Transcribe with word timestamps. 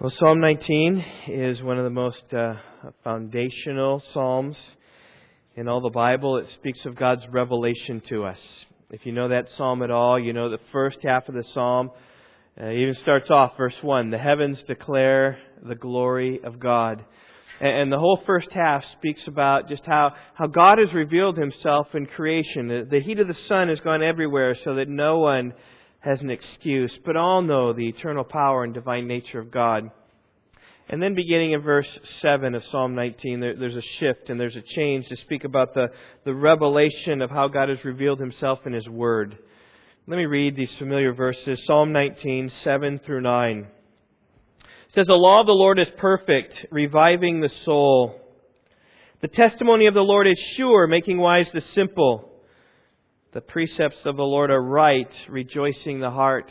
Well, 0.00 0.12
Psalm 0.18 0.40
19 0.40 1.04
is 1.28 1.62
one 1.62 1.76
of 1.76 1.84
the 1.84 1.90
most 1.90 2.32
uh, 2.32 2.54
foundational 3.04 4.02
psalms 4.14 4.56
in 5.56 5.68
all 5.68 5.82
the 5.82 5.90
Bible. 5.90 6.38
It 6.38 6.46
speaks 6.54 6.86
of 6.86 6.96
God's 6.96 7.28
revelation 7.30 8.00
to 8.08 8.24
us. 8.24 8.38
If 8.88 9.04
you 9.04 9.12
know 9.12 9.28
that 9.28 9.48
psalm 9.58 9.82
at 9.82 9.90
all, 9.90 10.18
you 10.18 10.32
know 10.32 10.48
the 10.48 10.56
first 10.72 11.00
half 11.04 11.28
of 11.28 11.34
the 11.34 11.44
psalm 11.52 11.90
uh, 12.58 12.70
even 12.70 12.94
starts 13.02 13.30
off, 13.30 13.58
verse 13.58 13.74
1 13.82 14.08
The 14.08 14.16
heavens 14.16 14.62
declare 14.66 15.36
the 15.62 15.74
glory 15.74 16.40
of 16.44 16.58
God. 16.58 17.04
And, 17.60 17.82
and 17.82 17.92
the 17.92 17.98
whole 17.98 18.22
first 18.24 18.48
half 18.52 18.82
speaks 18.92 19.20
about 19.26 19.68
just 19.68 19.84
how, 19.84 20.14
how 20.32 20.46
God 20.46 20.78
has 20.78 20.94
revealed 20.94 21.36
himself 21.36 21.88
in 21.92 22.06
creation. 22.06 22.68
The, 22.68 22.86
the 22.90 23.00
heat 23.00 23.20
of 23.20 23.28
the 23.28 23.36
sun 23.48 23.68
has 23.68 23.80
gone 23.80 24.02
everywhere 24.02 24.56
so 24.64 24.76
that 24.76 24.88
no 24.88 25.18
one 25.18 25.52
has 26.00 26.20
an 26.20 26.30
excuse, 26.30 26.92
but 27.04 27.16
all 27.16 27.42
know 27.42 27.72
the 27.72 27.88
eternal 27.88 28.24
power 28.24 28.64
and 28.64 28.74
divine 28.74 29.06
nature 29.06 29.38
of 29.38 29.50
God. 29.50 29.90
And 30.88 31.00
then 31.00 31.14
beginning 31.14 31.52
in 31.52 31.60
verse 31.60 31.86
7 32.20 32.54
of 32.54 32.64
Psalm 32.64 32.96
19, 32.96 33.38
there, 33.38 33.54
there's 33.54 33.76
a 33.76 33.82
shift 33.98 34.28
and 34.28 34.40
there's 34.40 34.56
a 34.56 34.62
change 34.62 35.06
to 35.08 35.16
speak 35.16 35.44
about 35.44 35.72
the, 35.72 35.88
the 36.24 36.34
revelation 36.34 37.22
of 37.22 37.30
how 37.30 37.46
God 37.46 37.68
has 37.68 37.84
revealed 37.84 38.18
himself 38.18 38.66
in 38.66 38.72
his 38.72 38.88
word. 38.88 39.38
Let 40.08 40.16
me 40.16 40.26
read 40.26 40.56
these 40.56 40.74
familiar 40.78 41.12
verses. 41.12 41.62
Psalm 41.66 41.92
19, 41.92 42.50
7 42.64 43.00
through 43.06 43.20
9. 43.20 43.58
It 43.58 44.66
says, 44.94 45.06
The 45.06 45.12
law 45.12 45.40
of 45.40 45.46
the 45.46 45.52
Lord 45.52 45.78
is 45.78 45.86
perfect, 45.98 46.66
reviving 46.72 47.40
the 47.40 47.50
soul. 47.64 48.20
The 49.20 49.28
testimony 49.28 49.86
of 49.86 49.94
the 49.94 50.00
Lord 50.00 50.26
is 50.26 50.42
sure, 50.56 50.88
making 50.88 51.18
wise 51.18 51.48
the 51.52 51.60
simple. 51.74 52.29
The 53.32 53.40
precepts 53.40 53.98
of 54.06 54.16
the 54.16 54.24
Lord 54.24 54.50
are 54.50 54.62
right, 54.62 55.10
rejoicing 55.28 56.00
the 56.00 56.10
heart. 56.10 56.50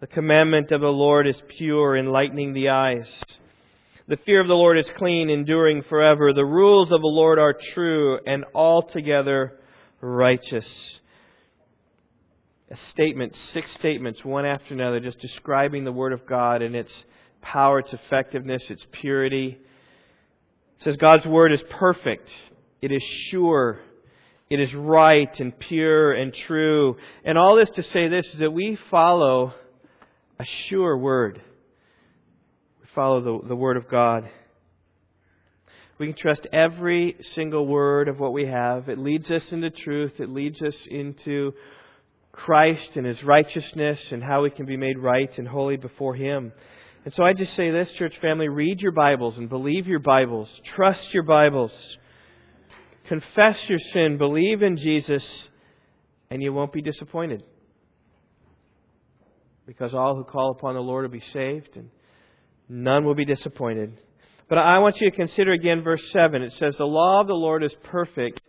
The 0.00 0.08
commandment 0.08 0.72
of 0.72 0.80
the 0.80 0.88
Lord 0.88 1.28
is 1.28 1.40
pure, 1.56 1.96
enlightening 1.96 2.52
the 2.52 2.70
eyes. 2.70 3.06
The 4.08 4.16
fear 4.16 4.40
of 4.40 4.48
the 4.48 4.54
Lord 4.54 4.78
is 4.78 4.86
clean, 4.96 5.30
enduring 5.30 5.82
forever. 5.82 6.32
The 6.32 6.44
rules 6.44 6.90
of 6.90 7.00
the 7.00 7.06
Lord 7.06 7.38
are 7.38 7.54
true 7.74 8.18
and 8.26 8.44
altogether 8.54 9.60
righteous. 10.00 10.66
A 12.70 12.76
statement, 12.90 13.36
six 13.52 13.70
statements, 13.78 14.24
one 14.24 14.46
after 14.46 14.74
another, 14.74 14.98
just 14.98 15.20
describing 15.20 15.84
the 15.84 15.92
Word 15.92 16.12
of 16.12 16.26
God 16.26 16.60
and 16.60 16.74
its 16.74 16.92
power, 17.40 17.78
its 17.78 17.92
effectiveness, 17.92 18.62
its 18.68 18.84
purity. 18.92 19.58
It 20.78 20.84
says 20.84 20.96
God's 20.96 21.24
Word 21.26 21.52
is 21.52 21.62
perfect. 21.70 22.28
It 22.82 22.90
is 22.90 23.02
sure. 23.30 23.80
It 24.50 24.60
is 24.60 24.72
right 24.74 25.28
and 25.40 25.58
pure 25.58 26.12
and 26.12 26.32
true. 26.46 26.96
And 27.24 27.36
all 27.36 27.56
this 27.56 27.70
to 27.76 27.82
say 27.92 28.08
this 28.08 28.26
is 28.32 28.40
that 28.40 28.50
we 28.50 28.78
follow 28.90 29.52
a 30.38 30.44
sure 30.68 30.96
word. 30.96 31.42
We 32.80 32.86
follow 32.94 33.20
the, 33.20 33.48
the 33.48 33.56
word 33.56 33.76
of 33.76 33.90
God. 33.90 34.28
We 35.98 36.06
can 36.06 36.16
trust 36.16 36.46
every 36.52 37.16
single 37.34 37.66
word 37.66 38.08
of 38.08 38.20
what 38.20 38.32
we 38.32 38.46
have. 38.46 38.88
It 38.88 38.98
leads 38.98 39.30
us 39.30 39.42
into 39.50 39.70
truth. 39.70 40.12
It 40.18 40.30
leads 40.30 40.62
us 40.62 40.76
into 40.88 41.52
Christ 42.32 42.90
and 42.94 43.04
His 43.04 43.22
righteousness 43.24 43.98
and 44.12 44.22
how 44.22 44.42
we 44.42 44.50
can 44.50 44.64
be 44.64 44.76
made 44.76 44.98
right 44.98 45.30
and 45.36 45.46
holy 45.46 45.76
before 45.76 46.14
Him. 46.14 46.52
And 47.04 47.12
so 47.14 47.24
I 47.24 47.32
just 47.32 47.54
say 47.56 47.70
this, 47.70 47.88
church 47.98 48.14
family, 48.20 48.48
read 48.48 48.80
your 48.80 48.92
Bibles 48.92 49.36
and 49.36 49.48
believe 49.48 49.86
your 49.88 49.98
Bibles. 49.98 50.48
Trust 50.76 51.12
your 51.12 51.24
Bibles. 51.24 51.72
Confess 53.08 53.56
your 53.68 53.78
sin, 53.78 54.18
believe 54.18 54.62
in 54.62 54.76
Jesus, 54.76 55.24
and 56.30 56.42
you 56.42 56.52
won't 56.52 56.72
be 56.72 56.82
disappointed. 56.82 57.42
Because 59.66 59.94
all 59.94 60.14
who 60.14 60.24
call 60.24 60.50
upon 60.50 60.74
the 60.74 60.80
Lord 60.80 61.04
will 61.04 61.18
be 61.18 61.24
saved, 61.32 61.70
and 61.74 61.88
none 62.68 63.06
will 63.06 63.14
be 63.14 63.24
disappointed. 63.24 63.98
But 64.48 64.58
I 64.58 64.78
want 64.78 65.00
you 65.00 65.10
to 65.10 65.16
consider 65.16 65.52
again 65.52 65.82
verse 65.82 66.02
7. 66.12 66.42
It 66.42 66.52
says, 66.58 66.76
The 66.76 66.84
law 66.84 67.22
of 67.22 67.26
the 67.26 67.34
Lord 67.34 67.64
is 67.64 67.74
perfect. 67.84 68.40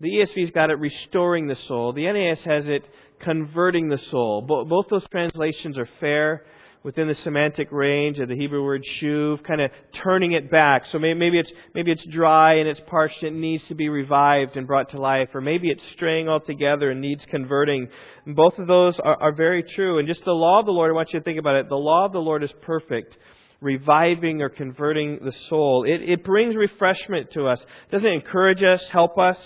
The 0.00 0.08
ESV's 0.08 0.50
got 0.50 0.70
it 0.70 0.78
restoring 0.78 1.46
the 1.46 1.58
soul. 1.68 1.92
The 1.92 2.10
NAS 2.10 2.40
has 2.44 2.66
it 2.66 2.88
converting 3.20 3.88
the 3.88 3.98
soul. 4.10 4.42
Both 4.42 4.88
those 4.88 5.06
translations 5.10 5.78
are 5.78 5.88
fair 6.00 6.44
within 6.82 7.08
the 7.08 7.14
semantic 7.16 7.70
range 7.70 8.18
of 8.18 8.28
the 8.28 8.34
Hebrew 8.34 8.64
word 8.64 8.82
shuv, 9.00 9.44
kind 9.44 9.60
of 9.60 9.70
turning 10.02 10.32
it 10.32 10.50
back. 10.50 10.86
So 10.90 10.98
maybe 10.98 11.38
it's 11.38 11.50
maybe 11.74 11.92
it's 11.92 12.04
dry 12.06 12.54
and 12.54 12.68
it's 12.68 12.80
parched 12.86 13.22
and 13.22 13.36
it 13.36 13.38
needs 13.38 13.64
to 13.68 13.74
be 13.74 13.88
revived 13.88 14.56
and 14.56 14.66
brought 14.66 14.90
to 14.90 15.00
life, 15.00 15.28
or 15.34 15.40
maybe 15.40 15.68
it's 15.68 15.82
straying 15.92 16.28
altogether 16.28 16.90
and 16.90 17.00
needs 17.00 17.24
converting. 17.28 17.88
And 18.24 18.34
both 18.34 18.58
of 18.58 18.66
those 18.66 18.98
are, 18.98 19.20
are 19.20 19.32
very 19.32 19.62
true. 19.62 19.98
And 19.98 20.08
just 20.08 20.24
the 20.24 20.32
law 20.32 20.60
of 20.60 20.66
the 20.66 20.72
Lord, 20.72 20.90
I 20.90 20.94
want 20.94 21.12
you 21.12 21.18
to 21.18 21.24
think 21.24 21.38
about 21.38 21.56
it. 21.56 21.68
The 21.68 21.76
law 21.76 22.06
of 22.06 22.12
the 22.12 22.20
Lord 22.20 22.42
is 22.42 22.52
perfect. 22.62 23.16
Reviving 23.60 24.40
or 24.40 24.48
converting 24.48 25.18
the 25.22 25.34
soul. 25.50 25.84
It, 25.86 26.08
it 26.08 26.24
brings 26.24 26.56
refreshment 26.56 27.32
to 27.32 27.46
us. 27.46 27.60
Doesn't 27.92 28.06
it 28.06 28.14
encourage 28.14 28.62
us, 28.62 28.82
help 28.90 29.18
us, 29.18 29.36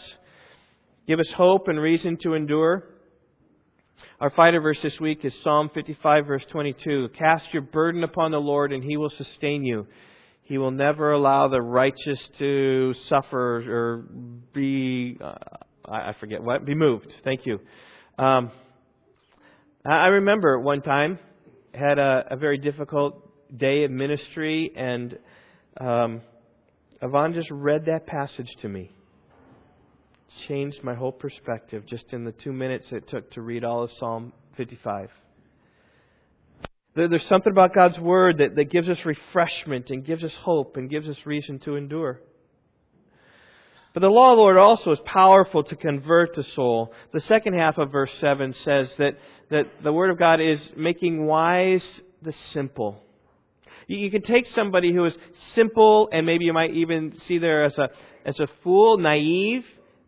give 1.08 1.18
us 1.18 1.26
hope 1.34 1.66
and 1.66 1.80
reason 1.80 2.16
to 2.18 2.34
endure? 2.34 2.93
Our 4.20 4.30
fighter 4.30 4.60
verse 4.60 4.78
this 4.82 4.98
week 5.00 5.24
is 5.24 5.32
Psalm 5.42 5.70
55, 5.74 6.26
verse 6.26 6.44
22. 6.50 7.10
Cast 7.18 7.44
your 7.52 7.62
burden 7.62 8.04
upon 8.04 8.30
the 8.30 8.38
Lord, 8.38 8.72
and 8.72 8.82
he 8.82 8.96
will 8.96 9.10
sustain 9.10 9.64
you. 9.64 9.86
He 10.42 10.58
will 10.58 10.70
never 10.70 11.12
allow 11.12 11.48
the 11.48 11.60
righteous 11.60 12.18
to 12.38 12.94
suffer 13.08 13.64
or 13.68 14.04
be, 14.52 15.18
uh, 15.20 15.34
I 15.86 16.14
forget 16.20 16.42
what, 16.42 16.64
be 16.64 16.74
moved. 16.74 17.12
Thank 17.24 17.46
you. 17.46 17.60
Um, 18.18 18.50
I 19.84 20.06
remember 20.06 20.60
one 20.60 20.82
time 20.82 21.18
had 21.74 21.98
a, 21.98 22.24
a 22.30 22.36
very 22.36 22.58
difficult 22.58 23.30
day 23.56 23.84
of 23.84 23.90
ministry, 23.90 24.72
and 24.76 25.18
um, 25.80 26.22
Yvonne 27.02 27.34
just 27.34 27.50
read 27.50 27.86
that 27.86 28.06
passage 28.06 28.48
to 28.62 28.68
me 28.68 28.90
changed 30.46 30.82
my 30.82 30.94
whole 30.94 31.12
perspective 31.12 31.84
just 31.86 32.12
in 32.12 32.24
the 32.24 32.32
two 32.32 32.52
minutes 32.52 32.86
it 32.90 33.08
took 33.08 33.30
to 33.32 33.42
read 33.42 33.64
all 33.64 33.84
of 33.84 33.90
Psalm 33.98 34.32
55. 34.56 35.10
There's 36.96 37.26
something 37.28 37.50
about 37.50 37.74
God's 37.74 37.98
Word 37.98 38.38
that, 38.38 38.54
that 38.54 38.70
gives 38.70 38.88
us 38.88 38.98
refreshment 39.04 39.90
and 39.90 40.04
gives 40.04 40.22
us 40.22 40.32
hope 40.42 40.76
and 40.76 40.88
gives 40.88 41.08
us 41.08 41.16
reason 41.24 41.58
to 41.60 41.74
endure. 41.74 42.20
But 43.94 44.00
the 44.00 44.08
law 44.08 44.32
of 44.32 44.36
the 44.36 44.42
Lord 44.42 44.56
also 44.56 44.92
is 44.92 44.98
powerful 45.04 45.64
to 45.64 45.76
convert 45.76 46.34
the 46.34 46.44
soul. 46.54 46.92
The 47.12 47.20
second 47.20 47.54
half 47.54 47.78
of 47.78 47.90
verse 47.90 48.10
7 48.20 48.54
says 48.62 48.90
that, 48.98 49.18
that 49.50 49.66
the 49.82 49.92
Word 49.92 50.10
of 50.10 50.18
God 50.18 50.40
is 50.40 50.60
making 50.76 51.26
wise 51.26 51.84
the 52.22 52.34
simple. 52.52 53.02
You, 53.86 53.98
you 53.98 54.10
can 54.10 54.22
take 54.22 54.46
somebody 54.54 54.92
who 54.92 55.04
is 55.04 55.14
simple 55.54 56.08
and 56.12 56.26
maybe 56.26 56.44
you 56.44 56.52
might 56.52 56.74
even 56.74 57.16
see 57.26 57.38
there 57.38 57.64
as 57.64 57.76
a, 57.78 57.88
as 58.24 58.38
a 58.40 58.48
fool, 58.62 58.98
naive, 58.98 59.64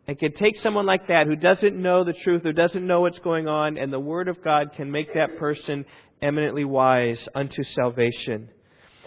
it 0.07 0.19
can 0.19 0.33
take 0.33 0.57
someone 0.63 0.87
like 0.87 1.09
that 1.09 1.27
who 1.27 1.35
doesn't 1.35 1.77
know 1.77 2.05
the 2.05 2.13
truth, 2.13 2.43
who 2.43 2.53
doesn't 2.53 2.87
know 2.87 3.01
what's 3.01 3.19
going 3.19 3.49
on, 3.49 3.77
and 3.77 3.93
the 3.93 3.99
Word 3.99 4.29
of 4.29 4.43
God 4.43 4.73
can 4.77 4.91
make 4.93 5.15
that 5.15 5.39
person 5.39 5.85
eminently 6.23 6.65
wise 6.65 7.27
unto 7.35 7.65
salvation. 7.75 8.49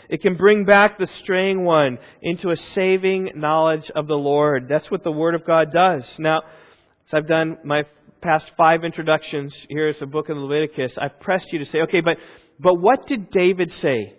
It 0.10 0.22
can 0.22 0.36
bring 0.36 0.66
back 0.66 0.98
the 0.98 1.08
straying 1.22 1.64
one 1.64 2.00
into 2.22 2.50
a 2.50 2.58
saving 2.76 3.32
knowledge 3.36 3.90
of 3.96 4.08
the 4.08 4.18
Lord. 4.18 4.68
That's 4.68 4.90
what 4.92 5.04
the 5.04 5.12
Word 5.12 5.36
of 5.36 5.46
God 5.46 5.72
does. 5.72 6.04
Now, 6.18 6.40
as 6.40 7.14
I've 7.14 7.28
done 7.28 7.60
my 7.64 7.86
past 8.22 8.46
five 8.58 8.84
introductions 8.84 9.56
here 9.70 9.88
as 9.88 10.00
the 10.00 10.06
book 10.06 10.28
of 10.30 10.36
Leviticus, 10.36 10.94
I've 10.98 11.20
pressed 11.22 11.54
you 11.54 11.60
to 11.60 11.66
say, 11.66 11.82
okay, 11.84 12.02
but, 12.02 12.18
but 12.60 12.76
what 12.76 13.08
did 13.08 13.30
David 13.32 13.72
say? 13.82 14.16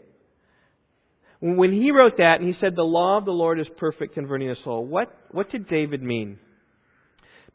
When 1.41 1.73
he 1.73 1.91
wrote 1.91 2.19
that 2.19 2.41
and 2.41 2.47
he 2.47 2.59
said, 2.59 2.75
the 2.75 2.83
law 2.83 3.19
of 3.19 3.25
the 3.25 3.33
Lord 3.33 3.61
is 3.61 3.69
perfect, 3.77 4.15
converting 4.15 4.49
the 4.49 4.57
soul, 4.57 4.87
what, 4.87 5.15
what 5.33 5.51
did 5.51 5.67
David 5.69 6.03
mean? 6.03 6.39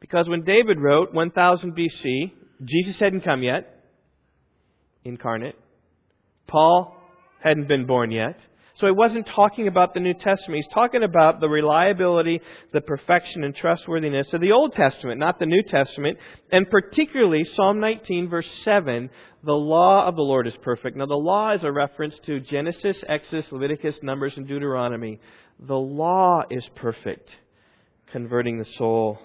Because 0.06 0.30
when 0.30 0.44
David 0.44 0.80
wrote 0.80 1.16
1000 1.16 1.76
BC, 1.76 2.32
Jesus 2.64 2.96
hadn't 3.00 3.22
come 3.22 3.42
yet, 3.42 3.84
incarnate. 5.04 5.56
Paul 6.46 6.96
hadn't 7.44 7.68
been 7.68 7.88
born 7.88 8.12
yet. 8.12 8.38
So 8.76 8.86
he 8.86 8.92
wasn't 8.92 9.26
talking 9.26 9.68
about 9.68 9.96
the 9.96 10.00
New 10.02 10.14
Testament. 10.14 10.64
He's 10.64 10.74
talking 10.76 11.02
about 11.02 11.40
the 11.40 11.50
reliability, 11.50 12.40
the 12.72 12.82
perfection, 12.82 13.44
and 13.44 13.56
trustworthiness 13.56 14.28
of 14.32 14.42
the 14.42 14.52
Old 14.52 14.74
Testament, 14.74 15.20
not 15.20 15.40
the 15.40 15.48
New 15.48 15.64
Testament. 15.64 16.20
And 16.52 16.70
particularly 16.70 17.44
Psalm 17.56 17.80
19, 17.80 18.30
verse 18.30 18.46
7, 18.64 19.10
the 19.44 19.54
law 19.54 20.06
of 20.06 20.16
the 20.16 20.22
Lord 20.22 20.46
is 20.46 20.54
perfect. 20.62 20.98
Now, 20.98 21.08
the 21.08 21.16
law 21.16 21.54
is 21.54 21.64
a 21.64 21.72
reference 21.72 22.14
to 22.28 22.40
Genesis, 22.42 22.98
Exodus, 23.08 23.52
Leviticus, 23.52 23.96
Numbers, 24.04 24.34
and 24.38 24.48
Deuteronomy. 24.48 25.20
The 25.60 25.74
law 25.74 26.44
is 26.52 26.64
perfect, 26.76 27.28
converting 28.12 28.60
the 28.60 28.68
soul. 28.78 29.18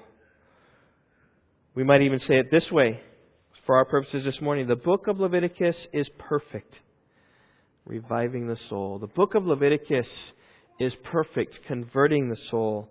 We 1.72 1.84
might 1.84 2.02
even 2.02 2.19
say 2.19 2.38
it 2.38 2.50
this 2.50 2.69
way 2.72 3.00
for 3.64 3.76
our 3.76 3.84
purposes 3.84 4.25
this 4.25 4.40
morning. 4.40 4.67
The 4.67 4.75
book 4.75 5.06
of 5.06 5.20
Leviticus 5.20 5.76
is 5.93 6.08
perfect, 6.19 6.75
reviving 7.84 8.49
the 8.49 8.56
soul. 8.69 8.99
The 8.99 9.06
book 9.06 9.37
of 9.37 9.46
Leviticus 9.46 10.08
is 10.81 10.93
perfect, 11.05 11.61
converting 11.69 12.28
the 12.28 12.37
soul. 12.50 12.90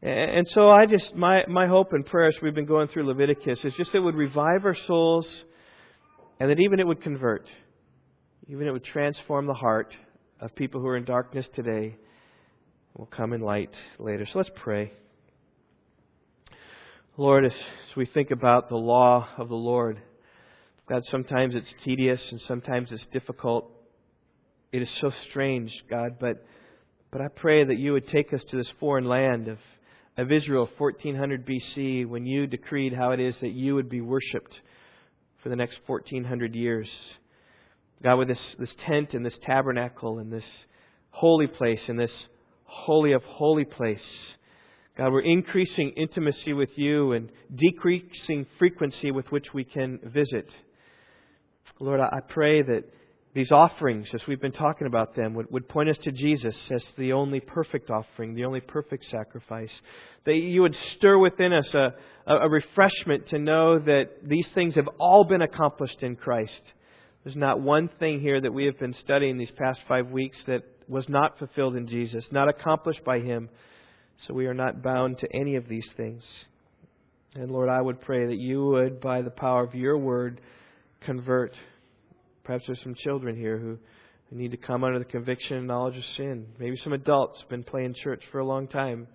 And 0.00 0.46
so 0.54 0.70
I 0.70 0.86
just, 0.86 1.14
my, 1.14 1.42
my 1.46 1.66
hope 1.66 1.92
and 1.92 2.06
prayer 2.06 2.28
as 2.28 2.36
we've 2.40 2.54
been 2.54 2.64
going 2.64 2.88
through 2.88 3.06
Leviticus 3.06 3.58
is 3.62 3.74
just 3.74 3.92
that 3.92 3.98
it 3.98 4.02
would 4.02 4.14
revive 4.14 4.64
our 4.64 4.76
souls 4.86 5.26
and 6.40 6.50
that 6.50 6.58
even 6.58 6.80
it 6.80 6.86
would 6.86 7.02
convert. 7.02 7.46
Even 8.48 8.66
it 8.66 8.70
would 8.70 8.84
transform 8.84 9.46
the 9.46 9.54
heart 9.54 9.94
of 10.40 10.54
people 10.54 10.80
who 10.80 10.86
are 10.86 10.96
in 10.96 11.04
darkness 11.04 11.46
today 11.54 11.96
will 12.96 13.06
come 13.06 13.34
in 13.34 13.42
light 13.42 13.74
later. 13.98 14.26
So 14.32 14.38
let's 14.38 14.50
pray. 14.56 14.92
Lord, 17.18 17.46
as, 17.46 17.54
we 17.96 18.04
think 18.04 18.30
about 18.30 18.68
the 18.68 18.76
law 18.76 19.26
of 19.38 19.48
the 19.48 19.54
Lord, 19.54 20.02
God, 20.86 21.02
sometimes 21.10 21.54
it's 21.54 21.72
tedious 21.82 22.22
and 22.30 22.38
sometimes 22.42 22.92
it's 22.92 23.06
difficult. 23.06 23.70
It 24.70 24.82
is 24.82 24.90
so 25.00 25.10
strange, 25.30 25.72
God, 25.88 26.18
but, 26.20 26.44
but 27.10 27.22
I 27.22 27.28
pray 27.28 27.64
that 27.64 27.78
you 27.78 27.94
would 27.94 28.06
take 28.06 28.34
us 28.34 28.42
to 28.50 28.58
this 28.58 28.70
foreign 28.78 29.06
land 29.06 29.48
of, 29.48 29.56
of 30.18 30.30
Israel, 30.30 30.68
1400 30.76 31.46
BC, 31.46 32.06
when 32.06 32.26
you 32.26 32.46
decreed 32.46 32.92
how 32.92 33.12
it 33.12 33.20
is 33.20 33.34
that 33.40 33.52
you 33.52 33.74
would 33.74 33.88
be 33.88 34.02
worshipped 34.02 34.60
for 35.42 35.48
the 35.48 35.56
next 35.56 35.78
1400 35.86 36.54
years. 36.54 36.90
God, 38.02 38.16
with 38.16 38.28
this, 38.28 38.56
this 38.58 38.74
tent 38.84 39.14
and 39.14 39.24
this 39.24 39.38
tabernacle 39.46 40.18
and 40.18 40.30
this 40.30 40.44
holy 41.12 41.46
place 41.46 41.80
and 41.88 41.98
this 41.98 42.12
holy 42.64 43.12
of 43.12 43.24
holy 43.24 43.64
place, 43.64 44.04
God, 44.96 45.12
we're 45.12 45.20
increasing 45.20 45.90
intimacy 45.90 46.54
with 46.54 46.70
you 46.76 47.12
and 47.12 47.30
decreasing 47.54 48.46
frequency 48.58 49.10
with 49.10 49.30
which 49.30 49.52
we 49.52 49.62
can 49.62 49.98
visit. 50.02 50.48
Lord, 51.78 52.00
I 52.00 52.20
pray 52.26 52.62
that 52.62 52.84
these 53.34 53.52
offerings, 53.52 54.08
as 54.14 54.26
we've 54.26 54.40
been 54.40 54.52
talking 54.52 54.86
about 54.86 55.14
them, 55.14 55.34
would, 55.34 55.50
would 55.50 55.68
point 55.68 55.90
us 55.90 55.98
to 56.04 56.12
Jesus 56.12 56.56
as 56.70 56.82
the 56.96 57.12
only 57.12 57.40
perfect 57.40 57.90
offering, 57.90 58.34
the 58.34 58.46
only 58.46 58.62
perfect 58.62 59.04
sacrifice. 59.10 59.70
That 60.24 60.36
you 60.36 60.62
would 60.62 60.74
stir 60.96 61.18
within 61.18 61.52
us 61.52 61.68
a, 61.74 61.92
a 62.26 62.48
refreshment 62.48 63.28
to 63.28 63.38
know 63.38 63.78
that 63.78 64.26
these 64.26 64.48
things 64.54 64.76
have 64.76 64.88
all 64.98 65.24
been 65.24 65.42
accomplished 65.42 66.02
in 66.02 66.16
Christ. 66.16 66.62
There's 67.22 67.36
not 67.36 67.60
one 67.60 67.90
thing 67.98 68.20
here 68.20 68.40
that 68.40 68.54
we 68.54 68.64
have 68.64 68.78
been 68.78 68.94
studying 68.94 69.36
these 69.36 69.50
past 69.50 69.80
five 69.86 70.08
weeks 70.08 70.38
that 70.46 70.62
was 70.88 71.06
not 71.06 71.38
fulfilled 71.38 71.76
in 71.76 71.86
Jesus, 71.86 72.24
not 72.30 72.48
accomplished 72.48 73.04
by 73.04 73.18
Him. 73.18 73.50
So 74.26 74.34
we 74.34 74.46
are 74.46 74.54
not 74.54 74.82
bound 74.82 75.18
to 75.18 75.28
any 75.34 75.56
of 75.56 75.68
these 75.68 75.88
things. 75.96 76.22
And 77.34 77.50
Lord, 77.50 77.68
I 77.68 77.80
would 77.80 78.00
pray 78.00 78.26
that 78.26 78.38
you 78.38 78.64
would, 78.64 79.00
by 79.00 79.22
the 79.22 79.30
power 79.30 79.62
of 79.62 79.74
your 79.74 79.98
word, 79.98 80.40
convert. 81.00 81.54
Perhaps 82.44 82.64
there's 82.66 82.82
some 82.82 82.94
children 82.94 83.36
here 83.36 83.58
who, 83.58 83.78
need 84.30 84.50
to 84.50 84.56
come 84.56 84.82
under 84.82 84.98
the 84.98 85.04
conviction 85.04 85.56
and 85.56 85.66
knowledge 85.68 85.96
of 85.96 86.04
sin. 86.16 86.46
Maybe 86.58 86.76
some 86.82 86.92
adults 86.92 87.40
have 87.40 87.48
been 87.48 87.62
playing 87.62 87.94
church 87.94 88.24
for 88.32 88.40
a 88.40 88.44
long 88.44 88.66
time 88.66 89.06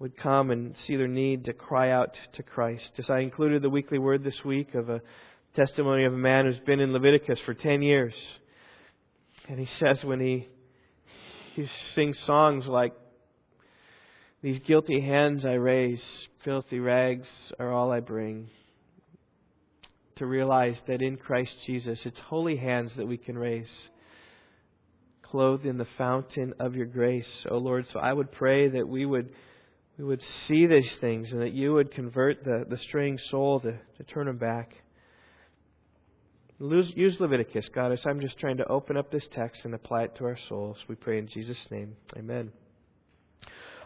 would 0.00 0.16
come 0.16 0.50
and 0.50 0.74
see 0.86 0.96
their 0.96 1.06
need 1.06 1.44
to 1.44 1.52
cry 1.52 1.92
out 1.92 2.16
to 2.32 2.42
Christ. 2.42 2.90
As 2.98 3.10
I 3.10 3.18
included 3.18 3.62
the 3.62 3.68
weekly 3.68 3.98
word 3.98 4.24
this 4.24 4.44
week 4.44 4.74
of 4.74 4.88
a 4.88 5.02
testimony 5.54 6.04
of 6.04 6.14
a 6.14 6.16
man 6.16 6.46
who's 6.46 6.58
been 6.60 6.80
in 6.80 6.92
Leviticus 6.92 7.38
for 7.44 7.52
10 7.52 7.82
years. 7.82 8.14
And 9.46 9.58
he 9.58 9.68
says 9.78 10.02
when 10.02 10.18
he, 10.18 10.48
he 11.54 11.68
sings 11.94 12.18
songs 12.20 12.66
like, 12.66 12.94
These 14.42 14.60
guilty 14.60 15.00
hands 15.00 15.44
I 15.44 15.52
raise, 15.52 16.02
filthy 16.44 16.78
rags 16.78 17.28
are 17.58 17.72
all 17.72 17.92
I 17.92 18.00
bring 18.00 18.48
to 20.20 20.26
realize 20.26 20.76
that 20.86 21.00
in 21.00 21.16
Christ 21.16 21.54
Jesus, 21.66 21.98
it's 22.04 22.18
holy 22.28 22.56
hands 22.56 22.92
that 22.96 23.06
we 23.06 23.16
can 23.16 23.38
raise, 23.38 23.70
clothed 25.22 25.64
in 25.64 25.78
the 25.78 25.86
fountain 25.96 26.52
of 26.60 26.74
your 26.74 26.84
grace, 26.84 27.26
O 27.50 27.56
Lord. 27.56 27.86
So 27.90 27.98
I 27.98 28.12
would 28.12 28.30
pray 28.30 28.68
that 28.68 28.86
we 28.86 29.06
would 29.06 29.30
we 29.96 30.04
would 30.04 30.22
see 30.46 30.66
these 30.66 30.90
things 31.00 31.30
and 31.30 31.42
that 31.42 31.52
you 31.52 31.74
would 31.74 31.90
convert 31.90 32.44
the, 32.44 32.64
the 32.68 32.78
straying 32.78 33.18
soul 33.30 33.60
to, 33.60 33.72
to 33.72 34.04
turn 34.04 34.26
them 34.26 34.38
back. 34.38 34.74
Use 36.58 37.16
Leviticus, 37.20 37.68
God, 37.74 37.92
as 37.92 38.00
I'm 38.06 38.20
just 38.20 38.38
trying 38.38 38.58
to 38.58 38.66
open 38.66 38.96
up 38.96 39.10
this 39.10 39.26
text 39.30 39.64
and 39.64 39.74
apply 39.74 40.04
it 40.04 40.16
to 40.16 40.24
our 40.24 40.38
souls. 40.48 40.78
We 40.88 40.94
pray 40.94 41.18
in 41.18 41.28
Jesus' 41.28 41.66
name. 41.70 41.96
Amen. 42.16 42.50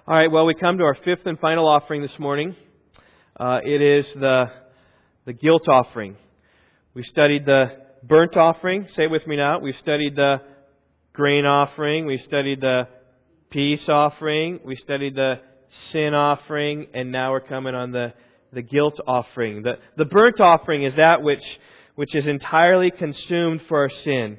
All 0.07 0.15
right, 0.15 0.31
well, 0.31 0.45
we 0.45 0.53
come 0.53 0.77
to 0.77 0.85
our 0.85 0.97
fifth 0.97 1.25
and 1.25 1.41
final 1.41 1.67
offering 1.67 2.03
this 2.03 2.19
morning. 2.19 2.55
Uh, 3.41 3.61
it 3.65 3.81
is 3.81 4.05
the, 4.13 4.51
the 5.25 5.33
guilt 5.33 5.67
offering. 5.67 6.19
We 6.93 7.03
studied 7.05 7.47
the 7.47 7.71
burnt 8.03 8.37
offering. 8.37 8.87
Say 8.95 9.05
it 9.05 9.11
with 9.11 9.27
me 9.27 9.37
now. 9.37 9.61
We've 9.61 9.75
studied 9.81 10.15
the 10.15 10.43
grain 11.15 11.47
offering. 11.47 12.05
We 12.05 12.19
studied 12.19 12.61
the 12.61 12.87
peace 13.49 13.89
offering. 13.89 14.61
We 14.63 14.77
studied 14.77 15.15
the 15.15 15.37
sin 15.91 16.13
offering. 16.13 16.89
And 16.93 17.11
now 17.11 17.31
we're 17.31 17.41
coming 17.41 17.75
on 17.75 17.91
the, 17.91 18.13
the 18.53 18.61
guilt 18.61 19.01
offering. 19.07 19.63
The, 19.63 19.79
the 19.97 20.05
burnt 20.05 20.39
offering 20.39 20.83
is 20.83 20.95
that 20.97 21.23
which, 21.23 21.45
which 21.95 22.15
is 22.15 22.27
entirely 22.27 22.91
consumed 22.91 23.63
for 23.69 23.79
our 23.79 23.91
sin 24.05 24.37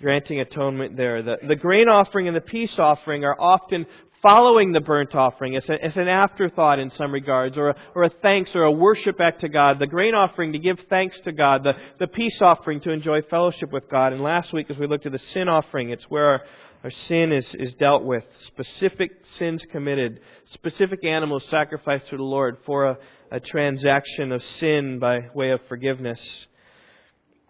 granting 0.00 0.40
atonement 0.40 0.96
there. 0.96 1.22
The, 1.22 1.36
the 1.46 1.56
grain 1.56 1.88
offering 1.88 2.26
and 2.26 2.36
the 2.36 2.40
peace 2.40 2.72
offering 2.78 3.24
are 3.24 3.38
often 3.38 3.86
following 4.22 4.72
the 4.72 4.80
burnt 4.80 5.14
offering. 5.14 5.56
as, 5.56 5.68
a, 5.68 5.84
it's 5.84 5.96
an 5.96 6.08
afterthought 6.08 6.78
in 6.78 6.90
some 6.92 7.12
regards, 7.12 7.56
or 7.56 7.70
a, 7.70 7.76
or 7.94 8.04
a 8.04 8.10
thanks 8.10 8.54
or 8.54 8.64
a 8.64 8.72
worship 8.72 9.20
act 9.20 9.40
to 9.40 9.48
God. 9.48 9.78
The 9.78 9.86
grain 9.86 10.14
offering 10.14 10.52
to 10.52 10.58
give 10.58 10.78
thanks 10.88 11.18
to 11.24 11.32
God. 11.32 11.64
The, 11.64 11.72
the 11.98 12.06
peace 12.06 12.40
offering 12.40 12.80
to 12.82 12.90
enjoy 12.90 13.22
fellowship 13.22 13.72
with 13.72 13.88
God. 13.88 14.12
And 14.12 14.22
last 14.22 14.52
week, 14.52 14.70
as 14.70 14.78
we 14.78 14.86
looked 14.86 15.06
at 15.06 15.12
the 15.12 15.20
sin 15.32 15.48
offering, 15.48 15.90
it's 15.90 16.04
where 16.08 16.26
our, 16.26 16.40
our 16.84 16.90
sin 17.08 17.32
is, 17.32 17.46
is 17.54 17.74
dealt 17.74 18.04
with. 18.04 18.24
Specific 18.48 19.10
sins 19.38 19.62
committed. 19.70 20.20
Specific 20.54 21.04
animals 21.04 21.44
sacrificed 21.50 22.08
to 22.10 22.16
the 22.16 22.22
Lord 22.22 22.58
for 22.66 22.86
a, 22.86 22.98
a 23.30 23.40
transaction 23.40 24.32
of 24.32 24.42
sin 24.58 24.98
by 24.98 25.28
way 25.34 25.50
of 25.50 25.60
forgiveness. 25.68 26.20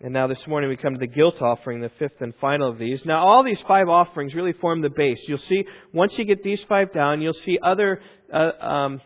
And 0.02 0.14
now 0.14 0.26
this 0.26 0.46
morning 0.46 0.70
we 0.70 0.78
come 0.78 0.94
to 0.94 0.98
the 0.98 1.06
guilt 1.06 1.42
offering, 1.42 1.82
the 1.82 1.90
fifth 1.98 2.20
and 2.20 2.32
final 2.40 2.70
of 2.70 2.78
these. 2.78 3.02
Now 3.04 3.22
all 3.22 3.44
these 3.44 3.60
five 3.68 3.86
offerings 3.86 4.34
really 4.34 4.54
form 4.54 4.80
the 4.80 4.88
base. 4.88 5.18
You'll 5.28 5.42
see, 5.46 5.66
once 5.92 6.14
you 6.16 6.24
get 6.24 6.42
these 6.42 6.60
five 6.70 6.90
down, 6.90 7.20
you'll 7.20 7.34
see 7.44 7.58
other, 7.62 8.00
uh, 8.32 8.64
um, 8.64 9.02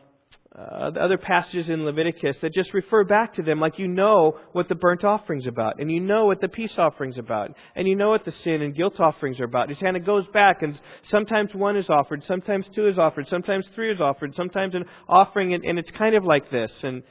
uh, 0.57 0.93
other 1.01 1.19
passages 1.19 1.69
in 1.69 1.85
Leviticus 1.85 2.37
that 2.43 2.55
just 2.55 2.73
refer 2.73 3.03
back 3.03 3.35
to 3.35 3.43
them 3.43 3.59
like 3.59 3.77
you 3.77 3.89
know 3.89 4.39
what 4.53 4.69
the 4.69 4.77
burnt 4.77 5.03
offering's 5.03 5.49
about, 5.49 5.81
and 5.81 5.91
you 5.91 5.99
know 5.99 6.27
what 6.27 6.41
the 6.41 6.47
peace 6.47 6.75
offering's 6.79 7.19
about, 7.19 7.51
and 7.75 7.89
you 7.89 7.97
know 7.97 8.11
what 8.11 8.25
the 8.25 8.33
sin 8.45 8.63
and 8.63 8.77
guilt 8.77 9.01
offerings 9.01 9.41
are 9.41 9.47
about. 9.47 9.69
It 9.73 9.81
kind 9.81 9.97
of 9.97 10.07
goes 10.07 10.29
back, 10.33 10.63
and 10.63 10.81
sometimes 11.11 11.53
one 11.55 11.77
is 11.77 11.91
offered, 11.91 12.23
sometimes 12.29 12.67
two 12.73 12.87
is 12.87 13.01
offered, 13.01 13.27
sometimes 13.27 13.67
three 13.75 13.93
is 13.93 14.01
offered, 14.01 14.37
sometimes 14.37 14.77
an 14.77 14.85
offering, 15.09 15.55
and, 15.55 15.65
and 15.65 15.77
it's 15.77 15.91
kind 15.99 16.15
of 16.15 16.23
like 16.23 16.49
this, 16.53 16.71
and 16.85 17.03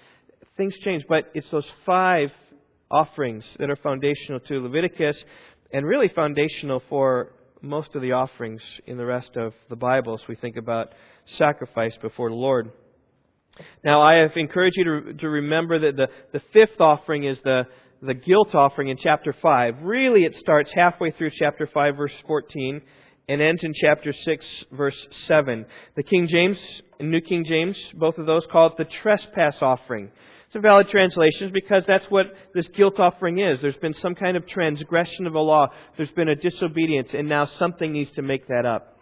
things 0.56 0.74
change, 0.83 1.03
but 1.09 1.29
it's 1.33 1.50
those 1.51 1.68
five 1.86 2.31
offerings 2.94 3.44
that 3.57 3.69
are 3.69 3.75
foundational 3.75 4.40
to 4.42 4.62
Leviticus 4.62 5.18
and 5.74 5.86
really 5.86 6.10
foundational 6.10 6.81
for 6.88 7.34
most 7.62 7.95
of 7.95 8.01
the 8.01 8.12
offerings 8.12 8.62
in 8.86 8.98
the 8.98 9.06
rest 9.06 9.36
of 9.36 9.53
the 9.70 9.75
Bible 9.75 10.13
as 10.13 10.27
we 10.27 10.36
think 10.36 10.58
about 10.58 10.89
sacrifice 11.38 11.94
before 12.01 12.29
the 12.29 12.36
Lord. 12.36 12.72
Now, 13.84 14.01
I 14.01 14.15
have 14.15 14.32
encouraged 14.36 14.75
you 14.77 14.84
to, 14.84 15.13
to 15.13 15.29
remember 15.29 15.79
that 15.79 15.96
the, 15.96 16.08
the 16.32 16.41
fifth 16.51 16.79
offering 16.79 17.24
is 17.24 17.38
the, 17.44 17.65
the 18.01 18.13
guilt 18.13 18.53
offering 18.53 18.89
in 18.89 18.98
chapter 18.98 19.34
5. 19.34 19.82
Really, 19.82 20.25
it 20.25 20.36
starts 20.39 20.72
halfway 20.75 21.12
through 21.12 21.32
chapter 21.39 21.67
5, 21.72 21.96
verse 21.96 22.13
14, 22.27 22.82
and 23.29 23.41
ends 23.41 23.63
in 23.63 23.74
chapter 23.74 24.12
6, 24.12 24.46
verse 24.72 25.08
7. 25.27 25.65
The 25.96 26.03
King 26.03 26.27
James 26.27 26.58
and 27.00 27.12
New 27.12 27.22
King 27.22 27.46
James, 27.46 27.77
both 27.94 28.17
of 28.17 28.25
those 28.25 28.44
call 28.51 28.67
it 28.67 28.77
the 28.77 28.86
trespass 29.01 29.56
offering. 29.62 30.12
It's 30.53 30.60
a 30.60 30.62
valid 30.62 30.88
translation 30.89 31.50
because 31.51 31.83
that's 31.88 32.05
what 32.10 32.27
this 32.53 32.67
guilt 32.75 33.00
offering 33.00 33.39
is. 33.39 33.60
There's 33.60 33.75
been 33.77 33.95
some 33.95 34.13
kind 34.13 34.38
of 34.38 34.45
transgression 34.45 35.25
of 35.25 35.33
a 35.33 35.39
law. 35.39 35.69
There's 35.98 36.12
been 36.12 36.29
a 36.29 36.36
disobedience, 36.36 37.10
and 37.12 37.27
now 37.27 37.50
something 37.57 37.91
needs 37.91 38.12
to 38.12 38.22
make 38.22 38.48
that 38.50 38.63
up. 38.63 39.00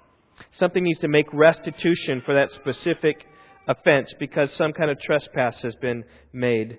Something 0.59 0.85
needs 0.85 0.99
to 0.99 1.09
make 1.09 1.25
restitution 1.33 2.21
for 2.25 2.35
that 2.35 2.51
specific 2.51 3.25
offense 3.67 4.13
because 4.17 4.49
some 4.53 4.71
kind 4.71 4.89
of 4.91 5.01
trespass 5.01 5.61
has 5.61 5.75
been 5.81 6.05
made. 6.31 6.77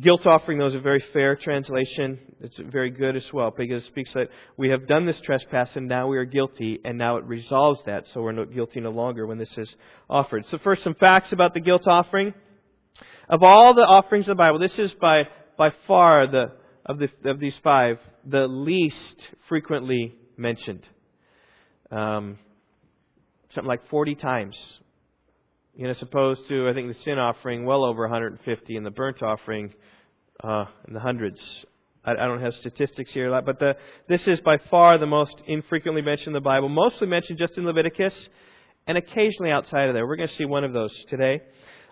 Guilt 0.00 0.26
offering, 0.26 0.58
though, 0.58 0.66
is 0.66 0.74
a 0.74 0.80
very 0.80 1.04
fair 1.12 1.36
translation. 1.36 2.18
It's 2.40 2.58
very 2.58 2.90
good 2.90 3.14
as 3.14 3.32
well 3.32 3.54
because 3.56 3.84
it 3.84 3.86
speaks 3.86 4.12
that 4.14 4.26
we 4.56 4.70
have 4.70 4.88
done 4.88 5.06
this 5.06 5.20
trespass 5.20 5.70
and 5.76 5.86
now 5.86 6.08
we 6.08 6.18
are 6.18 6.24
guilty, 6.24 6.80
and 6.84 6.98
now 6.98 7.18
it 7.18 7.24
resolves 7.26 7.78
that, 7.86 8.06
so 8.12 8.22
we're 8.22 8.32
not 8.32 8.52
guilty 8.52 8.80
no 8.80 8.90
longer 8.90 9.24
when 9.28 9.38
this 9.38 9.56
is 9.56 9.72
offered. 10.08 10.46
So, 10.50 10.58
first, 10.58 10.82
some 10.82 10.96
facts 10.96 11.30
about 11.30 11.54
the 11.54 11.60
guilt 11.60 11.86
offering. 11.86 12.34
Of 13.30 13.44
all 13.44 13.74
the 13.74 13.82
offerings 13.82 14.24
of 14.24 14.30
the 14.30 14.42
Bible, 14.42 14.58
this 14.58 14.76
is 14.76 14.92
by, 15.00 15.22
by 15.56 15.70
far 15.86 16.26
the, 16.26 16.50
of, 16.84 16.98
the, 16.98 17.30
of 17.30 17.38
these 17.38 17.54
five, 17.62 17.98
the 18.26 18.48
least 18.48 18.96
frequently 19.48 20.16
mentioned. 20.36 20.84
Um, 21.92 22.40
something 23.54 23.68
like 23.68 23.88
40 23.88 24.16
times. 24.16 24.56
You 25.76 25.84
know, 25.84 25.90
as 25.90 26.02
opposed 26.02 26.48
to, 26.48 26.68
I 26.68 26.74
think, 26.74 26.88
the 26.88 27.00
sin 27.04 27.20
offering, 27.20 27.64
well 27.64 27.84
over 27.84 28.02
150, 28.02 28.76
and 28.76 28.84
the 28.84 28.90
burnt 28.90 29.22
offering 29.22 29.74
uh, 30.42 30.64
in 30.88 30.94
the 30.94 31.00
hundreds. 31.00 31.38
I, 32.04 32.10
I 32.10 32.26
don't 32.26 32.42
have 32.42 32.54
statistics 32.54 33.12
here, 33.12 33.30
but 33.42 33.60
the, 33.60 33.76
this 34.08 34.26
is 34.26 34.40
by 34.40 34.56
far 34.72 34.98
the 34.98 35.06
most 35.06 35.36
infrequently 35.46 36.02
mentioned 36.02 36.28
in 36.28 36.32
the 36.32 36.40
Bible, 36.40 36.68
mostly 36.68 37.06
mentioned 37.06 37.38
just 37.38 37.56
in 37.56 37.64
Leviticus, 37.64 38.28
and 38.88 38.98
occasionally 38.98 39.52
outside 39.52 39.86
of 39.86 39.94
there. 39.94 40.04
We're 40.04 40.16
going 40.16 40.30
to 40.30 40.34
see 40.34 40.46
one 40.46 40.64
of 40.64 40.72
those 40.72 40.92
today. 41.08 41.42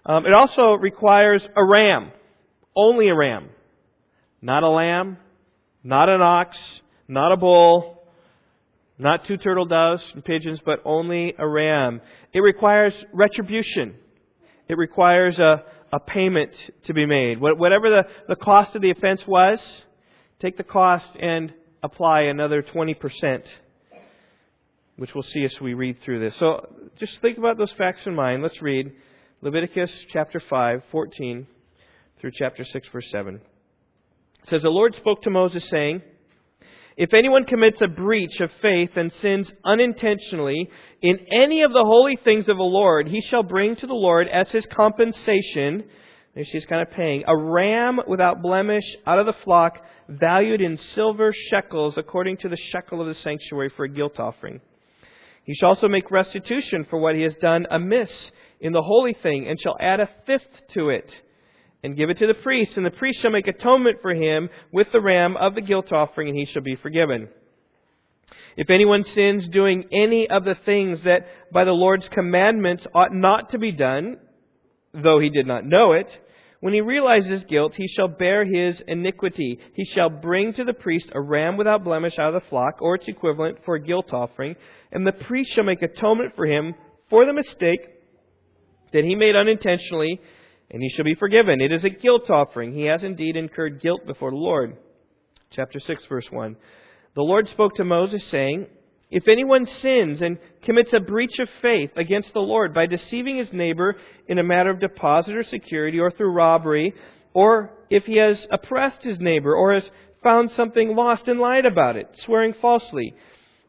Um, 0.07 0.27
it 0.27 0.33
also 0.33 0.75
requires 0.75 1.43
a 1.57 1.65
ram, 1.65 2.11
only 2.75 3.09
a 3.09 3.15
ram, 3.15 3.49
not 4.41 4.63
a 4.63 4.69
lamb, 4.69 5.19
not 5.83 6.09
an 6.09 6.23
ox, 6.23 6.57
not 7.09 7.33
a 7.33 7.37
bull, 7.37 7.99
Not 9.01 9.25
two 9.27 9.37
turtle 9.37 9.65
doves 9.65 10.03
and 10.13 10.25
pigeons, 10.25 10.61
but 10.65 10.81
only 10.85 11.35
a 11.39 11.47
ram. 11.47 12.01
It 12.33 12.41
requires 12.41 12.93
retribution. 13.13 13.95
It 14.69 14.77
requires 14.77 15.39
a, 15.39 15.63
a 15.93 16.01
payment 16.01 16.51
to 16.87 16.95
be 16.95 17.07
made. 17.07 17.41
Whatever 17.41 17.91
the, 17.91 18.03
the 18.29 18.37
cost 18.37 18.75
of 18.75 18.83
the 18.83 18.91
offense 18.91 19.21
was, 19.27 19.61
take 20.41 20.57
the 20.57 20.65
cost 20.65 21.09
and 21.21 21.55
apply 21.81 22.23
another 22.23 22.61
20%, 22.61 23.43
which 24.97 25.15
we'll 25.15 25.23
see 25.23 25.45
as 25.45 25.61
we 25.61 25.75
read 25.75 25.99
through 26.05 26.19
this. 26.19 26.35
So 26.41 26.69
just 26.99 27.21
think 27.23 27.39
about 27.39 27.57
those 27.57 27.73
facts 27.79 28.01
in 28.05 28.17
mind. 28.17 28.43
Let's 28.43 28.61
read 28.61 28.91
Leviticus 29.41 29.91
chapter 30.13 30.41
5, 30.41 30.83
14 30.91 31.47
through 32.21 32.33
chapter 32.35 32.65
6, 32.65 32.89
verse 32.93 33.09
7. 33.13 33.37
It 33.37 33.41
says, 34.51 34.63
The 34.63 34.69
Lord 34.69 34.97
spoke 34.97 35.23
to 35.23 35.31
Moses, 35.31 35.65
saying, 35.71 36.03
if 36.97 37.15
anyone 37.15 37.45
commits 37.45 37.81
a 37.81 37.87
breach 37.87 38.41
of 38.41 38.51
faith 38.61 38.91
and 38.97 39.13
sins 39.23 39.49
unintentionally 39.65 40.69
in 41.01 41.21
any 41.31 41.63
of 41.63 41.71
the 41.71 41.85
holy 41.85 42.19
things 42.25 42.49
of 42.49 42.57
the 42.57 42.65
Lord, 42.65 43.07
he 43.07 43.21
shall 43.21 43.45
bring 43.45 43.77
to 43.77 43.87
the 43.87 43.95
Lord 43.95 44.27
as 44.27 44.49
his 44.49 44.67
compensation, 44.75 45.85
there 46.35 46.45
she's 46.45 46.67
kind 46.67 46.83
of 46.83 46.91
paying, 46.91 47.23
a 47.29 47.37
ram 47.37 48.01
without 48.09 48.43
blemish 48.43 48.83
out 49.07 49.21
of 49.21 49.27
the 49.27 49.41
flock, 49.45 49.79
valued 50.09 50.61
in 50.61 50.77
silver 50.97 51.33
shekels 51.51 51.95
according 51.97 52.39
to 52.39 52.49
the 52.49 52.59
shekel 52.73 53.01
of 53.01 53.07
the 53.07 53.15
sanctuary 53.23 53.71
for 53.77 53.85
a 53.85 53.89
guilt 53.89 54.19
offering. 54.19 54.61
He 55.49 55.55
shall 55.55 55.71
also 55.71 55.89
make 55.89 56.11
restitution 56.11 56.85
for 56.91 56.99
what 56.99 57.15
he 57.15 57.23
has 57.23 57.35
done 57.37 57.67
amiss 57.71 58.11
in 58.61 58.75
the 58.75 58.83
holy 58.83 59.15
thing, 59.15 59.49
and 59.49 59.59
shall 59.59 59.79
add 59.81 59.99
a 59.99 60.11
fifth 60.27 60.61
to 60.75 60.91
it 60.91 61.11
and 61.83 61.97
give 61.97 62.11
it 62.11 62.19
to 62.19 62.27
the 62.27 62.35
priest, 62.35 62.77
and 62.77 62.85
the 62.85 62.91
priest 62.91 63.23
shall 63.23 63.31
make 63.31 63.49
atonement 63.49 64.03
for 64.03 64.13
him 64.13 64.51
with 64.75 64.89
the 64.93 65.01
ram 65.01 65.39
of 65.39 65.55
the 65.55 65.63
guilt 65.63 65.91
offering, 65.91 66.29
and 66.29 66.37
he 66.37 66.45
shall 66.45 66.61
be 66.61 66.77
forgiven. 66.77 67.29
If 68.59 68.69
anyone 68.69 69.05
sins 69.05 69.49
doing 69.49 69.87
any 69.91 70.29
of 70.29 70.45
the 70.45 70.57
things 70.67 71.03
that 71.05 71.27
by 71.51 71.65
the 71.65 71.73
Lord's 71.73 72.11
commandments 72.11 72.85
ought 72.95 73.15
not 73.15 73.49
to 73.53 73.59
be 73.59 73.73
done, 73.73 74.19
though 74.93 75.19
he 75.19 75.31
did 75.31 75.47
not 75.47 75.65
know 75.65 75.93
it, 75.93 76.09
when 76.61 76.75
he 76.75 76.81
realizes 76.81 77.45
guilt, 77.49 77.75
he 77.77 77.87
shall 77.89 78.09
bear 78.09 78.45
his 78.45 78.81
iniquity. 78.87 79.59
He 79.75 79.85
shall 79.95 80.11
bring 80.11 80.53
to 80.55 80.65
the 80.65 80.73
priest 80.73 81.07
a 81.13 81.21
ram 81.21 81.57
without 81.57 81.85
blemish 81.85 82.19
out 82.19 82.35
of 82.35 82.43
the 82.43 82.49
flock, 82.49 82.81
or 82.81 82.97
its 82.97 83.07
equivalent, 83.07 83.59
for 83.65 83.77
a 83.77 83.83
guilt 83.83 84.13
offering, 84.13 84.57
and 84.91 85.07
the 85.07 85.13
priest 85.13 85.53
shall 85.55 85.65
make 85.65 85.83
atonement 85.83 86.35
for 86.35 86.47
him 86.47 86.75
for 87.11 87.25
the 87.27 87.33
mistake 87.33 87.81
that 88.93 89.05
he 89.05 89.15
made 89.15 89.37
unintentionally 89.37 90.21
and 90.71 90.83
he 90.83 90.91
shall 90.91 91.05
be 91.05 91.15
forgiven. 91.15 91.61
It 91.61 91.73
is 91.73 91.85
a 91.85 91.91
guilt 91.91 92.29
offering. 92.29 92.73
He 92.73 92.85
has 92.85 93.03
indeed 93.03 93.37
incurred 93.37 93.81
guilt 93.81 94.07
before 94.07 94.31
the 94.31 94.37
Lord. 94.37 94.77
Chapter 95.51 95.81
6, 95.81 96.03
verse 96.09 96.27
1. 96.31 96.57
The 97.15 97.23
Lord 97.23 97.49
spoke 97.49 97.75
to 97.77 97.85
Moses, 97.85 98.23
saying, 98.31 98.67
If 99.11 99.27
anyone 99.27 99.67
sins 99.67 100.21
and 100.21 100.39
commits 100.63 100.93
a 100.93 101.01
breach 101.01 101.39
of 101.39 101.49
faith 101.63 101.91
against 101.97 102.33
the 102.35 102.41
Lord 102.41 102.75
by 102.75 102.87
deceiving 102.87 103.39
his 103.39 103.53
neighbor 103.53 103.97
in 104.27 104.39
a 104.39 104.45
matter 104.45 104.71
of 104.71 104.81
deposit 104.81 105.35
or 105.35 105.45
security 105.45 105.99
or 105.99 106.11
through 106.11 106.33
robbery, 106.33 106.93
or 107.33 107.71
if 107.89 108.05
he 108.05 108.17
has 108.17 108.47
oppressed 108.51 109.03
his 109.03 109.19
neighbor 109.19 109.55
or 109.55 109.73
has 109.73 109.85
found 110.23 110.51
something 110.51 110.95
lost 110.95 111.27
and 111.27 111.41
lied 111.41 111.65
about 111.65 111.97
it, 111.97 112.09
swearing 112.25 112.53
falsely, 112.61 113.15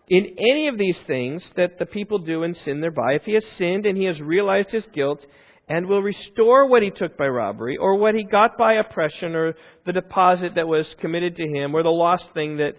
in 0.10 0.36
any 0.52 0.68
of 0.68 0.78
these 0.78 0.98
things 1.08 1.44
that 1.56 1.78
the 1.80 1.86
people 1.86 2.20
do 2.20 2.44
and 2.44 2.58
sin 2.58 2.82
thereby, 2.82 3.14
if 3.14 3.24
he 3.24 3.34
has 3.34 3.44
sinned 3.58 3.86
and 3.86 3.98
he 3.98 4.06
has 4.06 4.20
realized 4.20 4.72
his 4.72 4.86
guilt, 4.94 5.26
and 5.70 5.86
will 5.86 6.02
restore 6.02 6.68
what 6.68 6.82
he 6.82 6.90
took 6.90 7.16
by 7.16 7.28
robbery, 7.28 7.78
or 7.78 7.96
what 7.96 8.16
he 8.16 8.24
got 8.24 8.58
by 8.58 8.74
oppression, 8.74 9.36
or 9.36 9.54
the 9.86 9.94
deposit 9.94 10.56
that 10.56 10.68
was 10.68 10.88
committed 11.00 11.36
to 11.36 11.48
him, 11.48 11.76
or 11.76 11.84
the 11.84 11.90
lost 11.90 12.26
thing 12.34 12.58
that 12.58 12.74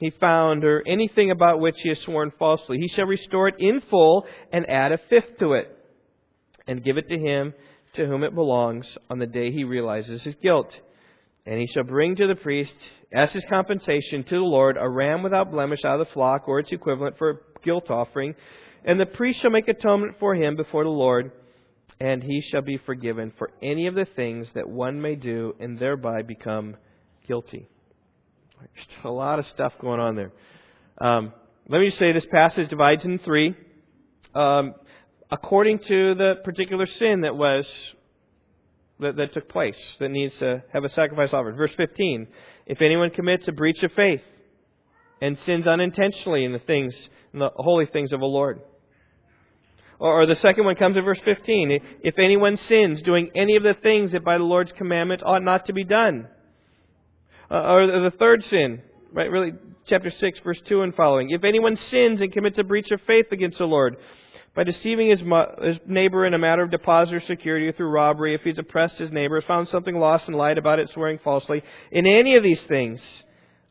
he 0.00 0.10
found, 0.10 0.64
or 0.64 0.82
anything 0.86 1.30
about 1.30 1.60
which 1.60 1.76
he 1.82 1.90
has 1.90 1.98
sworn 2.00 2.32
falsely. 2.38 2.78
He 2.78 2.88
shall 2.88 3.06
restore 3.06 3.48
it 3.48 3.54
in 3.58 3.80
full 3.88 4.26
and 4.52 4.68
add 4.68 4.92
a 4.92 4.98
fifth 5.08 5.38
to 5.38 5.52
it, 5.52 5.68
and 6.66 6.82
give 6.82 6.96
it 6.96 7.08
to 7.08 7.18
him 7.18 7.54
to 7.94 8.06
whom 8.06 8.24
it 8.24 8.34
belongs 8.34 8.86
on 9.08 9.18
the 9.18 9.26
day 9.26 9.52
he 9.52 9.64
realizes 9.64 10.22
his 10.22 10.34
guilt. 10.42 10.70
And 11.46 11.58
he 11.58 11.66
shall 11.72 11.84
bring 11.84 12.16
to 12.16 12.26
the 12.26 12.34
priest, 12.34 12.74
as 13.12 13.32
his 13.32 13.44
compensation 13.48 14.24
to 14.24 14.34
the 14.36 14.40
Lord, 14.40 14.76
a 14.78 14.88
ram 14.88 15.22
without 15.22 15.50
blemish 15.50 15.84
out 15.84 16.00
of 16.00 16.06
the 16.06 16.12
flock, 16.12 16.48
or 16.48 16.58
its 16.58 16.72
equivalent 16.72 17.18
for 17.18 17.30
a 17.30 17.64
guilt 17.64 17.90
offering. 17.90 18.34
And 18.84 18.98
the 18.98 19.06
priest 19.06 19.40
shall 19.40 19.50
make 19.50 19.68
atonement 19.68 20.16
for 20.18 20.34
him 20.34 20.56
before 20.56 20.84
the 20.84 20.90
Lord 20.90 21.32
and 22.00 22.22
he 22.22 22.42
shall 22.50 22.62
be 22.62 22.78
forgiven 22.78 23.32
for 23.36 23.50
any 23.62 23.86
of 23.86 23.94
the 23.94 24.06
things 24.16 24.46
that 24.54 24.68
one 24.68 25.00
may 25.00 25.14
do 25.14 25.54
and 25.60 25.78
thereby 25.78 26.22
become 26.22 26.76
guilty. 27.28 27.68
There's 28.60 29.04
a 29.04 29.10
lot 29.10 29.38
of 29.38 29.46
stuff 29.46 29.72
going 29.80 30.00
on 30.00 30.16
there. 30.16 30.32
Um, 31.00 31.32
let 31.68 31.80
me 31.80 31.86
just 31.86 31.98
say 31.98 32.12
this 32.12 32.26
passage 32.30 32.68
divides 32.68 33.04
in 33.04 33.18
three. 33.20 33.54
Um, 34.34 34.74
according 35.30 35.78
to 35.80 36.14
the 36.14 36.34
particular 36.44 36.86
sin 36.98 37.22
that 37.22 37.36
was 37.36 37.66
that, 39.00 39.16
that 39.16 39.32
took 39.32 39.48
place 39.48 39.78
that 39.98 40.10
needs 40.10 40.34
to 40.40 40.62
have 40.72 40.84
a 40.84 40.90
sacrifice 40.90 41.32
offered. 41.32 41.56
Verse 41.56 41.72
15: 41.76 42.26
If 42.66 42.82
anyone 42.82 43.10
commits 43.10 43.48
a 43.48 43.52
breach 43.52 43.82
of 43.82 43.92
faith 43.92 44.22
and 45.22 45.38
sins 45.46 45.66
unintentionally 45.66 46.44
in 46.44 46.52
the 46.52 46.58
things, 46.58 46.94
in 47.32 47.40
the 47.40 47.50
holy 47.56 47.86
things 47.86 48.12
of 48.12 48.20
the 48.20 48.26
Lord, 48.26 48.60
or, 50.00 50.24
the 50.24 50.36
second 50.36 50.64
one 50.64 50.76
comes 50.76 50.96
in 50.96 51.04
verse 51.04 51.20
15. 51.26 51.78
If 52.02 52.18
anyone 52.18 52.56
sins 52.56 53.02
doing 53.02 53.30
any 53.36 53.56
of 53.56 53.62
the 53.62 53.74
things 53.82 54.12
that 54.12 54.24
by 54.24 54.38
the 54.38 54.44
Lord's 54.44 54.72
commandment 54.72 55.22
ought 55.22 55.42
not 55.42 55.66
to 55.66 55.74
be 55.74 55.84
done. 55.84 56.26
Uh, 57.50 57.72
or 57.72 57.86
the 57.86 58.12
third 58.16 58.44
sin, 58.44 58.80
right? 59.12 59.30
Really, 59.30 59.52
chapter 59.86 60.10
6, 60.10 60.40
verse 60.44 60.60
2 60.66 60.82
and 60.82 60.94
following. 60.94 61.30
If 61.30 61.42
anyone 61.42 61.76
sins 61.90 62.20
and 62.20 62.32
commits 62.32 62.58
a 62.58 62.62
breach 62.62 62.90
of 62.92 63.00
faith 63.08 63.26
against 63.32 63.58
the 63.58 63.64
Lord 63.64 63.96
by 64.54 64.62
deceiving 64.62 65.10
his, 65.10 65.20
his 65.62 65.78
neighbor 65.84 66.24
in 66.26 66.34
a 66.34 66.38
matter 66.38 66.62
of 66.62 66.70
deposit 66.70 67.14
or 67.14 67.20
security 67.20 67.66
or 67.66 67.72
through 67.72 67.90
robbery, 67.90 68.34
if 68.36 68.42
he's 68.42 68.58
oppressed 68.58 68.98
his 68.98 69.10
neighbor, 69.10 69.42
found 69.42 69.66
something 69.68 69.96
lost 69.96 70.28
and 70.28 70.36
lied 70.36 70.58
about 70.58 70.78
it, 70.78 70.90
swearing 70.94 71.18
falsely, 71.24 71.62
in 71.90 72.06
any 72.06 72.36
of 72.36 72.44
these 72.44 72.60
things, 72.68 73.00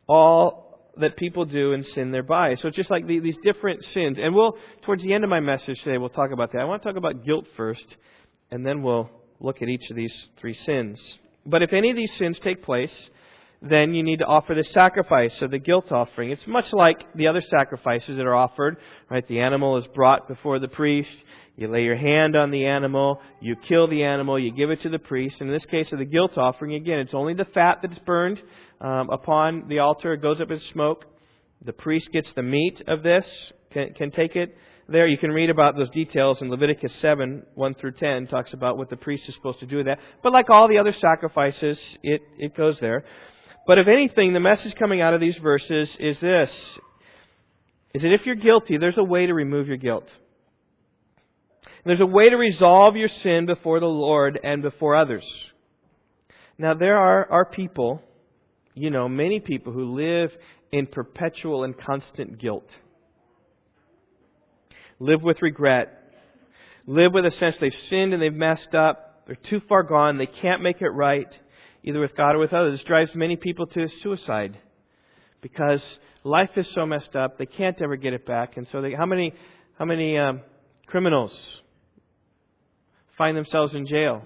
all 0.06 0.92
that 0.98 1.16
people 1.16 1.46
do 1.46 1.72
and 1.72 1.86
sin 1.86 2.10
thereby. 2.10 2.56
So 2.56 2.68
it's 2.68 2.76
just 2.76 2.90
like 2.90 3.06
these 3.06 3.36
different 3.42 3.82
sins. 3.86 4.18
And 4.20 4.34
we'll, 4.34 4.58
towards 4.82 5.02
the 5.02 5.14
end 5.14 5.24
of 5.24 5.30
my 5.30 5.40
message 5.40 5.80
today, 5.82 5.96
we'll 5.96 6.10
talk 6.10 6.32
about 6.32 6.52
that. 6.52 6.58
I 6.60 6.64
want 6.64 6.82
to 6.82 6.88
talk 6.88 6.98
about 6.98 7.24
guilt 7.24 7.46
first, 7.56 7.86
and 8.50 8.66
then 8.66 8.82
we'll 8.82 9.08
look 9.38 9.62
at 9.62 9.68
each 9.68 9.88
of 9.88 9.96
these 9.96 10.14
three 10.38 10.54
sins. 10.66 11.00
But 11.46 11.62
if 11.62 11.72
any 11.72 11.88
of 11.88 11.96
these 11.96 12.12
sins 12.18 12.38
take 12.44 12.62
place, 12.62 12.92
then 13.62 13.92
you 13.92 14.02
need 14.02 14.20
to 14.20 14.24
offer 14.24 14.54
the 14.54 14.64
sacrifice 14.64 15.34
of 15.42 15.50
the 15.50 15.58
guilt 15.58 15.92
offering. 15.92 16.30
It's 16.30 16.46
much 16.46 16.72
like 16.72 17.04
the 17.14 17.28
other 17.28 17.42
sacrifices 17.42 18.16
that 18.16 18.26
are 18.26 18.34
offered, 18.34 18.78
right? 19.10 19.26
The 19.28 19.40
animal 19.40 19.76
is 19.76 19.86
brought 19.94 20.28
before 20.28 20.58
the 20.58 20.68
priest. 20.68 21.10
You 21.56 21.68
lay 21.68 21.84
your 21.84 21.96
hand 21.96 22.36
on 22.36 22.50
the 22.50 22.64
animal. 22.64 23.20
You 23.40 23.56
kill 23.56 23.86
the 23.86 24.02
animal. 24.02 24.38
You 24.38 24.50
give 24.50 24.70
it 24.70 24.80
to 24.82 24.88
the 24.88 24.98
priest. 24.98 25.36
And 25.40 25.50
In 25.50 25.54
this 25.54 25.66
case 25.66 25.92
of 25.92 25.98
the 25.98 26.06
guilt 26.06 26.38
offering, 26.38 26.74
again, 26.74 27.00
it's 27.00 27.12
only 27.12 27.34
the 27.34 27.44
fat 27.44 27.80
that's 27.82 27.98
burned 28.00 28.40
um, 28.80 29.10
upon 29.10 29.68
the 29.68 29.80
altar. 29.80 30.14
It 30.14 30.22
goes 30.22 30.40
up 30.40 30.50
in 30.50 30.60
smoke. 30.72 31.04
The 31.62 31.74
priest 31.74 32.08
gets 32.12 32.28
the 32.34 32.42
meat 32.42 32.82
of 32.88 33.02
this, 33.02 33.26
can, 33.72 33.92
can 33.92 34.10
take 34.10 34.36
it 34.36 34.56
there. 34.88 35.06
You 35.06 35.18
can 35.18 35.32
read 35.32 35.50
about 35.50 35.76
those 35.76 35.90
details 35.90 36.38
in 36.40 36.48
Leviticus 36.48 36.92
7, 37.02 37.44
1 37.54 37.74
through 37.74 37.92
10, 37.92 38.28
talks 38.28 38.54
about 38.54 38.78
what 38.78 38.88
the 38.88 38.96
priest 38.96 39.24
is 39.28 39.34
supposed 39.34 39.60
to 39.60 39.66
do 39.66 39.76
with 39.76 39.86
that. 39.86 39.98
But 40.22 40.32
like 40.32 40.48
all 40.48 40.66
the 40.66 40.78
other 40.78 40.94
sacrifices, 40.98 41.78
it, 42.02 42.22
it 42.38 42.56
goes 42.56 42.78
there. 42.80 43.04
But 43.66 43.78
if 43.78 43.86
anything, 43.88 44.32
the 44.32 44.40
message 44.40 44.74
coming 44.74 45.00
out 45.00 45.14
of 45.14 45.20
these 45.20 45.36
verses 45.36 45.88
is 45.98 46.18
this 46.20 46.50
is 47.92 48.02
that 48.02 48.12
if 48.12 48.24
you're 48.24 48.36
guilty, 48.36 48.78
there's 48.78 48.98
a 48.98 49.04
way 49.04 49.26
to 49.26 49.34
remove 49.34 49.66
your 49.66 49.76
guilt. 49.76 50.08
There's 51.84 52.00
a 52.00 52.06
way 52.06 52.30
to 52.30 52.36
resolve 52.36 52.94
your 52.94 53.08
sin 53.22 53.46
before 53.46 53.80
the 53.80 53.86
Lord 53.86 54.38
and 54.42 54.62
before 54.62 54.94
others. 54.94 55.24
Now, 56.56 56.74
there 56.74 56.98
are, 56.98 57.26
are 57.30 57.44
people 57.44 58.02
you 58.74 58.90
know, 58.90 59.08
many 59.08 59.40
people 59.40 59.72
who 59.72 59.94
live 59.94 60.32
in 60.72 60.86
perpetual 60.86 61.64
and 61.64 61.76
constant 61.78 62.38
guilt, 62.38 62.68
live 64.98 65.22
with 65.22 65.42
regret, 65.42 66.14
live 66.86 67.12
with 67.12 67.26
a 67.26 67.30
sense 67.32 67.56
they've 67.60 67.74
sinned 67.88 68.14
and 68.14 68.22
they've 68.22 68.32
messed 68.32 68.74
up, 68.74 69.24
they're 69.26 69.36
too 69.36 69.60
far 69.68 69.82
gone, 69.82 70.18
they 70.18 70.26
can't 70.26 70.62
make 70.62 70.80
it 70.80 70.88
right, 70.88 71.28
either 71.82 72.00
with 72.00 72.16
God 72.16 72.34
or 72.34 72.38
with 72.38 72.52
others. 72.52 72.82
Drives 72.86 73.14
many 73.14 73.36
people 73.36 73.66
to 73.66 73.88
suicide 74.02 74.58
because 75.40 75.80
life 76.24 76.50
is 76.56 76.66
so 76.74 76.86
messed 76.86 77.16
up, 77.16 77.38
they 77.38 77.46
can't 77.46 77.80
ever 77.80 77.96
get 77.96 78.12
it 78.12 78.26
back. 78.26 78.56
And 78.56 78.66
so, 78.72 78.82
they, 78.82 78.92
how 78.92 79.06
many, 79.06 79.32
how 79.78 79.84
many 79.84 80.18
um, 80.18 80.42
criminals 80.86 81.32
find 83.16 83.36
themselves 83.36 83.74
in 83.74 83.86
jail? 83.86 84.22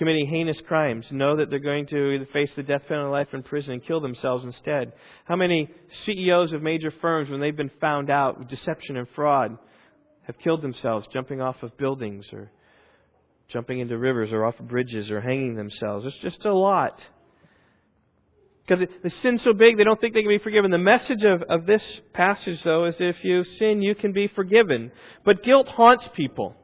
committing 0.00 0.26
heinous 0.28 0.56
crimes 0.66 1.04
know 1.10 1.36
that 1.36 1.50
they're 1.50 1.58
going 1.58 1.86
to 1.86 2.12
either 2.12 2.26
face 2.32 2.48
the 2.56 2.62
death 2.62 2.80
penalty, 2.88 3.10
life 3.10 3.28
in 3.34 3.42
prison, 3.42 3.74
and 3.74 3.84
kill 3.84 4.00
themselves 4.00 4.42
instead? 4.46 4.94
How 5.26 5.36
many 5.36 5.68
CEOs 6.06 6.54
of 6.54 6.62
major 6.62 6.90
firms, 7.02 7.28
when 7.28 7.38
they've 7.38 7.54
been 7.54 7.70
found 7.82 8.08
out 8.08 8.38
with 8.38 8.48
deception 8.48 8.96
and 8.96 9.06
fraud, 9.14 9.58
have 10.22 10.38
killed 10.38 10.62
themselves 10.62 11.06
jumping 11.12 11.42
off 11.42 11.62
of 11.62 11.76
buildings 11.76 12.24
or 12.32 12.50
jumping 13.52 13.80
into 13.80 13.98
rivers 13.98 14.32
or 14.32 14.44
off 14.44 14.58
bridges 14.58 15.10
or 15.10 15.20
hanging 15.20 15.54
themselves? 15.54 16.06
It's 16.06 16.16
just 16.18 16.44
a 16.44 16.54
lot. 16.54 17.00
Because 18.66 18.86
the 19.02 19.10
sin's 19.22 19.42
so 19.42 19.52
big, 19.52 19.76
they 19.76 19.84
don't 19.84 20.00
think 20.00 20.14
they 20.14 20.22
can 20.22 20.30
be 20.30 20.38
forgiven. 20.38 20.70
The 20.70 20.78
message 20.78 21.24
of, 21.24 21.42
of 21.42 21.66
this 21.66 21.82
passage, 22.12 22.62
though, 22.62 22.84
is 22.84 22.94
if 23.00 23.24
you 23.24 23.42
sin, 23.42 23.82
you 23.82 23.94
can 23.94 24.12
be 24.12 24.28
forgiven. 24.28 24.92
But 25.24 25.42
guilt 25.42 25.66
haunts 25.66 26.04
people. 26.14 26.54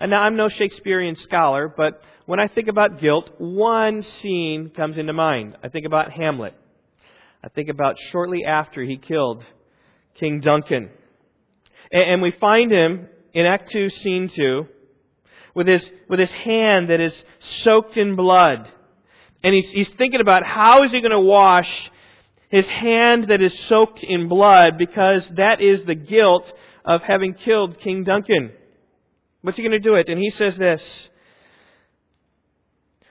And 0.00 0.10
now 0.10 0.22
I'm 0.22 0.36
no 0.36 0.48
Shakespearean 0.48 1.16
scholar, 1.22 1.72
but 1.74 2.02
when 2.26 2.40
I 2.40 2.48
think 2.48 2.68
about 2.68 3.00
guilt, 3.00 3.30
one 3.38 4.04
scene 4.20 4.70
comes 4.70 4.98
into 4.98 5.12
mind. 5.12 5.56
I 5.62 5.68
think 5.68 5.86
about 5.86 6.10
Hamlet. 6.10 6.54
I 7.44 7.48
think 7.48 7.68
about 7.68 7.96
shortly 8.10 8.44
after 8.44 8.82
he 8.82 8.96
killed 8.96 9.44
King 10.18 10.40
Duncan. 10.40 10.90
And, 11.92 12.02
and 12.02 12.22
we 12.22 12.32
find 12.40 12.72
him 12.72 13.08
in 13.32 13.46
Act 13.46 13.70
2, 13.70 13.90
Scene 13.90 14.30
2, 14.34 14.66
with 15.54 15.68
his, 15.68 15.82
with 16.08 16.18
his 16.18 16.30
hand 16.30 16.90
that 16.90 17.00
is 17.00 17.14
soaked 17.62 17.96
in 17.96 18.16
blood. 18.16 18.68
And 19.42 19.54
he's, 19.54 19.70
he's 19.70 19.88
thinking 19.90 20.20
about 20.20 20.44
how 20.44 20.82
is 20.84 20.92
he 20.92 21.00
going 21.00 21.12
to 21.12 21.20
wash 21.20 21.68
his 22.48 22.66
hand 22.66 23.28
that 23.28 23.40
is 23.40 23.52
soaked 23.68 24.02
in 24.02 24.28
blood 24.28 24.78
because 24.78 25.22
that 25.36 25.60
is 25.60 25.84
the 25.84 25.94
guilt 25.94 26.50
of 26.84 27.02
having 27.02 27.34
killed 27.34 27.80
King 27.80 28.04
Duncan. 28.04 28.52
What's 29.42 29.56
he 29.56 29.62
going 29.62 29.72
to 29.72 29.78
do 29.78 29.96
it? 29.96 30.08
And 30.08 30.18
he 30.20 30.30
says 30.30 30.56
this 30.56 30.82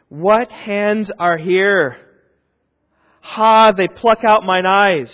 What 0.10 0.50
hands 0.50 1.12
are 1.20 1.38
here? 1.38 1.98
Ha, 3.22 3.72
they 3.72 3.88
pluck 3.88 4.20
out 4.28 4.44
mine 4.44 4.66
eyes. 4.66 5.10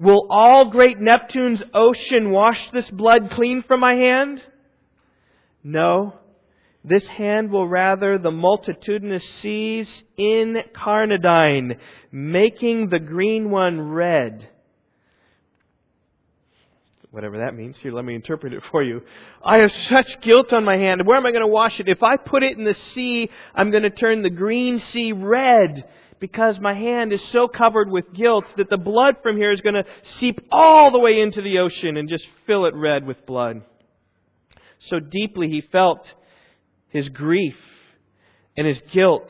Will 0.00 0.26
all 0.28 0.66
great 0.70 0.98
Neptune's 0.98 1.62
ocean 1.72 2.30
wash 2.30 2.58
this 2.72 2.88
blood 2.90 3.30
clean 3.30 3.62
from 3.62 3.80
my 3.80 3.94
hand? 3.94 4.42
No. 5.64 6.14
This 6.84 7.06
hand 7.06 7.50
will 7.50 7.66
rather 7.66 8.18
the 8.18 8.30
multitudinous 8.30 9.24
seas 9.40 9.88
incarnadine, 10.18 11.78
making 12.12 12.90
the 12.90 12.98
green 12.98 13.50
one 13.50 13.80
red. 13.80 14.50
Whatever 17.10 17.38
that 17.38 17.54
means. 17.54 17.76
Here, 17.78 17.92
let 17.92 18.04
me 18.04 18.14
interpret 18.14 18.52
it 18.52 18.62
for 18.70 18.82
you. 18.82 19.00
I 19.42 19.58
have 19.58 19.72
such 19.88 20.20
guilt 20.20 20.52
on 20.52 20.64
my 20.64 20.76
hand. 20.76 21.06
Where 21.06 21.16
am 21.16 21.24
I 21.24 21.30
going 21.30 21.42
to 21.42 21.46
wash 21.46 21.80
it? 21.80 21.88
If 21.88 22.02
I 22.02 22.16
put 22.16 22.42
it 22.42 22.58
in 22.58 22.64
the 22.64 22.76
sea, 22.92 23.30
I'm 23.54 23.70
going 23.70 23.84
to 23.84 23.90
turn 23.90 24.22
the 24.22 24.30
green 24.30 24.80
sea 24.92 25.12
red 25.12 25.88
because 26.20 26.58
my 26.58 26.74
hand 26.74 27.12
is 27.12 27.20
so 27.32 27.48
covered 27.48 27.88
with 27.88 28.12
guilt 28.12 28.44
that 28.56 28.68
the 28.68 28.76
blood 28.76 29.16
from 29.22 29.36
here 29.36 29.52
is 29.52 29.60
going 29.60 29.76
to 29.76 29.84
seep 30.18 30.40
all 30.50 30.90
the 30.90 30.98
way 30.98 31.20
into 31.20 31.40
the 31.40 31.60
ocean 31.60 31.96
and 31.96 32.08
just 32.08 32.24
fill 32.46 32.66
it 32.66 32.74
red 32.74 33.06
with 33.06 33.24
blood. 33.26 33.62
So 34.88 35.00
deeply 35.00 35.48
he 35.48 35.62
felt 35.72 36.06
his 36.88 37.08
grief 37.08 37.56
and 38.56 38.66
his 38.66 38.80
guilt. 38.92 39.28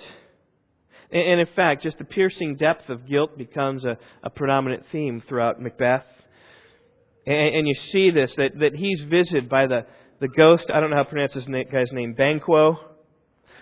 And 1.11 1.40
in 1.40 1.46
fact, 1.54 1.82
just 1.82 1.99
the 1.99 2.04
piercing 2.04 2.56
depth 2.56 2.88
of 2.88 3.06
guilt 3.08 3.38
becomes 3.38 3.84
a, 3.84 3.96
a 4.23 4.30
predominant 4.30 4.84
theme 4.90 5.23
throughout 5.28 5.61
Macbeth. 5.61 6.04
And, 7.26 7.54
and, 7.54 7.68
you 7.68 7.75
see 7.92 8.11
this, 8.11 8.32
that, 8.37 8.58
that 8.58 8.75
he's 8.75 9.00
visited 9.08 9.49
by 9.49 9.66
the, 9.66 9.87
the 10.20 10.28
ghost, 10.28 10.64
I 10.73 10.80
don't 10.80 10.90
know 10.90 10.96
how 10.96 11.04
to 11.04 11.08
pronounce 11.08 11.34
this 11.34 11.46
guy's 11.73 11.90
name, 11.92 12.14
Banquo, 12.14 12.78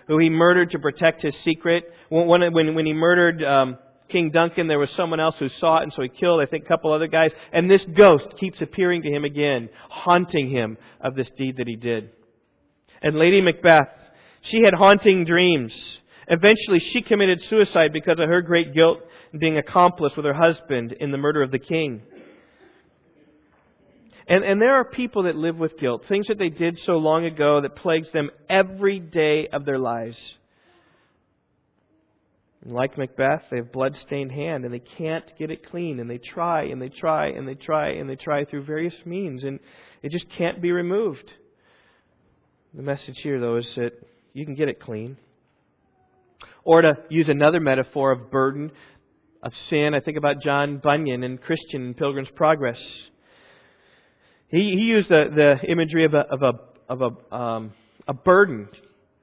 who 0.07 0.17
he 0.17 0.29
murdered 0.29 0.71
to 0.71 0.79
protect 0.79 1.21
his 1.21 1.35
secret. 1.45 1.85
When, 2.09 2.27
when, 2.27 2.75
when 2.75 2.85
he 2.85 2.93
murdered 2.93 3.41
um, 3.43 3.77
King 4.09 4.31
Duncan, 4.31 4.67
there 4.67 4.79
was 4.79 4.91
someone 4.91 5.19
else 5.19 5.35
who 5.39 5.49
saw 5.59 5.79
it, 5.79 5.83
and 5.83 5.93
so 5.93 6.01
he 6.01 6.09
killed, 6.09 6.41
I 6.41 6.45
think, 6.45 6.65
a 6.65 6.67
couple 6.67 6.93
other 6.93 7.07
guys. 7.07 7.31
And 7.51 7.69
this 7.69 7.83
ghost 7.95 8.27
keeps 8.39 8.61
appearing 8.61 9.03
to 9.03 9.09
him 9.09 9.23
again, 9.23 9.69
haunting 9.89 10.49
him 10.49 10.77
of 11.01 11.15
this 11.15 11.29
deed 11.37 11.57
that 11.57 11.67
he 11.67 11.75
did. 11.75 12.09
And 13.01 13.17
Lady 13.17 13.41
Macbeth, 13.41 13.89
she 14.41 14.61
had 14.63 14.73
haunting 14.73 15.25
dreams. 15.25 15.73
Eventually, 16.27 16.79
she 16.79 17.01
committed 17.01 17.41
suicide 17.49 17.91
because 17.91 18.19
of 18.19 18.29
her 18.29 18.41
great 18.41 18.73
guilt 18.73 18.99
in 19.33 19.39
being 19.39 19.57
accomplice 19.57 20.13
with 20.15 20.25
her 20.25 20.33
husband 20.33 20.93
in 20.93 21.11
the 21.11 21.17
murder 21.17 21.41
of 21.41 21.51
the 21.51 21.59
king. 21.59 22.01
And, 24.27 24.43
and 24.43 24.61
there 24.61 24.75
are 24.75 24.85
people 24.85 25.23
that 25.23 25.35
live 25.35 25.57
with 25.57 25.77
guilt, 25.77 26.05
things 26.07 26.27
that 26.27 26.37
they 26.37 26.49
did 26.49 26.79
so 26.85 26.93
long 26.93 27.25
ago 27.25 27.61
that 27.61 27.75
plagues 27.75 28.07
them 28.13 28.29
every 28.49 28.99
day 28.99 29.47
of 29.47 29.65
their 29.65 29.79
lives. 29.79 30.17
And 32.63 32.71
like 32.71 32.97
Macbeth, 32.97 33.43
they 33.51 33.57
have 33.57 33.71
blood-stained 33.71 34.31
hand 34.31 34.63
and 34.63 34.73
they 34.73 34.79
can't 34.79 35.25
get 35.37 35.51
it 35.51 35.69
clean, 35.69 35.99
and 35.99 36.09
they 36.09 36.17
try 36.17 36.63
and 36.63 36.81
they 36.81 36.89
try 36.89 37.27
and 37.27 37.47
they 37.47 37.55
try 37.55 37.89
and 37.89 38.09
they 38.09 38.15
try 38.15 38.45
through 38.45 38.63
various 38.63 38.95
means, 39.05 39.43
and 39.43 39.59
it 40.01 40.11
just 40.11 40.29
can't 40.29 40.61
be 40.61 40.71
removed. 40.71 41.31
The 42.73 42.81
message 42.81 43.19
here, 43.21 43.39
though, 43.39 43.57
is 43.57 43.67
that 43.75 43.91
you 44.33 44.45
can 44.45 44.55
get 44.55 44.69
it 44.69 44.79
clean. 44.79 45.17
Or 46.63 46.81
to 46.81 46.97
use 47.09 47.27
another 47.27 47.59
metaphor 47.59 48.11
of 48.11 48.31
burden, 48.31 48.71
of 49.43 49.53
sin, 49.69 49.93
I 49.93 49.99
think 49.99 50.17
about 50.17 50.41
John 50.41 50.77
Bunyan 50.77 51.23
and 51.23 51.41
Christian 51.41 51.93
Pilgrim's 51.93 52.31
Progress. 52.33 52.79
He, 54.47 54.71
he 54.71 54.85
used 54.85 55.09
the, 55.09 55.25
the 55.35 55.69
imagery 55.69 56.05
of 56.05 56.13
a, 56.13 56.19
of 56.19 56.41
a, 56.41 56.53
of 56.87 57.01
a, 57.01 57.35
um, 57.35 57.73
a 58.07 58.13
burden. 58.13 58.69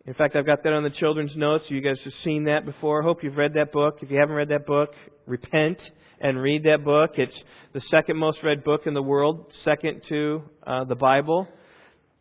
In 0.07 0.15
fact, 0.15 0.35
I've 0.35 0.47
got 0.47 0.63
that 0.65 0.73
on 0.73 0.83
the 0.83 0.91
children's 0.91 1.37
notes. 1.37 1.65
You 1.69 1.83
guys 1.83 2.01
have 2.05 2.15
seen 2.25 2.45
that 2.45 2.65
before. 2.65 3.03
I 3.03 3.05
hope 3.05 3.23
you've 3.23 3.37
read 3.37 3.55
that 3.55 3.71
book. 3.71 3.99
If 4.01 4.11
you 4.11 4.19
haven't 4.19 4.35
read 4.35 4.49
that 4.49 4.65
book, 4.65 4.95
repent 5.27 5.79
and 6.21 6.41
read 6.41 6.65
that 6.65 6.85
book. 6.85 7.19
It's 7.19 7.39
the 7.75 7.83
second 7.83 8.17
most 8.17 8.43
read 8.43 8.65
book 8.65 8.87
in 8.87 8.95
the 8.95 9.03
world, 9.03 9.53
second 9.63 10.03
to 10.09 10.43
uh, 10.67 10.85
the 10.85 10.95
Bible. 10.95 11.47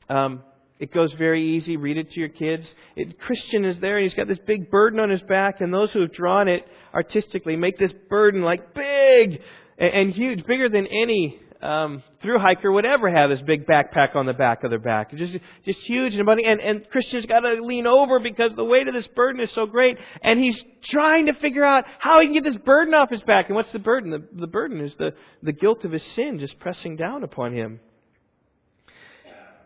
Um, 0.10 0.44
it 0.78 0.94
goes 0.94 1.14
very 1.14 1.56
easy. 1.56 1.78
Read 1.78 1.98
it 1.98 2.12
to 2.12 2.20
your 2.20 2.30
kids. 2.30 2.68
It, 2.98 3.18
Christian 3.18 3.64
is 3.64 3.80
there, 3.80 3.98
and 3.98 4.04
he's 4.04 4.14
got 4.14 4.28
this 4.28 4.40
big 4.46 4.70
burden 4.70 5.00
on 5.00 5.10
his 5.10 5.22
back, 5.22 5.62
and 5.62 5.74
those 5.74 5.92
who 5.92 6.02
have 6.02 6.12
drawn 6.12 6.50
it 6.50 6.68
artistically 6.94 7.56
make 7.56 7.78
this 7.78 7.94
burden 8.10 8.42
like 8.42 8.74
big 8.74 9.42
and, 9.78 9.94
and 9.94 10.14
huge, 10.14 10.46
bigger 10.46 10.68
than 10.68 10.86
any 10.86 11.40
um, 11.62 12.04
through 12.22 12.40
hiker 12.40 12.72
would 12.72 12.86
ever 12.86 13.10
have 13.10 13.30
this 13.30 13.42
big 13.42 13.66
backpack 13.66 14.16
on 14.16 14.26
the 14.26 14.34
back 14.34 14.64
of 14.64 14.70
their 14.70 14.80
back. 14.80 15.14
Just, 15.14 15.34
just 15.66 15.80
huge 15.80 16.16
and 16.16 16.26
money. 16.26 16.46
And, 16.46 16.62
and 16.62 16.90
Christian's 16.90 17.26
got 17.26 17.42
to 17.42 17.62
lean 17.62 17.86
over 17.86 18.20
because 18.20 18.56
the 18.56 18.64
weight 18.64 18.88
of 18.88 18.94
this 18.94 19.08
burden 19.08 19.42
is 19.42 19.50
so 19.54 19.66
great. 19.66 19.98
And 20.24 20.40
he's 20.40 20.58
trying 20.86 21.26
to 21.26 21.34
figure 21.34 21.66
out 21.66 21.84
how 22.00 22.22
he 22.22 22.28
can 22.28 22.34
get 22.34 22.46
this 22.46 22.62
burden 22.64 22.94
off 22.94 23.10
his 23.10 23.22
back. 23.24 23.48
And 23.48 23.56
what's 23.56 23.72
the 23.74 23.80
burden? 23.80 24.10
The, 24.12 24.24
the 24.40 24.48
burden 24.48 24.80
is 24.80 24.94
the, 24.98 25.12
the 25.44 25.52
guilt 25.52 25.84
of 25.84 25.92
his 25.92 26.04
sin 26.16 26.40
just 26.40 26.58
pressing 26.60 26.96
down 26.96 27.24
upon 27.24 27.54
him. 27.54 27.82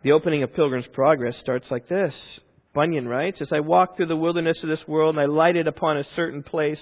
The 0.01 0.13
opening 0.13 0.41
of 0.41 0.53
Pilgrim's 0.53 0.87
Progress 0.87 1.37
starts 1.37 1.69
like 1.69 1.87
this. 1.87 2.15
Bunyan 2.73 3.07
writes, 3.07 3.39
As 3.39 3.53
I 3.53 3.59
walked 3.59 3.97
through 3.97 4.07
the 4.07 4.17
wilderness 4.17 4.61
of 4.63 4.69
this 4.69 4.85
world, 4.87 5.15
and 5.15 5.21
I 5.21 5.27
lighted 5.27 5.67
upon 5.67 5.97
a 5.97 6.03
certain 6.15 6.41
place 6.41 6.81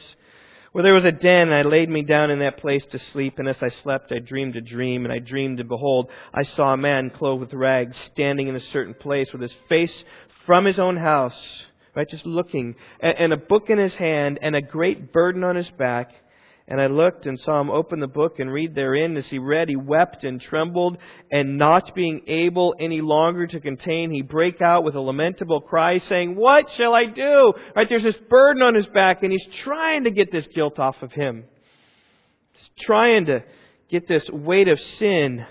where 0.71 0.83
there 0.83 0.93
was 0.93 1.05
a 1.05 1.11
den, 1.11 1.49
and 1.49 1.53
I 1.53 1.63
laid 1.63 1.89
me 1.89 2.01
down 2.01 2.31
in 2.31 2.39
that 2.39 2.57
place 2.57 2.83
to 2.91 2.99
sleep, 3.11 3.39
and 3.39 3.47
as 3.47 3.61
I 3.61 3.69
slept, 3.83 4.11
I 4.11 4.19
dreamed 4.19 4.55
a 4.55 4.61
dream, 4.61 5.03
and 5.03 5.13
I 5.13 5.19
dreamed, 5.19 5.59
and 5.59 5.67
behold, 5.67 6.09
I 6.33 6.43
saw 6.43 6.73
a 6.73 6.77
man 6.77 7.09
clothed 7.09 7.41
with 7.41 7.53
rags, 7.53 7.97
standing 8.13 8.47
in 8.47 8.55
a 8.55 8.71
certain 8.71 8.93
place, 8.93 9.31
with 9.33 9.41
his 9.41 9.53
face 9.67 10.03
from 10.45 10.65
his 10.65 10.79
own 10.79 10.97
house, 10.97 11.35
right, 11.93 12.09
just 12.09 12.25
looking, 12.25 12.75
and, 13.01 13.17
and 13.17 13.33
a 13.33 13.37
book 13.37 13.69
in 13.69 13.77
his 13.77 13.93
hand, 13.93 14.39
and 14.41 14.55
a 14.55 14.61
great 14.61 15.11
burden 15.11 15.43
on 15.43 15.57
his 15.57 15.69
back, 15.71 16.13
and 16.67 16.79
I 16.79 16.87
looked 16.87 17.25
and 17.25 17.39
saw 17.39 17.59
him 17.59 17.69
open 17.69 17.99
the 17.99 18.07
book 18.07 18.39
and 18.39 18.51
read 18.51 18.75
therein. 18.75 19.17
As 19.17 19.27
he 19.27 19.39
read, 19.39 19.67
he 19.67 19.75
wept 19.75 20.23
and 20.23 20.39
trembled, 20.39 20.97
and 21.31 21.57
not 21.57 21.93
being 21.95 22.21
able 22.27 22.75
any 22.79 23.01
longer 23.01 23.47
to 23.47 23.59
contain, 23.59 24.11
he 24.11 24.21
brake 24.21 24.61
out 24.61 24.83
with 24.83 24.95
a 24.95 25.01
lamentable 25.01 25.61
cry, 25.61 25.99
saying, 26.07 26.35
What 26.35 26.69
shall 26.77 26.93
I 26.93 27.05
do? 27.05 27.53
Right, 27.75 27.87
there's 27.89 28.03
this 28.03 28.17
burden 28.29 28.61
on 28.61 28.75
his 28.75 28.87
back, 28.87 29.23
and 29.23 29.31
he's 29.31 29.47
trying 29.63 30.03
to 30.03 30.11
get 30.11 30.31
this 30.31 30.47
guilt 30.53 30.79
off 30.79 31.01
of 31.01 31.11
him. 31.11 31.45
He's 32.53 32.85
trying 32.85 33.25
to 33.25 33.43
get 33.89 34.07
this 34.07 34.29
weight 34.29 34.67
of 34.67 34.79
sin 34.99 35.45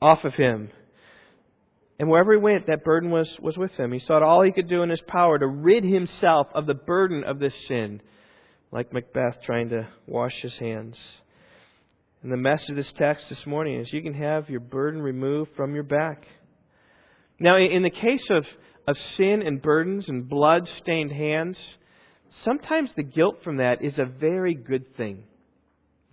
off 0.00 0.24
of 0.24 0.34
him. 0.34 0.70
And 1.98 2.08
wherever 2.08 2.32
he 2.32 2.38
went, 2.38 2.66
that 2.68 2.84
burden 2.84 3.10
was, 3.10 3.28
was 3.40 3.56
with 3.56 3.72
him. 3.72 3.92
He 3.92 4.00
sought 4.00 4.22
all 4.22 4.42
he 4.42 4.52
could 4.52 4.68
do 4.68 4.82
in 4.82 4.90
his 4.90 5.02
power 5.06 5.38
to 5.38 5.46
rid 5.46 5.84
himself 5.84 6.48
of 6.54 6.66
the 6.66 6.74
burden 6.74 7.22
of 7.24 7.38
this 7.38 7.54
sin 7.68 8.00
like 8.74 8.92
Macbeth 8.92 9.40
trying 9.44 9.68
to 9.68 9.86
wash 10.04 10.34
his 10.42 10.54
hands. 10.54 10.96
And 12.24 12.32
the 12.32 12.36
message 12.36 12.70
of 12.70 12.76
this 12.76 12.92
text 12.98 13.28
this 13.28 13.46
morning 13.46 13.80
is 13.80 13.92
you 13.92 14.02
can 14.02 14.14
have 14.14 14.50
your 14.50 14.58
burden 14.58 15.00
removed 15.00 15.52
from 15.56 15.74
your 15.74 15.84
back. 15.84 16.26
Now, 17.38 17.56
in 17.56 17.84
the 17.84 17.90
case 17.90 18.26
of, 18.30 18.44
of 18.88 18.98
sin 19.16 19.42
and 19.46 19.62
burdens 19.62 20.08
and 20.08 20.28
blood 20.28 20.68
stained 20.78 21.12
hands, 21.12 21.56
sometimes 22.44 22.90
the 22.96 23.04
guilt 23.04 23.44
from 23.44 23.58
that 23.58 23.84
is 23.84 23.96
a 23.96 24.06
very 24.06 24.54
good 24.54 24.96
thing. 24.96 25.22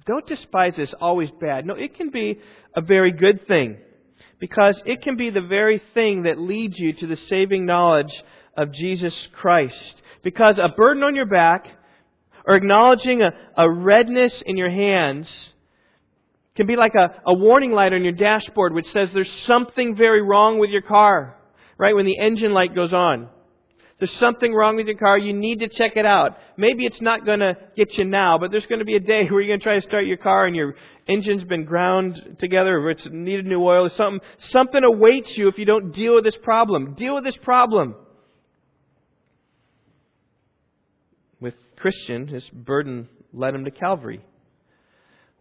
Don't 0.05 0.27
despise 0.27 0.75
this 0.77 0.93
always 1.01 1.31
bad. 1.41 1.65
No, 1.65 1.73
it 1.73 1.95
can 1.95 2.11
be 2.11 2.39
a 2.75 2.81
very 2.81 3.11
good 3.11 3.47
thing 3.47 3.77
because 4.39 4.79
it 4.85 5.01
can 5.01 5.17
be 5.17 5.31
the 5.31 5.41
very 5.41 5.81
thing 5.95 6.23
that 6.23 6.39
leads 6.39 6.77
you 6.77 6.93
to 6.93 7.07
the 7.07 7.17
saving 7.27 7.65
knowledge 7.65 8.13
of 8.55 8.71
Jesus 8.71 9.15
Christ. 9.33 10.01
Because 10.23 10.59
a 10.59 10.69
burden 10.69 11.01
on 11.01 11.15
your 11.15 11.25
back 11.25 11.65
or 12.45 12.55
acknowledging 12.55 13.21
a, 13.21 13.31
a 13.57 13.69
redness 13.69 14.41
in 14.45 14.57
your 14.57 14.69
hands 14.69 15.33
can 16.55 16.67
be 16.67 16.75
like 16.75 16.95
a, 16.95 17.21
a 17.25 17.33
warning 17.33 17.71
light 17.71 17.93
on 17.93 18.03
your 18.03 18.13
dashboard 18.13 18.73
which 18.73 18.91
says 18.91 19.09
there's 19.13 19.31
something 19.45 19.95
very 19.95 20.21
wrong 20.21 20.59
with 20.59 20.69
your 20.69 20.81
car, 20.81 21.37
right? 21.77 21.95
When 21.95 22.05
the 22.05 22.17
engine 22.17 22.53
light 22.53 22.75
goes 22.75 22.93
on. 22.93 23.29
There's 24.01 24.17
something 24.17 24.51
wrong 24.51 24.77
with 24.77 24.87
your 24.87 24.97
car. 24.97 25.19
You 25.19 25.31
need 25.31 25.59
to 25.59 25.67
check 25.67 25.91
it 25.95 26.07
out. 26.07 26.35
Maybe 26.57 26.87
it's 26.87 26.99
not 27.01 27.23
going 27.23 27.39
to 27.39 27.55
get 27.77 27.95
you 27.99 28.03
now, 28.03 28.39
but 28.39 28.49
there's 28.49 28.65
going 28.65 28.79
to 28.79 28.85
be 28.85 28.95
a 28.95 28.99
day 28.99 29.25
where 29.29 29.41
you're 29.41 29.49
going 29.49 29.59
to 29.59 29.63
try 29.63 29.75
to 29.75 29.87
start 29.87 30.07
your 30.07 30.17
car 30.17 30.47
and 30.47 30.55
your 30.55 30.73
engine's 31.07 31.43
been 31.43 31.65
ground 31.65 32.37
together 32.39 32.79
or 32.79 32.89
it's 32.89 33.07
needed 33.11 33.45
new 33.45 33.63
oil 33.63 33.85
or 33.85 33.91
something. 33.91 34.19
Something 34.49 34.83
awaits 34.83 35.37
you 35.37 35.49
if 35.49 35.59
you 35.59 35.65
don't 35.65 35.91
deal 35.91 36.15
with 36.15 36.23
this 36.23 36.37
problem. 36.41 36.95
Deal 36.95 37.13
with 37.13 37.23
this 37.23 37.37
problem. 37.43 37.93
With 41.39 41.53
Christian, 41.81 42.27
his 42.27 42.47
burden 42.49 43.09
led 43.33 43.55
him 43.55 43.65
to 43.65 43.71
Calvary 43.71 44.21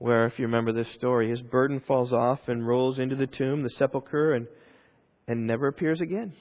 where, 0.00 0.24
if 0.24 0.38
you 0.38 0.46
remember 0.46 0.72
this 0.72 0.90
story, 0.94 1.29
his 1.29 1.42
burden 1.42 1.79
falls 1.87 2.11
off 2.11 2.40
and 2.48 2.66
rolls 2.66 2.98
into 2.98 3.14
the 3.14 3.26
tomb, 3.26 3.62
the 3.62 3.68
sepulchre, 3.68 4.33
and, 4.33 4.46
and 5.29 5.46
never 5.46 5.68
appears 5.68 6.00
again. 6.00 6.33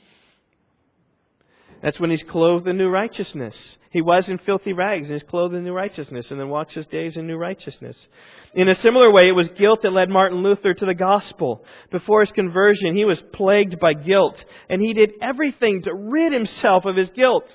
That's 1.84 2.00
when 2.00 2.10
he's 2.10 2.24
clothed 2.24 2.70
in 2.70 2.78
new 2.78 2.88
righteousness. 2.88 3.54
He 3.90 4.02
was 4.02 4.30
in 4.30 4.38
filthy 4.40 4.72
rags 4.72 5.08
and 5.08 5.14
he's 5.20 5.30
clothed 5.30 5.56
in 5.56 5.66
new 5.66 5.74
righteousness 5.74 6.32
and 6.32 6.40
then 6.40 6.48
walks 6.48 6.74
his 6.74 6.88
days 6.88 7.18
in 7.18 7.28
new 7.28 7.36
righteousness. 7.36 7.98
In 8.54 8.70
a 8.70 8.82
similar 8.82 9.12
way, 9.12 9.28
it 9.28 9.36
was 9.36 9.50
guilt 9.58 9.82
that 9.84 9.92
led 9.92 10.10
Martin 10.10 10.42
Luther 10.42 10.74
to 10.74 10.86
the 10.86 10.94
gospel. 10.94 11.64
Before 11.92 12.22
his 12.22 12.32
conversion, 12.32 12.96
he 12.96 13.06
was 13.06 13.22
plagued 13.34 13.80
by 13.80 13.94
guilt 13.94 14.36
and 14.70 14.82
he 14.82 14.94
did 14.94 15.14
everything 15.22 15.82
to 15.84 15.94
rid 15.94 16.32
himself 16.32 16.86
of 16.86 16.96
his 16.96 17.10
guilt. 17.12 17.46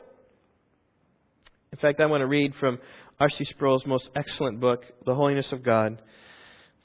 In 1.75 1.81
fact, 1.81 1.99
I 1.99 2.07
want 2.07 2.21
to 2.21 2.29
read 2.29 2.55
from 2.61 2.79
R.C. 3.19 3.47
Sproul's 3.47 3.85
most 3.85 4.09
excellent 4.15 4.61
book, 4.61 4.85
The 5.07 5.15
Holiness 5.17 5.51
of 5.51 5.65
God. 5.65 6.01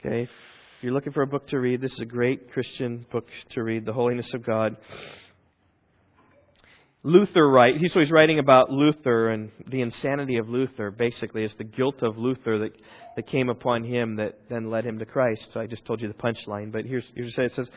Okay, 0.00 0.22
if 0.22 0.28
you're 0.80 0.92
looking 0.92 1.12
for 1.12 1.22
a 1.22 1.28
book 1.28 1.46
to 1.50 1.60
read, 1.60 1.80
this 1.80 1.92
is 1.92 2.00
a 2.00 2.04
great 2.04 2.50
Christian 2.50 3.06
book 3.12 3.28
to 3.50 3.62
read, 3.62 3.86
The 3.86 3.92
Holiness 3.92 4.28
of 4.34 4.44
God. 4.44 4.76
Luther 7.04 7.48
write 7.48 7.76
so 7.92 8.00
he's 8.00 8.10
writing 8.10 8.40
about 8.40 8.72
Luther 8.72 9.28
and 9.28 9.52
the 9.70 9.80
insanity 9.80 10.38
of 10.38 10.48
Luther. 10.48 10.90
Basically, 10.90 11.44
it's 11.44 11.54
the 11.54 11.62
guilt 11.62 12.02
of 12.02 12.18
Luther 12.18 12.58
that, 12.58 12.72
that 13.14 13.28
came 13.28 13.48
upon 13.48 13.84
him 13.84 14.16
that 14.16 14.40
then 14.48 14.70
led 14.70 14.84
him 14.84 14.98
to 14.98 15.06
Christ. 15.06 15.46
So 15.54 15.60
I 15.60 15.68
just 15.68 15.84
told 15.84 16.00
you 16.00 16.08
the 16.08 16.14
punchline, 16.14 16.72
but 16.72 16.84
here's 16.84 17.04
here's 17.14 17.36
what 17.36 17.46
it 17.46 17.52
says. 17.54 17.68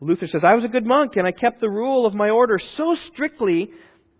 Luther 0.00 0.26
says, 0.26 0.42
I 0.44 0.52
was 0.52 0.64
a 0.64 0.68
good 0.68 0.86
monk 0.86 1.16
and 1.16 1.26
I 1.26 1.32
kept 1.32 1.62
the 1.62 1.70
rule 1.70 2.04
of 2.04 2.12
my 2.12 2.28
order 2.28 2.60
so 2.76 2.94
strictly 3.10 3.70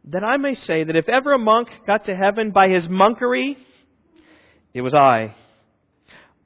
that 0.08 0.22
I 0.22 0.36
may 0.36 0.54
say 0.54 0.84
that 0.84 0.96
if 0.96 1.08
ever 1.08 1.32
a 1.32 1.38
monk 1.38 1.68
got 1.86 2.06
to 2.06 2.14
heaven 2.14 2.52
by 2.52 2.68
his 2.68 2.84
monkery, 2.86 3.56
it 4.72 4.82
was 4.82 4.94
I. 4.94 5.34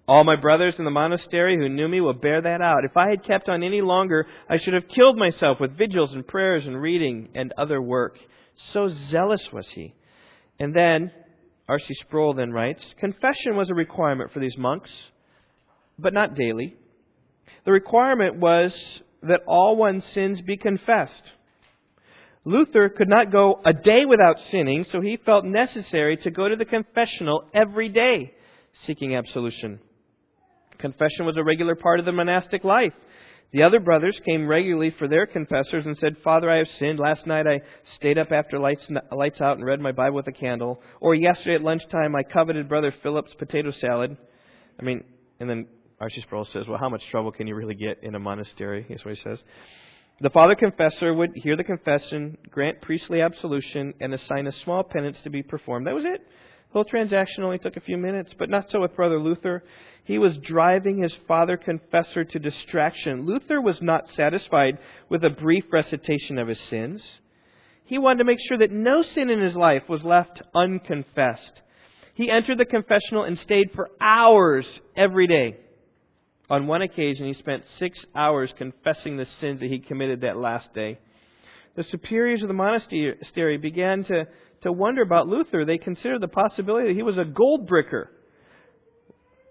All 0.09 0.25
my 0.25 0.37
brothers 0.37 0.75
in 0.79 0.85
the 0.85 0.91
monastery 0.91 1.57
who 1.57 1.69
knew 1.69 1.87
me 1.87 2.01
will 2.01 2.15
bear 2.15 2.41
that 2.41 2.61
out. 2.61 2.85
If 2.85 2.97
I 2.97 3.11
had 3.11 3.25
kept 3.25 3.49
on 3.49 3.63
any 3.63 3.81
longer, 3.81 4.27
I 4.49 4.59
should 4.59 4.75
have 4.75 4.89
killed 4.89 5.17
myself 5.17 5.61
with 5.61 5.77
vigils 5.77 6.13
and 6.15 6.27
prayers 6.27 6.67
and 6.67 6.81
reading 6.81 7.29
and 7.35 7.53
other 7.57 7.81
work. 7.81 8.19
So 8.73 8.89
zealous 9.09 9.47
was 9.53 9.69
he. 9.75 9.95
And 10.59 10.75
then, 10.75 11.13
R.C. 11.69 11.95
Sproul 12.01 12.35
then 12.35 12.51
writes, 12.51 12.83
Confession 12.99 13.57
was 13.57 13.71
a 13.71 13.75
requirement 13.75 14.33
for 14.33 14.41
these 14.41 14.57
monks, 14.59 14.91
but 15.99 16.13
not 16.13 16.35
daily. 16.35 16.75
The 17.65 17.73
requirement 17.73 18.37
was 18.37 18.75
that 19.23 19.43
all 19.47 19.77
one's 19.77 20.05
sins 20.13 20.41
be 20.41 20.57
confessed. 20.57 21.31
Luther 22.45 22.89
could 22.89 23.09
not 23.09 23.31
go 23.31 23.61
a 23.65 23.73
day 23.73 24.07
without 24.07 24.37
sinning, 24.51 24.87
so 24.91 25.01
he 25.01 25.19
felt 25.19 25.45
necessary 25.45 26.17
to 26.19 26.31
go 26.31 26.49
to 26.49 26.57
the 26.57 26.65
confessional 26.65 27.45
every 27.53 27.89
day 27.89 28.33
seeking 28.87 29.15
absolution. 29.15 29.81
Confession 30.79 31.27
was 31.27 31.37
a 31.37 31.45
regular 31.45 31.75
part 31.75 32.01
of 32.01 32.07
the 32.07 32.13
monastic 32.13 32.65
life. 32.65 32.95
The 33.53 33.65
other 33.65 33.81
brothers 33.81 34.19
came 34.25 34.47
regularly 34.47 34.91
for 34.91 35.09
their 35.09 35.27
confessors 35.27 35.85
and 35.85 35.97
said, 35.99 36.17
Father, 36.23 36.49
I 36.49 36.59
have 36.59 36.69
sinned. 36.79 37.01
Last 37.01 37.27
night 37.27 37.47
I 37.47 37.61
stayed 37.97 38.17
up 38.17 38.31
after 38.31 38.59
lights, 38.59 38.89
lights 39.11 39.41
out 39.41 39.57
and 39.57 39.67
read 39.67 39.81
my 39.81 39.93
Bible 39.93 40.17
with 40.17 40.29
a 40.29 40.33
candle. 40.33 40.81
Or 41.01 41.15
yesterday 41.15 41.57
at 41.57 41.63
lunchtime 41.63 42.15
I 42.15 42.23
coveted 42.23 42.69
Brother 42.69 42.95
Philip's 43.03 43.35
potato 43.35 43.73
salad. 43.73 44.17
I 44.79 44.85
mean, 44.85 45.03
and 45.41 45.51
then 45.51 45.67
R.C. 46.01 46.21
Sproul 46.23 46.47
says, 46.53 46.67
Well, 46.69 46.79
how 46.79 46.89
much 46.89 47.03
trouble 47.11 47.33
can 47.33 47.49
you 47.49 47.57
really 47.57 47.75
get 47.75 48.03
in 48.05 48.15
a 48.15 48.21
monastery? 48.21 48.87
That's 48.89 49.05
what 49.05 49.17
he 49.17 49.21
says. 49.23 49.43
The 50.23 50.31
father 50.31 50.55
confessor 50.55 51.15
would 51.15 51.31
hear 51.35 51.57
the 51.57 51.65
confession, 51.65 52.37
grant 52.51 52.83
priestly 52.83 53.23
absolution, 53.23 53.95
and 54.01 54.13
assign 54.13 54.47
a 54.47 54.53
small 54.53 54.83
penance 54.83 55.17
to 55.23 55.31
be 55.31 55.43
performed. 55.43 55.87
That 55.87 55.95
was 55.95 56.05
it. 56.05 56.21
The 56.21 56.75
whole 56.75 56.85
transaction 56.85 57.43
only 57.43 57.59
took 57.59 57.79
a 57.79 57.81
few 57.81 57.97
minutes, 57.97 58.35
but 58.39 58.51
not 58.51 58.69
so 58.69 58.83
with 58.83 58.95
Brother 58.95 59.19
Luther. 59.19 59.65
He 60.05 60.19
was 60.19 60.37
driving 60.37 61.03
his 61.03 61.15
father 61.27 61.57
confessor 61.57 62.25
to 62.25 62.39
distraction. 62.39 63.25
Luther 63.25 63.63
was 63.63 63.81
not 63.81 64.11
satisfied 64.15 64.77
with 65.09 65.25
a 65.25 65.31
brief 65.31 65.65
recitation 65.73 66.39
of 66.39 66.49
his 66.49 66.61
sins. 66.61 67.03
He 67.85 67.97
wanted 67.97 68.19
to 68.19 68.25
make 68.25 68.39
sure 68.47 68.59
that 68.59 68.71
no 68.71 69.03
sin 69.03 69.31
in 69.31 69.41
his 69.41 69.57
life 69.57 69.89
was 69.89 70.05
left 70.05 70.43
unconfessed. 70.55 71.63
He 72.15 72.31
entered 72.31 72.59
the 72.59 72.67
confessional 72.67 73.25
and 73.25 73.39
stayed 73.39 73.71
for 73.75 73.89
hours 74.03 74.67
every 74.95 75.27
day. 75.27 75.57
On 76.51 76.67
one 76.67 76.83
occasion, 76.83 77.27
he 77.27 77.35
spent 77.35 77.63
six 77.79 78.05
hours 78.15 78.53
confessing 78.59 79.17
the 79.17 79.27
sins 79.41 79.61
that 79.61 79.71
he 79.71 79.79
committed 79.79 80.23
that 80.23 80.37
last 80.37 80.75
day. 80.75 80.99
The 81.77 81.85
superiors 81.85 82.43
of 82.43 82.49
the 82.49 82.55
monastery 82.55 83.57
began 83.57 84.03
to, 84.05 84.27
to 84.63 84.73
wonder 84.73 85.03
about 85.03 85.29
Luther. 85.29 85.65
They 85.65 85.79
considered 85.79 86.21
the 86.21 86.29
possibility 86.29 86.89
that 86.89 86.97
he 86.97 87.05
was 87.05 87.17
a 87.17 87.25
gold 87.25 87.71
bricker 87.71 88.09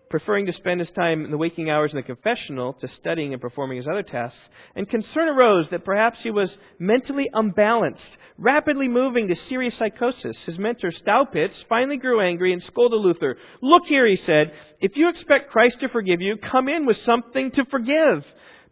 preferring 0.09 0.45
to 0.47 0.53
spend 0.53 0.79
his 0.79 0.89
time 0.91 1.23
in 1.23 1.31
the 1.31 1.37
waking 1.37 1.69
hours 1.69 1.91
in 1.91 1.97
the 1.97 2.03
confessional 2.03 2.73
to 2.73 2.87
studying 2.87 3.33
and 3.33 3.41
performing 3.41 3.77
his 3.77 3.87
other 3.87 4.03
tasks, 4.03 4.39
and 4.75 4.89
concern 4.89 5.29
arose 5.29 5.69
that 5.69 5.85
perhaps 5.85 6.19
he 6.21 6.31
was 6.31 6.49
mentally 6.79 7.29
unbalanced, 7.33 8.01
rapidly 8.37 8.87
moving 8.87 9.27
to 9.27 9.35
serious 9.35 9.77
psychosis. 9.77 10.37
His 10.45 10.57
mentor, 10.57 10.91
Staupitz, 10.91 11.53
finally 11.67 11.97
grew 11.97 12.21
angry 12.21 12.53
and 12.53 12.63
scolded 12.63 12.99
Luther. 12.99 13.37
Look 13.61 13.85
here, 13.85 14.07
he 14.07 14.17
said, 14.17 14.51
if 14.79 14.97
you 14.97 15.09
expect 15.09 15.51
Christ 15.51 15.79
to 15.81 15.89
forgive 15.89 16.21
you, 16.21 16.37
come 16.37 16.69
in 16.69 16.85
with 16.85 16.97
something 17.05 17.51
to 17.51 17.65
forgive. 17.65 18.25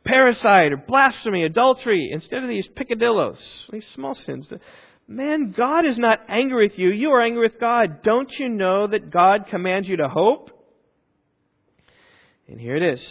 Parricide 0.08 0.72
or 0.72 0.78
blasphemy, 0.78 1.44
adultery, 1.44 2.10
instead 2.12 2.44
of 2.44 2.50
these 2.50 2.68
peccadillos, 2.76 3.38
these 3.72 3.86
small 3.94 4.16
sins. 4.16 4.48
Man, 5.08 5.54
God 5.56 5.86
is 5.86 5.98
not 5.98 6.20
angry 6.28 6.68
with 6.68 6.80
you. 6.80 6.90
You 6.90 7.12
are 7.12 7.22
angry 7.22 7.48
with 7.48 7.60
God. 7.60 8.04
Don't 8.04 8.32
you 8.40 8.50
know 8.50 8.88
that 8.88 9.10
God 9.12 9.48
commands 9.50 9.88
you 9.88 9.98
to 9.98 10.10
hope? 10.10 10.52
And 12.48 12.60
here 12.60 12.76
it 12.76 12.94
is. 12.94 13.02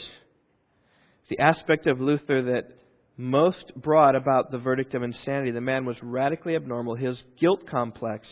The 1.28 1.38
aspect 1.40 1.86
of 1.86 2.00
Luther 2.00 2.42
that 2.42 2.76
most 3.16 3.72
brought 3.76 4.14
about 4.14 4.50
the 4.50 4.58
verdict 4.58 4.94
of 4.94 5.02
insanity. 5.02 5.50
The 5.50 5.60
man 5.60 5.84
was 5.84 5.96
radically 6.02 6.54
abnormal. 6.54 6.94
His 6.94 7.22
guilt 7.40 7.66
complex 7.68 8.26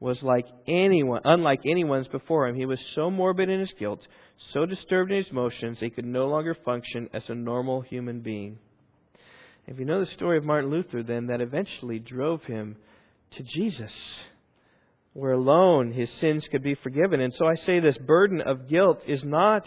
was 0.00 0.22
like 0.22 0.46
anyone, 0.66 1.20
unlike 1.24 1.60
anyone's 1.64 2.08
before 2.08 2.46
him. 2.48 2.56
He 2.56 2.66
was 2.66 2.80
so 2.94 3.10
morbid 3.10 3.48
in 3.48 3.60
his 3.60 3.72
guilt, 3.78 4.00
so 4.52 4.64
disturbed 4.66 5.10
in 5.10 5.18
his 5.18 5.30
emotions, 5.30 5.78
he 5.80 5.90
could 5.90 6.04
no 6.04 6.28
longer 6.28 6.54
function 6.54 7.08
as 7.12 7.22
a 7.28 7.34
normal 7.34 7.80
human 7.80 8.20
being. 8.20 8.58
If 9.66 9.78
you 9.78 9.84
know 9.84 10.00
the 10.00 10.10
story 10.12 10.38
of 10.38 10.44
Martin 10.44 10.70
Luther, 10.70 11.02
then 11.02 11.26
that 11.26 11.40
eventually 11.40 11.98
drove 11.98 12.44
him 12.44 12.76
to 13.36 13.42
Jesus, 13.42 13.92
where 15.12 15.32
alone 15.32 15.92
his 15.92 16.08
sins 16.20 16.46
could 16.50 16.62
be 16.62 16.74
forgiven. 16.76 17.20
And 17.20 17.34
so 17.36 17.46
I 17.46 17.56
say 17.66 17.80
this 17.80 17.98
burden 17.98 18.40
of 18.40 18.68
guilt 18.68 19.00
is 19.06 19.22
not 19.24 19.64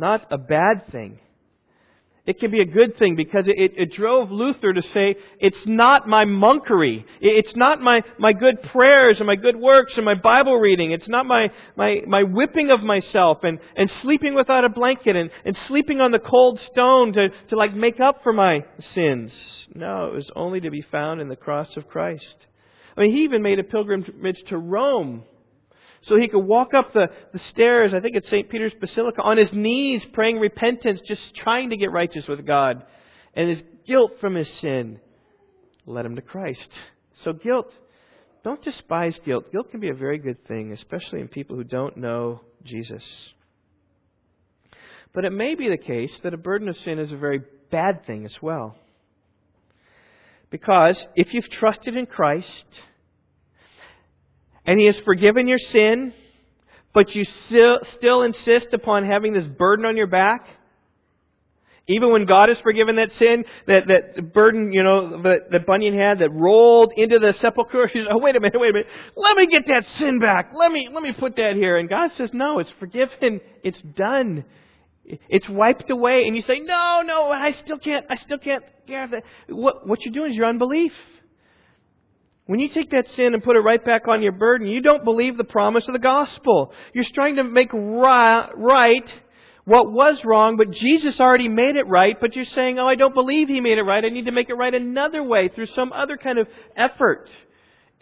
not 0.00 0.26
a 0.32 0.38
bad 0.38 0.90
thing. 0.90 1.20
It 2.26 2.38
can 2.38 2.50
be 2.50 2.60
a 2.60 2.66
good 2.66 2.98
thing 2.98 3.16
because 3.16 3.48
it, 3.48 3.58
it, 3.58 3.72
it, 3.76 3.92
drove 3.92 4.30
Luther 4.30 4.72
to 4.72 4.82
say, 4.82 5.16
it's 5.38 5.66
not 5.66 6.06
my 6.06 6.24
monkery. 6.26 7.04
It's 7.20 7.56
not 7.56 7.80
my, 7.80 8.02
my 8.18 8.34
good 8.34 8.62
prayers 8.62 9.18
and 9.18 9.26
my 9.26 9.36
good 9.36 9.56
works 9.56 9.94
and 9.96 10.04
my 10.04 10.14
Bible 10.14 10.56
reading. 10.56 10.92
It's 10.92 11.08
not 11.08 11.24
my, 11.24 11.50
my, 11.76 12.02
my 12.06 12.22
whipping 12.22 12.70
of 12.70 12.82
myself 12.82 13.38
and, 13.42 13.58
and 13.74 13.90
sleeping 14.02 14.34
without 14.34 14.64
a 14.64 14.68
blanket 14.68 15.16
and, 15.16 15.30
and 15.44 15.58
sleeping 15.66 16.00
on 16.00 16.12
the 16.12 16.18
cold 16.18 16.60
stone 16.70 17.14
to, 17.14 17.30
to 17.48 17.56
like 17.56 17.74
make 17.74 18.00
up 18.00 18.22
for 18.22 18.32
my 18.34 18.64
sins. 18.94 19.32
No, 19.74 20.08
it 20.08 20.14
was 20.14 20.30
only 20.36 20.60
to 20.60 20.70
be 20.70 20.82
found 20.82 21.20
in 21.20 21.28
the 21.28 21.36
cross 21.36 21.74
of 21.76 21.88
Christ. 21.88 22.36
I 22.96 23.00
mean, 23.00 23.12
he 23.12 23.24
even 23.24 23.42
made 23.42 23.58
a 23.58 23.64
pilgrimage 23.64 24.44
to 24.48 24.58
Rome 24.58 25.24
so 26.02 26.16
he 26.16 26.28
could 26.28 26.40
walk 26.44 26.72
up 26.72 26.92
the, 26.92 27.08
the 27.32 27.38
stairs, 27.50 27.92
I 27.92 28.00
think 28.00 28.16
it's 28.16 28.28
St. 28.28 28.48
Peter's 28.48 28.72
Basilica, 28.80 29.20
on 29.22 29.36
his 29.36 29.52
knees 29.52 30.04
praying 30.12 30.38
repentance, 30.38 31.00
just 31.06 31.34
trying 31.34 31.70
to 31.70 31.76
get 31.76 31.92
righteous 31.92 32.26
with 32.26 32.46
God. 32.46 32.84
And 33.34 33.48
his 33.48 33.62
guilt 33.86 34.12
from 34.20 34.34
his 34.34 34.48
sin 34.60 35.00
led 35.86 36.06
him 36.06 36.16
to 36.16 36.22
Christ. 36.22 36.68
So 37.22 37.32
guilt, 37.32 37.72
don't 38.42 38.62
despise 38.62 39.18
guilt. 39.24 39.52
Guilt 39.52 39.70
can 39.70 39.80
be 39.80 39.90
a 39.90 39.94
very 39.94 40.18
good 40.18 40.46
thing, 40.46 40.72
especially 40.72 41.20
in 41.20 41.28
people 41.28 41.56
who 41.56 41.64
don't 41.64 41.98
know 41.98 42.40
Jesus. 42.64 43.04
But 45.12 45.24
it 45.24 45.32
may 45.32 45.54
be 45.54 45.68
the 45.68 45.76
case 45.76 46.12
that 46.22 46.32
a 46.32 46.38
burden 46.38 46.68
of 46.68 46.76
sin 46.78 46.98
is 46.98 47.12
a 47.12 47.16
very 47.16 47.42
bad 47.70 48.06
thing 48.06 48.24
as 48.24 48.34
well. 48.40 48.76
Because 50.50 51.04
if 51.14 51.34
you've 51.34 51.50
trusted 51.50 51.96
in 51.96 52.06
Christ, 52.06 52.66
and 54.66 54.78
He 54.78 54.86
has 54.86 54.96
forgiven 55.04 55.46
your 55.48 55.58
sin, 55.72 56.12
but 56.92 57.14
you 57.14 57.24
still, 57.46 57.80
still 57.96 58.22
insist 58.22 58.68
upon 58.72 59.04
having 59.06 59.32
this 59.32 59.46
burden 59.46 59.84
on 59.86 59.96
your 59.96 60.06
back, 60.08 60.48
Even 61.88 62.12
when 62.12 62.24
God 62.24 62.48
has 62.48 62.58
forgiven 62.60 62.96
that 62.96 63.10
sin, 63.18 63.44
that, 63.66 63.88
that 63.88 64.32
burden, 64.32 64.72
you 64.72 64.82
know, 64.82 65.22
that, 65.22 65.50
that 65.50 65.66
Bunyan 65.66 65.98
had 65.98 66.20
that 66.20 66.30
rolled 66.30 66.92
into 66.96 67.18
the 67.18 67.34
sepulchre, 67.40 67.90
oh, 68.10 68.18
wait 68.18 68.36
a 68.36 68.40
minute, 68.40 68.60
wait 68.60 68.70
a 68.70 68.72
minute. 68.72 68.88
Let 69.16 69.36
me 69.36 69.46
get 69.46 69.66
that 69.66 69.84
sin 69.98 70.20
back. 70.20 70.52
Let 70.56 70.70
me, 70.70 70.88
let 70.92 71.02
me 71.02 71.12
put 71.12 71.34
that 71.36 71.54
here. 71.56 71.78
And 71.78 71.88
God 71.88 72.10
says, 72.16 72.30
no, 72.32 72.60
it's 72.60 72.70
forgiven. 72.78 73.40
It's 73.64 73.80
done. 73.96 74.44
It's 75.04 75.48
wiped 75.48 75.90
away. 75.90 76.26
And 76.26 76.36
you 76.36 76.42
say, 76.42 76.60
no, 76.60 77.02
no, 77.04 77.30
I 77.30 77.52
still 77.64 77.78
can't, 77.78 78.06
I 78.08 78.16
still 78.16 78.38
can't 78.38 78.64
that. 78.86 79.22
What, 79.48 79.86
what 79.86 80.00
you're 80.04 80.14
doing 80.14 80.32
is 80.32 80.36
your 80.36 80.46
unbelief. 80.46 80.92
When 82.50 82.58
you 82.58 82.68
take 82.68 82.90
that 82.90 83.06
sin 83.14 83.32
and 83.32 83.44
put 83.44 83.54
it 83.54 83.60
right 83.60 83.84
back 83.84 84.08
on 84.08 84.22
your 84.22 84.32
burden, 84.32 84.66
you 84.66 84.80
don't 84.80 85.04
believe 85.04 85.36
the 85.36 85.44
promise 85.44 85.86
of 85.86 85.92
the 85.92 86.00
gospel. 86.00 86.72
You're 86.92 87.04
trying 87.14 87.36
to 87.36 87.44
make 87.44 87.72
right 87.72 89.04
what 89.66 89.92
was 89.92 90.24
wrong, 90.24 90.56
but 90.56 90.72
Jesus 90.72 91.20
already 91.20 91.46
made 91.46 91.76
it 91.76 91.86
right, 91.86 92.16
but 92.20 92.34
you're 92.34 92.44
saying, 92.44 92.80
oh, 92.80 92.88
I 92.88 92.96
don't 92.96 93.14
believe 93.14 93.46
He 93.46 93.60
made 93.60 93.78
it 93.78 93.82
right. 93.82 94.04
I 94.04 94.08
need 94.08 94.24
to 94.24 94.32
make 94.32 94.48
it 94.50 94.54
right 94.54 94.74
another 94.74 95.22
way 95.22 95.46
through 95.46 95.66
some 95.66 95.92
other 95.92 96.16
kind 96.16 96.40
of 96.40 96.48
effort. 96.76 97.30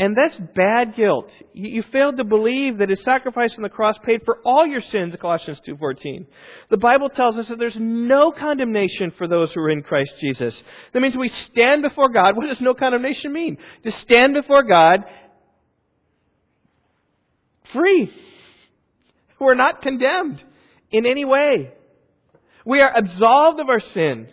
And 0.01 0.17
that's 0.17 0.37
bad 0.55 0.95
guilt. 0.95 1.29
You, 1.53 1.83
failed 1.83 2.19
to 2.19 2.25
believe 2.25 2.79
that 2.79 2.89
His 2.89 3.03
sacrifice 3.03 3.53
on 3.57 3.63
the 3.63 3.69
cross 3.69 3.97
paid 4.05 4.23
for 4.25 4.39
all 4.45 4.65
your 4.65 4.81
sins, 4.81 5.15
Colossians 5.21 5.61
2.14. 5.67 6.25
The 6.71 6.77
Bible 6.77 7.09
tells 7.09 7.37
us 7.37 7.49
that 7.49 7.59
there's 7.59 7.77
no 7.77 8.31
condemnation 8.31 9.13
for 9.19 9.27
those 9.27 9.53
who 9.53 9.61
are 9.61 9.71
in 9.71 9.83
Christ 9.83 10.13
Jesus. 10.21 10.55
That 10.93 11.01
means 11.01 11.17
we 11.17 11.31
stand 11.51 11.83
before 11.83 12.11
God. 12.11 12.37
What 12.37 12.47
does 12.47 12.61
no 12.61 12.75
condemnation 12.75 13.33
mean? 13.33 13.59
To 13.83 13.91
stand 13.91 14.35
before 14.35 14.63
God 14.63 15.05
free. 17.73 18.13
We're 19.41 19.55
not 19.55 19.83
condemned 19.83 20.43
in 20.93 21.07
any 21.07 21.25
way. 21.25 21.73
We 22.65 22.81
are 22.81 22.97
absolved 22.97 23.59
of 23.59 23.69
our 23.69 23.81
sin. 23.81 24.29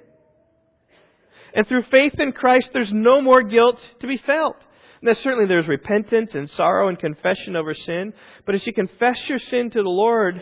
And 1.56 1.68
through 1.68 1.84
faith 1.84 2.20
in 2.20 2.34
Christ, 2.34 2.70
there's 2.72 2.92
no 2.92 3.22
more 3.22 3.42
guilt 3.42 3.80
to 4.02 4.08
be 4.08 4.18
felt. 4.18 4.58
Now, 5.02 5.14
certainly 5.24 5.48
there's 5.48 5.68
repentance 5.68 6.32
and 6.34 6.50
sorrow 6.52 6.88
and 6.88 6.98
confession 6.98 7.56
over 7.56 7.74
sin, 7.74 8.14
but 8.46 8.56
as 8.56 8.66
you 8.66 8.74
confess 8.74 9.18
your 9.28 9.40
sin 9.40 9.70
to 9.72 9.84
the 9.84 9.90
Lord 9.90 10.42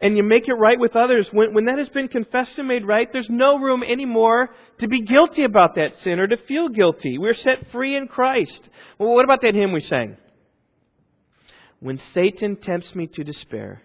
and 0.00 0.16
you 0.16 0.22
make 0.22 0.46
it 0.48 0.54
right 0.54 0.78
with 0.78 0.94
others, 0.94 1.26
when, 1.32 1.54
when 1.54 1.64
that 1.66 1.78
has 1.78 1.88
been 1.88 2.08
confessed 2.08 2.58
and 2.58 2.68
made 2.68 2.86
right, 2.86 3.08
there's 3.12 3.28
no 3.30 3.58
room 3.58 3.82
anymore 3.82 4.50
to 4.80 4.88
be 4.88 5.02
guilty 5.02 5.44
about 5.44 5.74
that 5.76 5.92
sin 6.04 6.18
or 6.18 6.26
to 6.26 6.36
feel 6.36 6.68
guilty. 6.68 7.18
We're 7.18 7.34
set 7.34 7.70
free 7.72 7.96
in 7.96 8.08
Christ. 8.08 8.60
Well, 8.98 9.14
what 9.14 9.24
about 9.24 9.42
that 9.42 9.54
hymn 9.54 9.72
we 9.72 9.80
sang? 9.80 10.16
When 11.80 12.00
Satan 12.14 12.56
tempts 12.56 12.94
me 12.94 13.06
to 13.06 13.24
despair, 13.24 13.82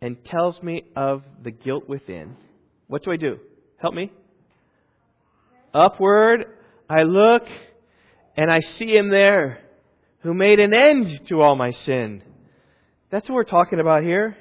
and 0.00 0.24
tells 0.24 0.62
me 0.62 0.84
of 0.94 1.22
the 1.42 1.50
guilt 1.50 1.88
within, 1.88 2.36
what 2.86 3.02
do 3.02 3.10
I 3.10 3.16
do? 3.16 3.38
Help 3.78 3.94
me. 3.94 4.12
Upward, 5.74 6.44
I 6.88 7.02
look, 7.02 7.42
and 8.38 8.52
I 8.52 8.60
see 8.60 8.96
him 8.96 9.10
there 9.10 9.58
who 10.20 10.32
made 10.32 10.60
an 10.60 10.72
end 10.72 11.26
to 11.26 11.42
all 11.42 11.56
my 11.56 11.72
sin. 11.72 12.22
That's 13.10 13.28
what 13.28 13.34
we're 13.34 13.44
talking 13.44 13.80
about 13.80 14.04
here. 14.04 14.36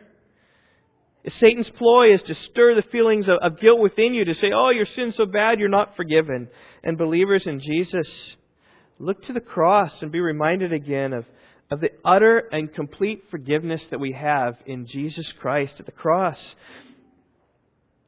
Satan's 1.39 1.69
ploy 1.71 2.13
is 2.13 2.21
to 2.21 2.36
stir 2.36 2.75
the 2.75 2.83
feelings 2.83 3.25
of, 3.27 3.60
guilt 3.60 3.79
within 3.79 4.13
you 4.13 4.23
to 4.25 4.36
say, 4.36 4.51
oh, 4.53 4.69
your 4.69 4.86
sin's 4.86 5.15
so 5.15 5.25
bad, 5.25 5.60
you're 5.60 5.67
not 5.67 5.95
forgiven. 5.95 6.47
And 6.83 6.95
believers 6.95 7.47
in 7.47 7.60
Jesus, 7.60 8.07
look 8.99 9.23
to 9.23 9.33
the 9.33 9.41
cross 9.41 9.91
and 10.01 10.12
be 10.12 10.19
reminded 10.19 10.71
again 10.71 11.13
of 11.13 11.25
of 11.69 11.81
the 11.81 11.91
utter 12.05 12.47
and 12.51 12.73
complete 12.73 13.25
forgiveness 13.29 13.81
that 13.89 13.99
we 13.99 14.13
have 14.13 14.55
in 14.65 14.88
Jesus 14.88 15.29
Christ 15.38 15.73
at 15.79 15.86
the 15.86 15.91
cross. 15.91 16.38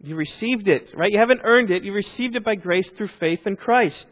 You 0.01 0.15
received 0.15 0.69
it, 0.69 0.89
right? 0.95 1.11
You 1.11 1.19
haven't 1.19 1.41
earned 1.43 1.69
it. 1.69 1.83
You 1.83 1.91
received 1.91 2.37
it 2.37 2.45
by 2.45 2.55
grace 2.55 2.89
through 2.95 3.09
faith 3.19 3.41
in 3.45 3.57
Christ. 3.57 4.07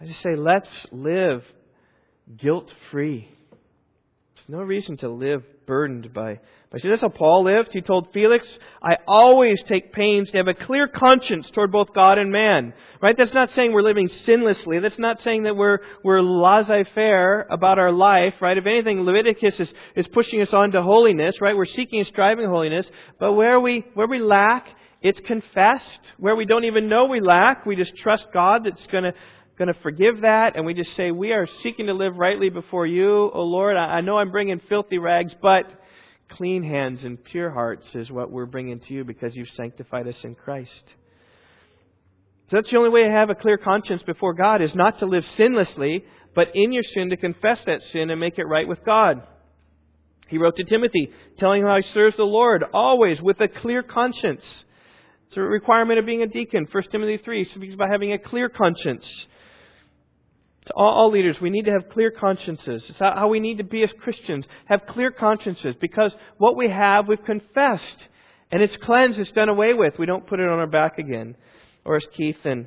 I 0.00 0.06
just 0.06 0.22
say, 0.22 0.36
let's 0.36 0.68
live 0.90 1.44
guilt 2.36 2.72
free. 2.90 3.28
There's 4.36 4.48
no 4.48 4.62
reason 4.62 4.96
to 4.98 5.08
live 5.08 5.44
burdened 5.66 6.12
by 6.12 6.40
but 6.70 6.82
see, 6.82 6.88
that's 6.88 7.00
how 7.00 7.08
Paul 7.08 7.44
lived. 7.44 7.70
He 7.72 7.80
told 7.80 8.12
Felix, 8.12 8.46
I 8.80 8.92
always 9.08 9.60
take 9.66 9.92
pains 9.92 10.30
to 10.30 10.36
have 10.36 10.46
a 10.46 10.54
clear 10.54 10.86
conscience 10.86 11.50
toward 11.50 11.72
both 11.72 11.92
God 11.92 12.16
and 12.16 12.30
man. 12.30 12.74
Right? 13.02 13.16
That's 13.18 13.34
not 13.34 13.50
saying 13.56 13.72
we're 13.72 13.82
living 13.82 14.08
sinlessly. 14.24 14.80
That's 14.80 14.98
not 14.98 15.20
saying 15.22 15.44
that 15.44 15.56
we're, 15.56 15.78
we're 16.04 16.20
laissez-faire 16.20 17.48
about 17.50 17.80
our 17.80 17.90
life, 17.90 18.34
right? 18.40 18.56
If 18.56 18.66
anything, 18.66 19.00
Leviticus 19.00 19.58
is, 19.58 19.72
is 19.96 20.06
pushing 20.12 20.40
us 20.42 20.52
on 20.52 20.70
to 20.72 20.82
holiness, 20.82 21.40
right? 21.40 21.56
We're 21.56 21.64
seeking 21.64 21.98
and 21.98 22.06
striving 22.06 22.46
holiness. 22.46 22.86
But 23.18 23.32
where 23.32 23.58
we, 23.58 23.84
where 23.94 24.06
we 24.06 24.20
lack, 24.20 24.68
it's 25.02 25.20
confessed. 25.26 26.00
Where 26.18 26.36
we 26.36 26.44
don't 26.44 26.64
even 26.66 26.88
know 26.88 27.06
we 27.06 27.20
lack, 27.20 27.66
we 27.66 27.74
just 27.74 27.96
trust 27.96 28.26
God 28.32 28.62
that's 28.64 28.86
gonna, 28.92 29.12
going 29.60 29.72
to 29.72 29.80
forgive 29.82 30.22
that, 30.22 30.56
and 30.56 30.64
we 30.64 30.72
just 30.72 30.96
say, 30.96 31.10
We 31.10 31.32
are 31.32 31.46
seeking 31.62 31.86
to 31.88 31.92
live 31.92 32.16
rightly 32.16 32.48
before 32.48 32.86
you, 32.86 33.30
O 33.34 33.42
Lord. 33.42 33.76
I 33.76 34.00
know 34.00 34.16
I'm 34.16 34.30
bringing 34.30 34.58
filthy 34.70 34.96
rags, 34.96 35.34
but 35.42 35.70
clean 36.30 36.62
hands 36.62 37.04
and 37.04 37.22
pure 37.22 37.50
hearts 37.50 37.86
is 37.94 38.10
what 38.10 38.30
we're 38.30 38.46
bringing 38.46 38.80
to 38.80 38.94
you 38.94 39.04
because 39.04 39.36
you've 39.36 39.50
sanctified 39.50 40.08
us 40.08 40.16
in 40.24 40.34
Christ. 40.34 40.82
So 42.48 42.56
that's 42.56 42.70
the 42.70 42.78
only 42.78 42.88
way 42.88 43.04
to 43.04 43.10
have 43.10 43.28
a 43.28 43.34
clear 43.34 43.58
conscience 43.58 44.02
before 44.02 44.32
God 44.32 44.62
is 44.62 44.74
not 44.74 44.98
to 45.00 45.06
live 45.06 45.24
sinlessly, 45.38 46.04
but 46.34 46.48
in 46.54 46.72
your 46.72 46.82
sin 46.94 47.10
to 47.10 47.18
confess 47.18 47.58
that 47.66 47.82
sin 47.92 48.08
and 48.08 48.18
make 48.18 48.38
it 48.38 48.44
right 48.44 48.66
with 48.66 48.82
God. 48.82 49.22
He 50.28 50.38
wrote 50.38 50.56
to 50.56 50.64
Timothy, 50.64 51.10
telling 51.38 51.60
him 51.60 51.68
how 51.68 51.76
he 51.76 51.92
serves 51.92 52.16
the 52.16 52.24
Lord, 52.24 52.64
always 52.72 53.20
with 53.20 53.38
a 53.42 53.48
clear 53.48 53.82
conscience. 53.82 54.64
It's 55.28 55.36
a 55.36 55.42
requirement 55.42 55.98
of 55.98 56.06
being 56.06 56.22
a 56.22 56.26
deacon. 56.26 56.66
1 56.72 56.82
Timothy 56.90 57.18
3 57.22 57.44
speaks 57.44 57.74
about 57.74 57.90
having 57.90 58.14
a 58.14 58.18
clear 58.18 58.48
conscience. 58.48 59.04
All, 60.74 60.90
all 60.90 61.10
leaders, 61.10 61.40
we 61.40 61.50
need 61.50 61.64
to 61.64 61.72
have 61.72 61.90
clear 61.90 62.10
consciences. 62.10 62.84
It's 62.88 62.98
how 62.98 63.28
we 63.28 63.40
need 63.40 63.58
to 63.58 63.64
be 63.64 63.82
as 63.82 63.90
Christians. 64.00 64.44
Have 64.66 64.86
clear 64.86 65.10
consciences 65.10 65.74
because 65.80 66.12
what 66.38 66.56
we 66.56 66.68
have, 66.68 67.08
we've 67.08 67.24
confessed. 67.24 68.08
And 68.52 68.62
it's 68.62 68.76
cleansed, 68.78 69.18
it's 69.18 69.30
done 69.30 69.48
away 69.48 69.74
with. 69.74 69.98
We 69.98 70.06
don't 70.06 70.26
put 70.26 70.40
it 70.40 70.48
on 70.48 70.58
our 70.58 70.66
back 70.66 70.98
again. 70.98 71.36
Or 71.84 71.96
as 71.96 72.04
Keith 72.16 72.38
and 72.44 72.66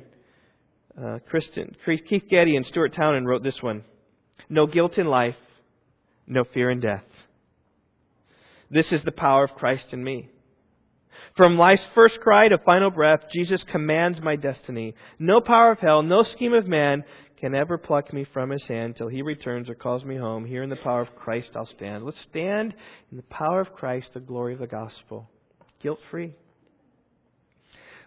uh, 0.98 1.18
Kristyn, 1.28 1.76
Keith 1.84 2.24
Getty 2.30 2.56
and 2.56 2.66
Stuart 2.66 2.94
Townend 2.94 3.26
wrote 3.26 3.42
this 3.42 3.60
one 3.62 3.84
No 4.48 4.66
guilt 4.66 4.98
in 4.98 5.06
life, 5.06 5.36
no 6.26 6.44
fear 6.44 6.70
in 6.70 6.80
death. 6.80 7.04
This 8.70 8.90
is 8.92 9.02
the 9.04 9.12
power 9.12 9.44
of 9.44 9.54
Christ 9.54 9.86
in 9.92 10.02
me. 10.02 10.30
From 11.36 11.58
life's 11.58 11.82
first 11.94 12.20
cry 12.20 12.48
to 12.48 12.58
final 12.58 12.90
breath, 12.90 13.20
Jesus 13.32 13.62
commands 13.64 14.20
my 14.20 14.36
destiny. 14.36 14.94
No 15.18 15.40
power 15.40 15.72
of 15.72 15.80
hell, 15.80 16.02
no 16.02 16.22
scheme 16.22 16.52
of 16.52 16.66
man 16.66 17.04
can 17.40 17.54
ever 17.54 17.78
pluck 17.78 18.12
me 18.12 18.24
from 18.32 18.50
his 18.50 18.64
hand 18.64 18.96
till 18.96 19.08
he 19.08 19.22
returns 19.22 19.68
or 19.68 19.74
calls 19.74 20.04
me 20.04 20.16
home. 20.16 20.44
Here 20.44 20.62
in 20.62 20.70
the 20.70 20.76
power 20.76 21.02
of 21.02 21.14
Christ 21.16 21.50
I'll 21.56 21.66
stand. 21.66 22.04
Let's 22.04 22.20
stand 22.30 22.74
in 23.10 23.16
the 23.16 23.24
power 23.24 23.60
of 23.60 23.72
Christ, 23.72 24.10
the 24.14 24.20
glory 24.20 24.54
of 24.54 24.60
the 24.60 24.66
gospel. 24.66 25.28
Guilt 25.82 25.98
free. 26.10 26.34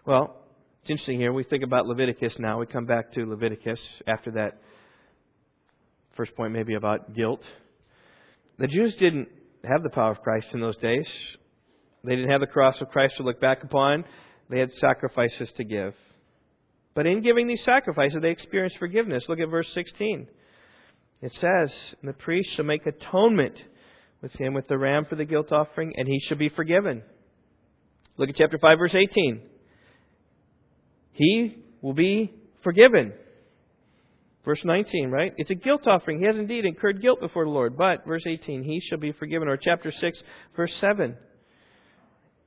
Well, 0.06 0.36
it's 0.82 0.90
interesting 0.90 1.20
here. 1.20 1.32
We 1.32 1.44
think 1.44 1.62
about 1.62 1.86
Leviticus 1.86 2.34
now. 2.38 2.58
We 2.58 2.66
come 2.66 2.86
back 2.86 3.12
to 3.12 3.26
Leviticus 3.26 3.80
after 4.06 4.30
that 4.32 4.58
first 6.16 6.34
point, 6.34 6.52
maybe 6.52 6.74
about 6.74 7.14
guilt. 7.14 7.42
The 8.58 8.66
Jews 8.66 8.94
didn't 8.98 9.28
have 9.64 9.82
the 9.82 9.90
power 9.90 10.10
of 10.10 10.22
Christ 10.22 10.46
in 10.52 10.60
those 10.60 10.76
days. 10.78 11.06
They 12.04 12.16
didn't 12.16 12.30
have 12.30 12.40
the 12.40 12.46
cross 12.46 12.80
of 12.80 12.88
Christ 12.88 13.16
to 13.18 13.22
look 13.22 13.40
back 13.40 13.62
upon. 13.62 14.04
They 14.48 14.58
had 14.58 14.72
sacrifices 14.76 15.50
to 15.56 15.64
give. 15.64 15.94
But 16.98 17.06
in 17.06 17.22
giving 17.22 17.46
these 17.46 17.62
sacrifices, 17.64 18.18
they 18.20 18.30
experience 18.30 18.74
forgiveness. 18.76 19.22
Look 19.28 19.38
at 19.38 19.48
verse 19.48 19.68
16. 19.72 20.26
It 21.22 21.32
says, 21.34 21.72
The 22.02 22.12
priest 22.12 22.50
shall 22.56 22.64
make 22.64 22.84
atonement 22.86 23.54
with 24.20 24.32
him 24.32 24.52
with 24.52 24.66
the 24.66 24.78
ram 24.78 25.04
for 25.04 25.14
the 25.14 25.24
guilt 25.24 25.52
offering, 25.52 25.94
and 25.96 26.08
he 26.08 26.18
shall 26.18 26.36
be 26.36 26.48
forgiven. 26.48 27.04
Look 28.16 28.30
at 28.30 28.34
chapter 28.34 28.58
5, 28.58 28.78
verse 28.80 28.96
18. 28.96 29.42
He 31.12 31.58
will 31.82 31.92
be 31.92 32.32
forgiven. 32.64 33.12
Verse 34.44 34.64
19, 34.64 35.08
right? 35.08 35.32
It's 35.36 35.50
a 35.50 35.54
guilt 35.54 35.86
offering. 35.86 36.18
He 36.18 36.26
has 36.26 36.36
indeed 36.36 36.64
incurred 36.64 37.00
guilt 37.00 37.20
before 37.20 37.44
the 37.44 37.52
Lord. 37.52 37.76
But, 37.76 38.04
verse 38.08 38.24
18, 38.26 38.64
he 38.64 38.80
shall 38.80 38.98
be 38.98 39.12
forgiven. 39.12 39.46
Or 39.46 39.56
chapter 39.56 39.92
6, 39.92 40.18
verse 40.56 40.74
7. 40.80 41.16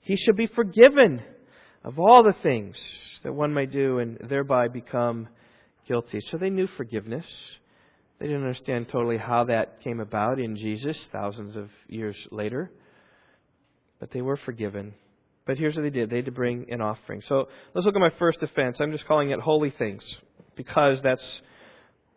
He 0.01 0.17
shall 0.17 0.35
be 0.35 0.47
forgiven 0.47 1.21
of 1.83 1.99
all 1.99 2.23
the 2.23 2.35
things 2.43 2.75
that 3.23 3.33
one 3.33 3.53
may 3.53 3.65
do 3.65 3.99
and 3.99 4.17
thereby 4.29 4.67
become 4.67 5.27
guilty. 5.87 6.19
So 6.29 6.37
they 6.37 6.49
knew 6.49 6.67
forgiveness. 6.77 7.25
They 8.19 8.27
didn't 8.27 8.43
understand 8.43 8.89
totally 8.89 9.17
how 9.17 9.45
that 9.45 9.81
came 9.83 9.99
about 9.99 10.39
in 10.39 10.55
Jesus 10.55 10.97
thousands 11.11 11.55
of 11.55 11.69
years 11.87 12.15
later. 12.31 12.71
But 13.99 14.11
they 14.11 14.21
were 14.21 14.37
forgiven. 14.37 14.93
But 15.45 15.57
here's 15.57 15.75
what 15.75 15.81
they 15.81 15.89
did 15.89 16.09
they 16.09 16.17
had 16.17 16.25
to 16.25 16.31
bring 16.31 16.67
an 16.69 16.81
offering. 16.81 17.21
So 17.27 17.47
let's 17.73 17.85
look 17.85 17.95
at 17.95 17.99
my 17.99 18.13
first 18.19 18.39
offense. 18.41 18.77
I'm 18.79 18.91
just 18.91 19.05
calling 19.07 19.31
it 19.31 19.39
holy 19.39 19.71
things 19.71 20.03
because 20.55 20.99
that's 21.03 21.23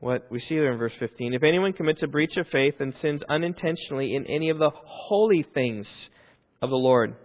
what 0.00 0.30
we 0.30 0.40
see 0.40 0.56
there 0.56 0.72
in 0.72 0.78
verse 0.78 0.92
15. 0.98 1.32
If 1.32 1.42
anyone 1.42 1.72
commits 1.72 2.02
a 2.02 2.06
breach 2.06 2.36
of 2.36 2.46
faith 2.48 2.74
and 2.80 2.94
sins 3.00 3.22
unintentionally 3.28 4.14
in 4.14 4.26
any 4.26 4.50
of 4.50 4.58
the 4.58 4.70
holy 4.74 5.46
things 5.54 5.86
of 6.60 6.68
the 6.68 6.76
Lord, 6.76 7.16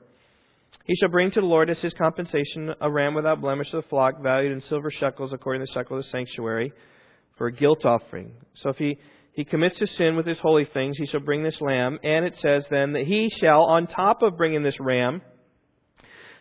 He 0.90 0.96
shall 0.96 1.10
bring 1.10 1.30
to 1.30 1.42
the 1.42 1.46
Lord 1.46 1.70
as 1.70 1.78
his 1.78 1.94
compensation 1.94 2.74
a 2.82 2.90
ram 2.90 3.14
without 3.14 3.42
blemish 3.42 3.72
of 3.74 3.84
the 3.84 3.90
flock, 3.90 4.24
valued 4.24 4.54
in 4.54 4.62
silver 4.62 4.90
shekels 4.90 5.32
according 5.32 5.62
to 5.62 5.68
the 5.68 5.80
shekel 5.80 6.00
of 6.00 6.04
the 6.04 6.10
sanctuary, 6.10 6.74
for 7.38 7.46
a 7.46 7.54
guilt 7.54 7.86
offering. 7.86 8.32
So 8.56 8.70
if 8.70 8.78
he, 8.78 8.98
he 9.34 9.46
commits 9.46 9.80
a 9.82 9.86
sin 9.86 10.16
with 10.16 10.26
his 10.26 10.40
holy 10.40 10.66
things, 10.66 10.98
he 10.98 11.06
shall 11.06 11.20
bring 11.20 11.44
this 11.44 11.62
lamb. 11.62 12.00
And 12.04 12.26
it 12.26 12.40
says 12.40 12.66
then 12.72 12.94
that 12.94 13.06
he 13.06 13.30
shall, 13.40 13.66
on 13.66 13.86
top 13.86 14.24
of 14.24 14.36
bringing 14.36 14.64
this 14.64 14.80
ram, 14.80 15.22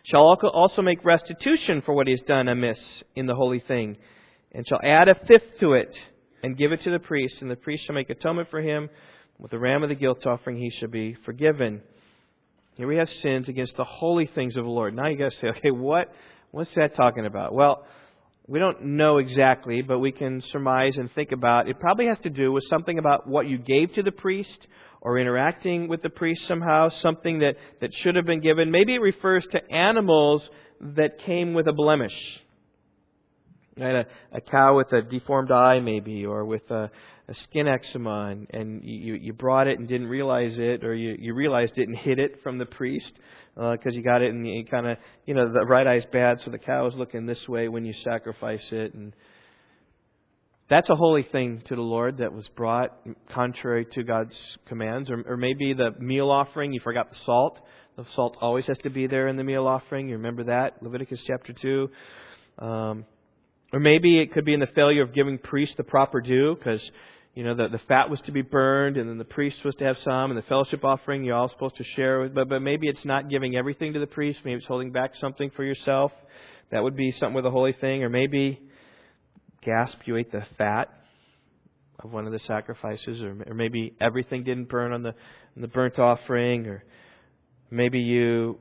shall 0.05 0.23
also 0.51 0.81
make 0.81 1.05
restitution 1.05 1.83
for 1.85 1.93
what 1.93 2.07
he 2.07 2.13
has 2.13 2.21
done 2.27 2.47
amiss 2.47 2.79
in 3.15 3.27
the 3.27 3.35
holy 3.35 3.59
thing, 3.59 3.97
and 4.51 4.67
shall 4.67 4.81
add 4.83 5.09
a 5.09 5.25
fifth 5.27 5.59
to 5.59 5.73
it, 5.73 5.95
and 6.41 6.57
give 6.57 6.71
it 6.71 6.81
to 6.85 6.89
the 6.89 6.97
priest, 6.97 7.35
and 7.41 7.51
the 7.51 7.55
priest 7.55 7.85
shall 7.85 7.93
make 7.93 8.09
atonement 8.09 8.49
for 8.49 8.61
him. 8.61 8.89
With 9.37 9.51
the 9.51 9.59
ram 9.59 9.83
of 9.83 9.89
the 9.89 9.95
guilt 9.95 10.25
offering 10.25 10.57
he 10.57 10.71
shall 10.71 10.89
be 10.89 11.15
forgiven. 11.23 11.83
Here 12.79 12.87
we 12.87 12.95
have 12.95 13.09
sins 13.21 13.49
against 13.49 13.75
the 13.75 13.83
holy 13.83 14.25
things 14.25 14.55
of 14.55 14.63
the 14.63 14.69
Lord. 14.69 14.95
Now 14.95 15.09
you 15.09 15.17
got 15.17 15.33
to 15.33 15.37
say, 15.41 15.47
okay, 15.47 15.69
what 15.69 16.13
what's 16.51 16.73
that 16.75 16.95
talking 16.95 17.25
about? 17.25 17.53
Well, 17.53 17.85
we 18.47 18.57
don't 18.57 18.95
know 18.95 19.17
exactly, 19.17 19.81
but 19.81 19.99
we 19.99 20.13
can 20.13 20.41
surmise 20.53 20.95
and 20.95 21.11
think 21.11 21.33
about. 21.33 21.67
It 21.67 21.77
probably 21.77 22.05
has 22.05 22.19
to 22.19 22.29
do 22.29 22.53
with 22.53 22.63
something 22.69 22.97
about 22.97 23.27
what 23.27 23.49
you 23.49 23.57
gave 23.57 23.93
to 23.95 24.01
the 24.01 24.13
priest 24.13 24.65
or 25.01 25.19
interacting 25.19 25.89
with 25.89 26.01
the 26.01 26.09
priest 26.09 26.47
somehow, 26.47 26.87
something 27.01 27.39
that, 27.39 27.55
that 27.81 27.89
should 28.01 28.15
have 28.15 28.25
been 28.25 28.39
given. 28.39 28.71
Maybe 28.71 28.95
it 28.95 29.01
refers 29.01 29.45
to 29.51 29.75
animals 29.75 30.41
that 30.79 31.19
came 31.25 31.53
with 31.53 31.67
a 31.67 31.73
blemish. 31.73 32.15
Right? 33.79 34.05
A, 34.31 34.37
a 34.37 34.41
cow 34.41 34.77
with 34.77 34.91
a 34.93 35.01
deformed 35.01 35.51
eye, 35.51 35.79
maybe, 35.79 36.25
or 36.25 36.45
with 36.45 36.69
a, 36.69 36.91
a 37.27 37.33
skin 37.43 37.67
eczema 37.67 38.29
and, 38.31 38.47
and 38.51 38.81
you, 38.83 39.13
you 39.13 39.33
brought 39.33 39.67
it 39.67 39.79
and 39.79 39.87
didn't 39.87 40.07
realize 40.07 40.53
it, 40.57 40.83
or 40.83 40.95
you, 40.95 41.15
you 41.19 41.33
realized 41.33 41.77
it 41.77 41.87
and 41.87 41.97
hid 41.97 42.19
it 42.19 42.41
from 42.43 42.57
the 42.57 42.65
priest 42.65 43.11
because 43.55 43.93
uh, 43.93 43.95
you 43.95 44.03
got 44.03 44.21
it 44.21 44.33
and 44.33 44.47
you 44.47 44.65
kind 44.65 44.87
of, 44.87 44.97
you 45.25 45.33
know, 45.33 45.51
the 45.51 45.65
right 45.65 45.85
eye's 45.85 46.05
bad, 46.11 46.39
so 46.43 46.51
the 46.51 46.57
cow 46.57 46.87
is 46.87 46.93
looking 46.95 47.25
this 47.25 47.47
way 47.47 47.67
when 47.67 47.85
you 47.85 47.93
sacrifice 48.03 48.65
it. 48.71 48.93
And 48.93 49.13
that's 50.69 50.89
a 50.89 50.95
holy 50.95 51.23
thing 51.23 51.61
to 51.67 51.75
the 51.75 51.81
Lord 51.81 52.19
that 52.19 52.31
was 52.31 52.47
brought 52.55 52.97
contrary 53.33 53.85
to 53.93 54.03
God's 54.03 54.35
commands. 54.67 55.09
Or, 55.09 55.23
or 55.27 55.37
maybe 55.37 55.73
the 55.73 55.91
meal 55.99 56.29
offering, 56.29 56.73
you 56.73 56.79
forgot 56.79 57.09
the 57.09 57.17
salt. 57.25 57.59
The 57.97 58.05
salt 58.15 58.37
always 58.39 58.65
has 58.67 58.77
to 58.83 58.89
be 58.89 59.07
there 59.07 59.27
in 59.27 59.35
the 59.35 59.43
meal 59.43 59.67
offering. 59.67 60.07
You 60.07 60.15
remember 60.15 60.45
that? 60.45 60.81
Leviticus 60.81 61.19
chapter 61.27 61.53
2. 61.53 61.89
Um, 62.59 63.05
or 63.71 63.79
maybe 63.79 64.19
it 64.19 64.33
could 64.33 64.45
be 64.45 64.53
in 64.53 64.59
the 64.59 64.67
failure 64.67 65.03
of 65.03 65.13
giving 65.13 65.37
priests 65.37 65.75
the 65.77 65.83
proper 65.83 66.21
due, 66.21 66.55
because 66.55 66.81
you 67.35 67.43
know, 67.43 67.55
the, 67.55 67.69
the 67.69 67.79
fat 67.87 68.09
was 68.09 68.19
to 68.25 68.31
be 68.31 68.41
burned, 68.41 68.97
and 68.97 69.09
then 69.09 69.17
the 69.17 69.23
priest 69.23 69.63
was 69.63 69.75
to 69.75 69.85
have 69.85 69.97
some, 70.03 70.31
and 70.31 70.37
the 70.37 70.41
fellowship 70.43 70.83
offering 70.83 71.23
you're 71.23 71.35
all 71.35 71.49
supposed 71.49 71.77
to 71.77 71.83
share 71.95 72.19
with. 72.19 72.33
But, 72.33 72.49
but 72.49 72.61
maybe 72.61 72.87
it's 72.87 73.05
not 73.05 73.29
giving 73.29 73.55
everything 73.55 73.93
to 73.93 73.99
the 73.99 74.07
priest. 74.07 74.39
Maybe 74.43 74.57
it's 74.57 74.65
holding 74.65 74.91
back 74.91 75.11
something 75.21 75.51
for 75.55 75.63
yourself. 75.63 76.11
That 76.71 76.83
would 76.83 76.95
be 76.95 77.11
something 77.13 77.35
with 77.35 77.45
a 77.45 77.51
holy 77.51 77.73
thing. 77.73 78.03
Or 78.03 78.09
maybe, 78.09 78.59
gasp, 79.63 79.99
you 80.05 80.17
ate 80.17 80.31
the 80.31 80.43
fat 80.57 80.89
of 81.99 82.11
one 82.11 82.25
of 82.25 82.33
the 82.33 82.39
sacrifices. 82.39 83.21
Or, 83.21 83.37
or 83.47 83.53
maybe 83.53 83.95
everything 84.01 84.43
didn't 84.43 84.67
burn 84.67 84.91
on 84.91 85.03
the, 85.03 85.09
on 85.55 85.61
the 85.61 85.67
burnt 85.67 85.97
offering. 85.99 86.65
Or 86.65 86.83
maybe 87.69 87.99
you 87.99 88.59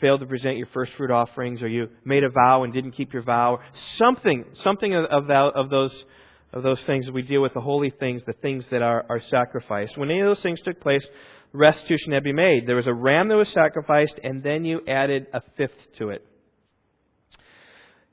failed 0.00 0.20
to 0.20 0.26
present 0.26 0.56
your 0.56 0.68
first 0.74 0.92
fruit 0.96 1.10
offerings, 1.10 1.62
or 1.62 1.68
you 1.68 1.88
made 2.04 2.24
a 2.24 2.30
vow 2.30 2.64
and 2.64 2.72
didn't 2.72 2.92
keep 2.92 3.12
your 3.12 3.22
vow. 3.22 3.60
Something, 3.96 4.44
something 4.62 4.94
of, 4.94 5.26
that, 5.28 5.52
of 5.54 5.70
those 5.70 6.04
of 6.52 6.62
those 6.62 6.80
things 6.82 7.08
we 7.10 7.22
deal 7.22 7.42
with, 7.42 7.54
the 7.54 7.60
holy 7.60 7.90
things, 7.90 8.22
the 8.26 8.32
things 8.32 8.64
that 8.70 8.82
are, 8.82 9.06
are 9.08 9.20
sacrificed. 9.30 9.96
When 9.96 10.10
any 10.10 10.20
of 10.20 10.26
those 10.26 10.42
things 10.42 10.60
took 10.62 10.80
place, 10.80 11.04
restitution 11.52 12.12
had 12.12 12.20
to 12.20 12.24
be 12.24 12.32
made. 12.32 12.66
There 12.66 12.76
was 12.76 12.86
a 12.86 12.94
ram 12.94 13.28
that 13.28 13.36
was 13.36 13.48
sacrificed, 13.50 14.18
and 14.22 14.42
then 14.42 14.64
you 14.64 14.80
added 14.86 15.28
a 15.32 15.42
fifth 15.56 15.78
to 15.98 16.10
it. 16.10 16.26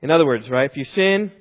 In 0.02 0.12
other 0.12 0.26
words, 0.26 0.48
right, 0.50 0.70
if 0.70 0.78
you 0.78 0.86
sin, 0.86 1.32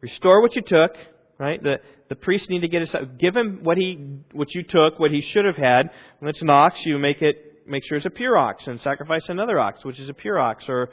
restore 0.00 0.42
what 0.42 0.56
you 0.56 0.62
took, 0.62 0.92
right? 1.38 1.62
The, 1.62 1.76
the 2.08 2.16
priest 2.16 2.50
need 2.50 2.62
to 2.62 2.68
get 2.68 2.80
his, 2.80 2.94
give 3.18 3.36
him 3.36 3.60
what 3.62 3.78
he, 3.78 4.18
what 4.32 4.52
you 4.52 4.64
took, 4.64 4.98
what 4.98 5.12
he 5.12 5.20
should 5.20 5.44
have 5.44 5.56
had. 5.56 5.90
When 6.18 6.28
it's 6.28 6.42
an 6.42 6.50
ox, 6.50 6.80
you 6.84 6.98
make 6.98 7.22
it, 7.22 7.49
make 7.66 7.84
sure 7.84 7.96
it's 7.96 8.06
a 8.06 8.10
pure 8.10 8.36
ox, 8.36 8.66
and 8.66 8.80
sacrifice 8.80 9.22
another 9.28 9.58
ox, 9.58 9.84
which 9.84 9.98
is 9.98 10.08
a 10.08 10.14
pure 10.14 10.38
ox, 10.38 10.64
or 10.68 10.90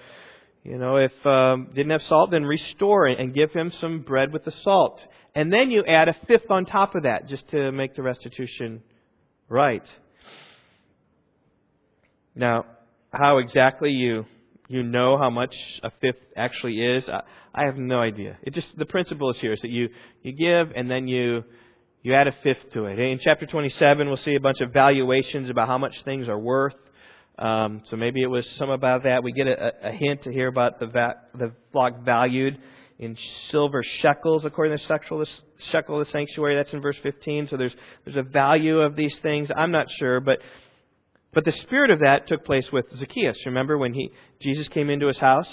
you 0.63 0.77
know, 0.77 0.97
if 0.97 1.25
um, 1.25 1.69
didn't 1.73 1.91
have 1.91 2.01
salt, 2.03 2.31
then 2.31 2.43
restore 2.43 3.07
it 3.07 3.19
and 3.19 3.33
give 3.33 3.51
him 3.53 3.71
some 3.79 4.01
bread 4.01 4.33
with 4.33 4.43
the 4.43 4.51
salt. 4.63 4.99
And 5.33 5.51
then 5.53 5.71
you 5.71 5.85
add 5.85 6.09
a 6.09 6.15
fifth 6.27 6.49
on 6.49 6.65
top 6.65 6.95
of 6.95 7.03
that 7.03 7.29
just 7.29 7.47
to 7.49 7.71
make 7.71 7.95
the 7.95 8.01
restitution 8.01 8.81
right. 9.47 9.83
Now, 12.35 12.65
how 13.11 13.37
exactly 13.37 13.91
you 13.91 14.25
you 14.67 14.83
know 14.83 15.17
how 15.17 15.29
much 15.29 15.55
a 15.81 15.91
fifth 16.01 16.21
actually 16.35 16.81
is, 16.81 17.07
I, 17.07 17.21
I 17.55 17.65
have 17.65 17.77
no 17.77 18.01
idea. 18.01 18.37
It 18.43 18.53
just 18.53 18.67
the 18.77 18.85
principle 18.85 19.31
is 19.31 19.37
here 19.37 19.53
is 19.53 19.61
that 19.61 19.71
you 19.71 19.89
you 20.21 20.33
give 20.33 20.71
and 20.75 20.91
then 20.91 21.07
you 21.07 21.43
you 22.07 22.15
add 22.15 22.27
a 22.27 22.35
fifth 22.41 22.71
to 22.71 22.85
it. 22.85 22.97
In 22.97 23.19
chapter 23.21 23.45
27, 23.45 24.07
we'll 24.07 24.15
see 24.15 24.35
a 24.35 24.39
bunch 24.39 24.61
of 24.61 24.71
valuations 24.71 25.49
about 25.49 25.67
how 25.67 25.77
much 25.77 25.93
things 26.05 26.29
are 26.29 26.39
worth. 26.39 26.77
Um, 27.37 27.81
so 27.89 27.97
maybe 27.97 28.21
it 28.21 28.27
was 28.27 28.47
some 28.57 28.69
about 28.69 29.03
that. 29.03 29.23
We 29.23 29.33
get 29.33 29.45
a, 29.45 29.89
a 29.89 29.91
hint 29.91 30.23
to 30.23 30.31
here 30.31 30.47
about 30.47 30.79
the, 30.79 30.85
va- 30.85 31.17
the 31.37 31.51
flock 31.73 32.05
valued 32.05 32.59
in 32.97 33.17
silver 33.51 33.83
shekels 33.99 34.45
according 34.45 34.77
to 34.77 34.81
the 34.87 35.27
shekel 35.69 35.99
of 35.99 36.07
the 36.07 36.11
sanctuary. 36.13 36.55
That's 36.55 36.71
in 36.71 36.81
verse 36.81 36.95
15. 37.03 37.49
So 37.49 37.57
there's 37.57 37.75
there's 38.05 38.15
a 38.15 38.23
value 38.23 38.79
of 38.79 38.95
these 38.95 39.15
things. 39.21 39.49
I'm 39.53 39.71
not 39.71 39.87
sure, 39.99 40.21
but 40.21 40.39
but 41.33 41.43
the 41.43 41.51
spirit 41.51 41.91
of 41.91 41.99
that 41.99 42.29
took 42.29 42.45
place 42.45 42.71
with 42.71 42.85
Zacchaeus. 42.97 43.37
Remember 43.45 43.77
when 43.77 43.93
he 43.93 44.11
Jesus 44.39 44.69
came 44.69 44.89
into 44.89 45.07
his 45.07 45.17
house 45.17 45.49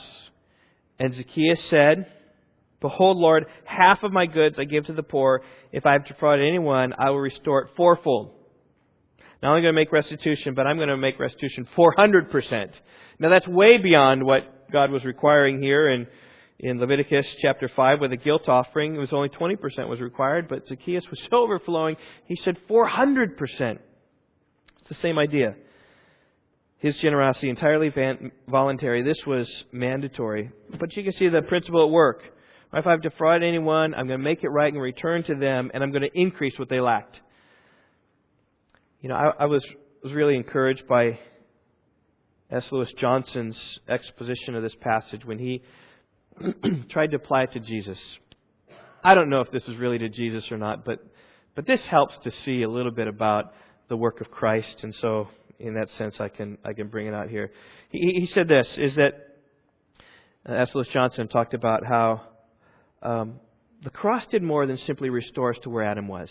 and 1.01 1.13
Zacchaeus 1.13 1.65
said, 1.69 2.07
Behold, 2.85 3.17
Lord, 3.17 3.47
half 3.65 4.03
of 4.03 4.13
my 4.13 4.27
goods 4.27 4.57
I 4.59 4.65
give 4.65 4.85
to 4.89 4.93
the 4.93 5.03
poor. 5.03 5.41
If 5.73 5.87
I 5.87 5.93
have 5.95 6.05
defrauded 6.05 6.47
anyone, 6.47 6.93
I 6.99 7.09
will 7.09 7.19
restore 7.19 7.63
it 7.63 7.71
fourfold. 7.79 8.33
Not 9.43 9.53
only 9.53 9.63
going 9.63 9.73
to 9.73 9.81
make 9.81 9.91
restitution, 9.91 10.53
but 10.53 10.67
I'm 10.67 10.77
going 10.77 10.91
to 10.91 10.97
make 10.99 11.19
restitution 11.19 11.67
400%. 11.75 12.69
Now 13.21 13.31
that's 13.31 13.49
way 13.49 13.79
beyond 13.79 14.23
what 14.23 14.71
God 14.71 14.91
was 14.91 15.03
requiring 15.03 15.63
here 15.63 15.89
in, 15.89 16.07
in 16.59 16.79
Leviticus 16.79 17.25
chapter 17.41 17.71
5 17.75 18.03
with 18.03 18.13
a 18.13 18.19
guilt 18.19 18.51
offering. 18.51 18.97
It 18.97 18.99
was 18.99 19.15
only 19.15 19.31
20% 19.31 19.89
was 19.89 20.03
required, 20.03 20.47
but 20.47 20.69
Zacchaeus 20.69 21.05
was 21.09 21.23
so 21.31 21.39
overflowing, 21.39 21.97
he 22.27 22.37
said 22.37 22.59
400%. 22.69 23.31
It's 23.39 23.79
the 24.91 24.95
same 25.01 25.19
idea. 25.19 25.55
His 26.81 26.95
generosity 26.97 27.49
entirely 27.49 27.91
voluntary. 28.47 29.03
This 29.03 29.25
was 29.27 29.51
mandatory. 29.73 30.51
But 30.79 30.95
you 30.95 31.03
can 31.03 31.15
see 31.15 31.31
the 31.31 31.41
principle 31.41 31.87
at 31.87 31.91
work. 31.91 32.21
If 32.77 32.87
I've 32.87 33.03
defrauded 33.03 33.47
anyone, 33.47 33.95
I'm 33.95 34.07
going 34.07 34.19
to 34.19 34.25
make 34.25 34.43
it 34.43 34.49
right 34.49 34.73
and 34.73 34.83
return 34.83 35.23
to 35.25 35.35
them, 35.35 35.71
and 35.73 35.83
I'm 35.83 35.91
going 35.91 36.03
to 36.03 36.19
increase 36.21 36.59
what 36.59 36.69
they 36.69 36.81
lacked. 36.81 37.21
You 39.01 39.09
know, 39.09 39.17
I, 39.17 39.45
I 39.45 39.47
was 39.47 39.65
was 40.03 40.13
really 40.13 40.37
encouraged 40.37 40.87
by 40.87 41.19
S. 42.51 42.65
Lewis 42.71 42.93
Johnson's 42.99 43.57
exposition 43.89 44.55
of 44.55 44.63
this 44.63 44.75
passage 44.81 45.25
when 45.25 45.39
he 45.39 45.63
tried 46.91 47.11
to 47.13 47.17
apply 47.17 47.45
it 47.45 47.53
to 47.53 47.61
Jesus. 47.61 47.99
I 49.03 49.15
don't 49.15 49.31
know 49.31 49.41
if 49.41 49.51
this 49.51 49.63
is 49.65 49.77
really 49.77 49.99
to 49.99 50.09
Jesus 50.09 50.51
or 50.51 50.59
not, 50.59 50.85
but 50.85 50.99
but 51.55 51.67
this 51.67 51.81
helps 51.83 52.15
to 52.25 52.31
see 52.45 52.63
a 52.63 52.69
little 52.69 52.91
bit 52.91 53.07
about 53.07 53.55
the 53.89 53.97
work 53.97 54.21
of 54.21 54.31
Christ, 54.31 54.77
and 54.83 54.95
so 55.01 55.29
in 55.59 55.75
that 55.75 55.91
sense, 55.97 56.17
I 56.21 56.29
can 56.29 56.59
I 56.65 56.73
can 56.73 56.89
bring 56.89 57.07
it 57.07 57.15
out 57.15 57.29
here. 57.29 57.51
He, 57.91 58.21
he 58.21 58.27
said 58.27 58.49
this 58.49 58.69
is 58.77 58.95
that 58.97 59.13
uh, 60.49 60.53
S. 60.53 60.71
Lewis 60.75 60.89
Johnson 60.89 61.29
talked 61.29 61.55
about 61.55 61.85
how 61.87 62.23
um, 63.05 63.41
the 63.83 63.91
cross 63.91 64.25
did 64.31 64.43
more 64.43 64.67
than 64.67 64.79
simply 64.79 65.11
restore 65.11 65.51
us 65.51 65.59
to 65.63 65.71
where 65.71 65.85
Adam 65.85 66.09
was. 66.09 66.31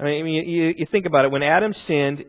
I 0.00 0.04
mean, 0.04 0.26
you, 0.26 0.74
you 0.76 0.86
think 0.86 1.06
about 1.06 1.24
it. 1.24 1.30
When 1.30 1.42
Adam 1.42 1.72
sinned, 1.72 2.24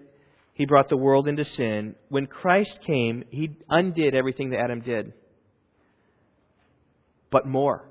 he 0.53 0.65
brought 0.65 0.89
the 0.89 0.97
world 0.97 1.27
into 1.27 1.45
sin. 1.45 1.95
When 2.09 2.27
Christ 2.27 2.79
came, 2.85 3.25
he 3.29 3.51
undid 3.69 4.15
everything 4.15 4.51
that 4.51 4.59
Adam 4.59 4.81
did. 4.81 5.13
But 7.29 7.45
more. 7.45 7.87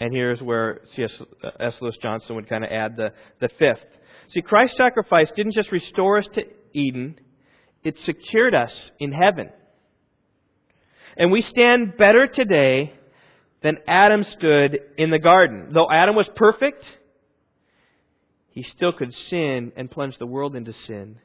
And 0.00 0.12
here's 0.12 0.40
where 0.42 0.80
C.S. 0.94 1.12
S. 1.60 1.74
Lewis 1.80 1.96
Johnson 2.02 2.36
would 2.36 2.48
kind 2.48 2.64
of 2.64 2.70
add 2.70 2.96
the, 2.96 3.12
the 3.40 3.48
fifth. 3.58 3.84
See, 4.28 4.42
Christ's 4.42 4.76
sacrifice 4.76 5.30
didn't 5.36 5.52
just 5.52 5.70
restore 5.70 6.18
us 6.18 6.26
to 6.34 6.42
Eden, 6.72 7.20
it 7.84 7.96
secured 8.04 8.54
us 8.54 8.72
in 8.98 9.12
heaven. 9.12 9.50
And 11.16 11.30
we 11.30 11.42
stand 11.42 11.96
better 11.96 12.26
today 12.26 12.94
than 13.64 13.78
Adam 13.88 14.24
stood 14.36 14.78
in 14.98 15.10
the 15.10 15.18
garden. 15.18 15.72
Though 15.72 15.90
Adam 15.90 16.14
was 16.14 16.28
perfect, 16.36 16.84
he 18.50 18.62
still 18.62 18.92
could 18.92 19.12
sin 19.30 19.72
and 19.76 19.90
plunge 19.90 20.16
the 20.18 20.26
world 20.26 20.54
into 20.54 20.72
sin. 20.86 21.18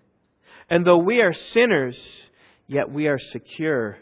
And 0.70 0.86
though 0.86 0.98
we 0.98 1.20
are 1.20 1.34
sinners, 1.54 1.98
yet 2.66 2.90
we 2.90 3.08
are 3.08 3.20
secure 3.32 3.98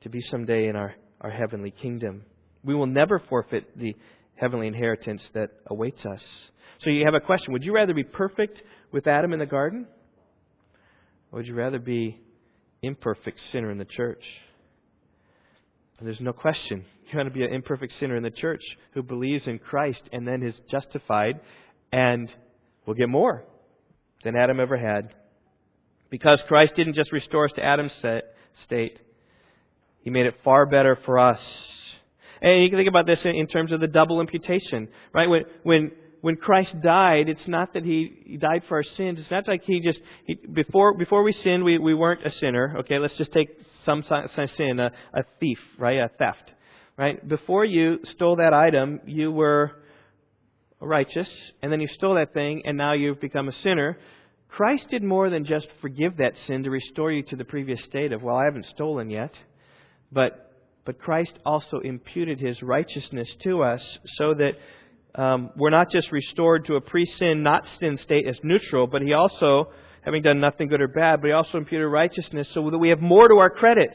to 0.00 0.08
be 0.08 0.22
someday 0.22 0.66
in 0.68 0.76
our, 0.76 0.94
our 1.20 1.30
heavenly 1.30 1.70
kingdom. 1.70 2.24
We 2.64 2.74
will 2.74 2.86
never 2.86 3.20
forfeit 3.28 3.78
the 3.78 3.94
heavenly 4.34 4.66
inheritance 4.66 5.22
that 5.34 5.50
awaits 5.66 6.04
us. 6.06 6.22
So 6.82 6.88
you 6.88 7.04
have 7.04 7.14
a 7.14 7.20
question 7.20 7.52
Would 7.52 7.64
you 7.64 7.74
rather 7.74 7.92
be 7.92 8.02
perfect 8.02 8.62
with 8.92 9.06
Adam 9.06 9.34
in 9.34 9.38
the 9.38 9.46
garden? 9.46 9.86
Or 11.30 11.40
would 11.40 11.46
you 11.46 11.54
rather 11.54 11.78
be 11.78 12.18
imperfect 12.82 13.38
sinner 13.52 13.70
in 13.70 13.78
the 13.78 13.84
church. 13.84 14.24
And 16.00 16.08
there's 16.08 16.20
no 16.20 16.32
question. 16.32 16.86
You 17.10 17.18
want 17.18 17.28
to 17.28 17.34
be 17.34 17.44
an 17.44 17.52
imperfect 17.52 17.92
sinner 18.00 18.16
in 18.16 18.22
the 18.22 18.30
church 18.30 18.62
who 18.94 19.02
believes 19.02 19.46
in 19.46 19.58
Christ 19.58 20.02
and 20.12 20.26
then 20.26 20.42
is 20.42 20.54
justified 20.70 21.40
and 21.92 22.32
will 22.86 22.94
get 22.94 23.08
more 23.08 23.44
than 24.24 24.34
Adam 24.34 24.60
ever 24.60 24.78
had. 24.78 25.14
Because 26.08 26.40
Christ 26.48 26.74
didn't 26.74 26.94
just 26.94 27.12
restore 27.12 27.44
us 27.44 27.52
to 27.56 27.64
Adam's 27.64 27.92
state, 28.64 28.98
He 30.00 30.08
made 30.08 30.24
it 30.24 30.36
far 30.42 30.64
better 30.64 30.98
for 31.04 31.18
us. 31.18 31.40
And 32.40 32.62
you 32.62 32.70
can 32.70 32.78
think 32.78 32.88
about 32.88 33.06
this 33.06 33.20
in 33.24 33.46
terms 33.46 33.70
of 33.70 33.80
the 33.80 33.86
double 33.86 34.22
imputation, 34.22 34.88
right? 35.12 35.28
When, 35.28 35.42
when, 35.64 35.92
when 36.20 36.36
Christ 36.36 36.74
died, 36.82 37.28
it's 37.28 37.46
not 37.46 37.74
that 37.74 37.84
he, 37.84 38.36
died 38.38 38.62
for 38.68 38.76
our 38.76 38.82
sins. 38.82 39.18
It's 39.18 39.30
not 39.30 39.48
like 39.48 39.62
he 39.64 39.80
just, 39.80 40.00
he, 40.26 40.34
before, 40.34 40.96
before 40.96 41.22
we 41.22 41.32
sinned, 41.32 41.64
we, 41.64 41.78
we 41.78 41.94
weren't 41.94 42.26
a 42.26 42.32
sinner. 42.32 42.76
Okay, 42.80 42.98
let's 42.98 43.16
just 43.16 43.32
take 43.32 43.48
some, 43.84 44.02
some 44.06 44.46
sin, 44.56 44.78
a, 44.80 44.92
a 45.14 45.22
thief, 45.38 45.58
right? 45.78 45.98
A 45.98 46.10
theft, 46.18 46.50
right? 46.98 47.26
Before 47.26 47.64
you 47.64 48.00
stole 48.12 48.36
that 48.36 48.52
item, 48.52 49.00
you 49.06 49.32
were 49.32 49.72
righteous, 50.80 51.28
and 51.62 51.72
then 51.72 51.80
you 51.80 51.88
stole 51.88 52.14
that 52.16 52.34
thing, 52.34 52.62
and 52.64 52.76
now 52.76 52.92
you've 52.92 53.20
become 53.20 53.48
a 53.48 53.54
sinner. 53.62 53.98
Christ 54.48 54.86
did 54.90 55.02
more 55.02 55.30
than 55.30 55.44
just 55.44 55.68
forgive 55.80 56.16
that 56.18 56.32
sin 56.46 56.64
to 56.64 56.70
restore 56.70 57.12
you 57.12 57.22
to 57.24 57.36
the 57.36 57.44
previous 57.44 57.82
state 57.84 58.12
of, 58.12 58.22
well, 58.22 58.36
I 58.36 58.44
haven't 58.44 58.66
stolen 58.74 59.08
yet. 59.08 59.32
But, 60.12 60.52
but 60.84 60.98
Christ 60.98 61.38
also 61.46 61.78
imputed 61.78 62.40
his 62.40 62.60
righteousness 62.62 63.28
to 63.44 63.62
us 63.62 63.80
so 64.16 64.34
that 64.34 64.52
um, 65.14 65.50
we're 65.56 65.70
not 65.70 65.90
just 65.90 66.12
restored 66.12 66.66
to 66.66 66.76
a 66.76 66.80
pre 66.80 67.04
sin, 67.04 67.42
not 67.42 67.66
sin 67.78 67.96
state 67.98 68.26
as 68.26 68.38
neutral, 68.42 68.86
but 68.86 69.02
he 69.02 69.12
also, 69.12 69.70
having 70.02 70.22
done 70.22 70.40
nothing 70.40 70.68
good 70.68 70.80
or 70.80 70.88
bad, 70.88 71.20
but 71.20 71.28
he 71.28 71.32
also 71.32 71.58
imputed 71.58 71.88
righteousness 71.88 72.48
so 72.52 72.70
that 72.70 72.78
we 72.78 72.90
have 72.90 73.00
more 73.00 73.28
to 73.28 73.36
our 73.36 73.50
credit. 73.50 73.90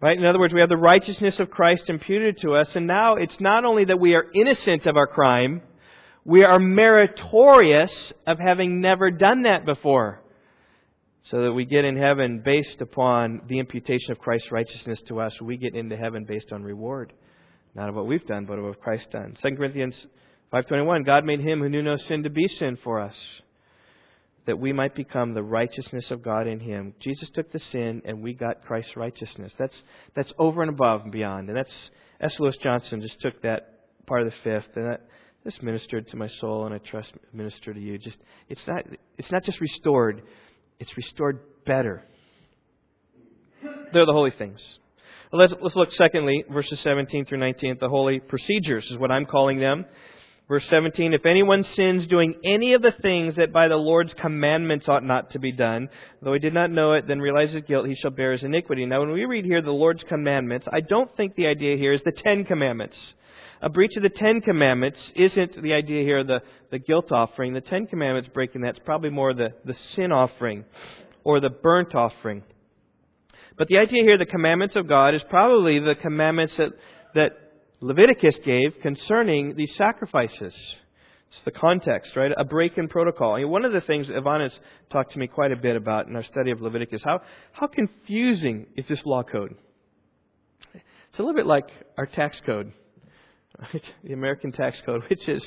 Right? 0.00 0.16
In 0.16 0.24
other 0.24 0.38
words, 0.38 0.54
we 0.54 0.60
have 0.60 0.68
the 0.68 0.76
righteousness 0.76 1.38
of 1.40 1.50
Christ 1.50 1.84
imputed 1.88 2.40
to 2.42 2.54
us, 2.54 2.68
and 2.74 2.86
now 2.86 3.16
it's 3.16 3.38
not 3.40 3.64
only 3.64 3.84
that 3.86 3.98
we 3.98 4.14
are 4.14 4.24
innocent 4.32 4.86
of 4.86 4.96
our 4.96 5.08
crime, 5.08 5.62
we 6.24 6.44
are 6.44 6.58
meritorious 6.58 8.12
of 8.26 8.38
having 8.38 8.80
never 8.80 9.10
done 9.10 9.42
that 9.42 9.64
before. 9.64 10.22
So 11.30 11.42
that 11.42 11.52
we 11.52 11.64
get 11.64 11.84
in 11.84 11.96
heaven 11.96 12.42
based 12.44 12.80
upon 12.80 13.42
the 13.48 13.58
imputation 13.58 14.12
of 14.12 14.18
Christ's 14.18 14.50
righteousness 14.50 14.98
to 15.08 15.20
us. 15.20 15.38
We 15.42 15.56
get 15.56 15.74
into 15.74 15.96
heaven 15.96 16.24
based 16.24 16.52
on 16.52 16.62
reward. 16.62 17.12
Not 17.78 17.90
of 17.90 17.94
what 17.94 18.08
we've 18.08 18.26
done, 18.26 18.44
but 18.44 18.58
of 18.58 18.64
what 18.64 18.80
Christ 18.80 19.08
done. 19.12 19.36
2 19.40 19.54
Corinthians 19.54 19.94
5.21, 20.52 21.06
God 21.06 21.24
made 21.24 21.38
him 21.38 21.60
who 21.60 21.68
knew 21.68 21.80
no 21.80 21.96
sin 21.96 22.24
to 22.24 22.30
be 22.30 22.48
sin 22.48 22.76
for 22.82 23.00
us, 23.00 23.14
that 24.46 24.58
we 24.58 24.72
might 24.72 24.96
become 24.96 25.32
the 25.32 25.44
righteousness 25.44 26.10
of 26.10 26.20
God 26.20 26.48
in 26.48 26.58
him. 26.58 26.92
Jesus 26.98 27.28
took 27.32 27.52
the 27.52 27.60
sin, 27.70 28.02
and 28.04 28.20
we 28.20 28.34
got 28.34 28.64
Christ's 28.64 28.96
righteousness. 28.96 29.52
That's, 29.56 29.76
that's 30.16 30.32
over 30.40 30.60
and 30.62 30.70
above 30.70 31.02
and 31.02 31.12
beyond. 31.12 31.50
And 31.50 31.56
that's, 31.56 31.90
S. 32.20 32.34
Lewis 32.40 32.56
Johnson 32.56 33.00
just 33.00 33.20
took 33.20 33.40
that 33.42 33.74
part 34.06 34.22
of 34.22 34.32
the 34.32 34.34
fifth, 34.42 34.74
and 34.74 34.90
that, 34.90 35.02
this 35.44 35.62
ministered 35.62 36.08
to 36.08 36.16
my 36.16 36.28
soul, 36.40 36.66
and 36.66 36.74
I 36.74 36.78
trust 36.78 37.12
minister 37.32 37.72
to 37.72 37.80
you. 37.80 37.96
Just 37.96 38.18
it's 38.48 38.60
not 38.66 38.84
it's 39.16 39.30
not 39.30 39.44
just 39.44 39.60
restored; 39.60 40.22
it's 40.80 40.94
restored 40.96 41.38
better. 41.64 42.04
They're 43.62 44.04
the 44.04 44.12
holy 44.12 44.32
things. 44.36 44.60
Let's 45.32 45.52
let's 45.60 45.76
look 45.76 45.92
secondly, 45.92 46.44
verses 46.50 46.80
17 46.80 47.26
through 47.26 47.38
19, 47.38 47.72
at 47.72 47.80
the 47.80 47.88
holy 47.88 48.18
procedures 48.20 48.86
is 48.90 48.96
what 48.96 49.10
I'm 49.10 49.26
calling 49.26 49.60
them. 49.60 49.84
Verse 50.48 50.64
17, 50.70 51.12
if 51.12 51.26
anyone 51.26 51.62
sins 51.62 52.06
doing 52.06 52.34
any 52.42 52.72
of 52.72 52.80
the 52.80 52.92
things 53.02 53.36
that 53.36 53.52
by 53.52 53.68
the 53.68 53.76
Lord's 53.76 54.14
commandments 54.14 54.88
ought 54.88 55.04
not 55.04 55.32
to 55.32 55.38
be 55.38 55.52
done, 55.52 55.90
though 56.22 56.32
he 56.32 56.38
did 56.38 56.54
not 56.54 56.70
know 56.70 56.92
it, 56.92 57.06
then 57.06 57.20
realizes 57.20 57.62
guilt, 57.68 57.86
he 57.86 57.94
shall 57.96 58.10
bear 58.10 58.32
his 58.32 58.42
iniquity. 58.42 58.86
Now, 58.86 59.00
when 59.00 59.12
we 59.12 59.26
read 59.26 59.44
here 59.44 59.60
the 59.60 59.70
Lord's 59.70 60.02
commandments, 60.04 60.66
I 60.72 60.80
don't 60.80 61.14
think 61.18 61.34
the 61.34 61.48
idea 61.48 61.76
here 61.76 61.92
is 61.92 62.00
the 62.02 62.12
Ten 62.12 62.46
Commandments 62.46 62.96
a 63.60 63.68
breach 63.68 63.96
of 63.96 64.02
the 64.02 64.08
Ten 64.08 64.40
Commandments 64.40 65.00
isn't 65.16 65.60
the 65.60 65.72
idea 65.72 66.02
here, 66.02 66.22
the, 66.22 66.42
the 66.70 66.78
guilt 66.78 67.10
offering. 67.10 67.54
The 67.54 67.60
Ten 67.60 67.86
Commandments 67.86 68.30
breaking 68.32 68.60
that's 68.60 68.78
probably 68.84 69.10
more 69.10 69.34
the, 69.34 69.52
the 69.64 69.74
sin 69.94 70.12
offering 70.12 70.64
or 71.24 71.40
the 71.40 71.50
burnt 71.50 71.94
offering. 71.94 72.44
But 73.58 73.68
the 73.68 73.78
idea 73.78 74.04
here, 74.04 74.16
the 74.16 74.26
commandments 74.26 74.76
of 74.76 74.88
God, 74.88 75.14
is 75.14 75.22
probably 75.28 75.80
the 75.80 75.94
commandments 76.00 76.54
that, 76.56 76.70
that 77.14 77.32
Leviticus 77.80 78.36
gave 78.44 78.80
concerning 78.80 79.56
these 79.56 79.74
sacrifices. 79.76 80.54
It's 81.30 81.44
the 81.44 81.50
context, 81.50 82.16
right? 82.16 82.32
A 82.36 82.44
break 82.44 82.78
in 82.78 82.88
protocol. 82.88 83.34
I 83.34 83.40
mean, 83.40 83.50
one 83.50 83.64
of 83.64 83.72
the 83.72 83.82
things 83.82 84.06
that 84.06 84.16
Ivana's 84.16 84.56
talked 84.90 85.12
to 85.12 85.18
me 85.18 85.26
quite 85.26 85.52
a 85.52 85.56
bit 85.56 85.76
about 85.76 86.06
in 86.06 86.16
our 86.16 86.24
study 86.24 86.50
of 86.50 86.62
Leviticus, 86.62 87.02
how, 87.04 87.20
how 87.52 87.66
confusing 87.66 88.66
is 88.76 88.86
this 88.88 89.00
law 89.04 89.22
code? 89.22 89.54
It's 90.72 91.18
a 91.18 91.22
little 91.22 91.34
bit 91.34 91.46
like 91.46 91.68
our 91.98 92.06
tax 92.06 92.40
code 92.46 92.72
right? 93.58 93.82
The 94.04 94.12
American 94.12 94.52
tax 94.52 94.80
code, 94.84 95.02
which 95.10 95.28
is, 95.28 95.44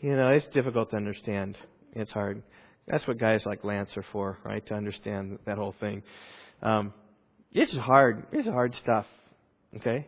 you 0.00 0.14
know, 0.14 0.28
it's 0.28 0.46
difficult 0.48 0.90
to 0.90 0.96
understand. 0.96 1.56
It's 1.94 2.10
hard. 2.10 2.42
That's 2.86 3.06
what 3.06 3.18
guys 3.18 3.42
like 3.46 3.64
Lance 3.64 3.90
are 3.96 4.04
for, 4.12 4.38
right? 4.44 4.64
To 4.66 4.74
understand 4.74 5.38
that 5.46 5.58
whole 5.58 5.74
thing. 5.80 6.02
Um, 6.62 6.92
it's 7.52 7.74
hard. 7.74 8.26
It's 8.32 8.48
hard 8.48 8.74
stuff. 8.82 9.06
Okay? 9.76 10.06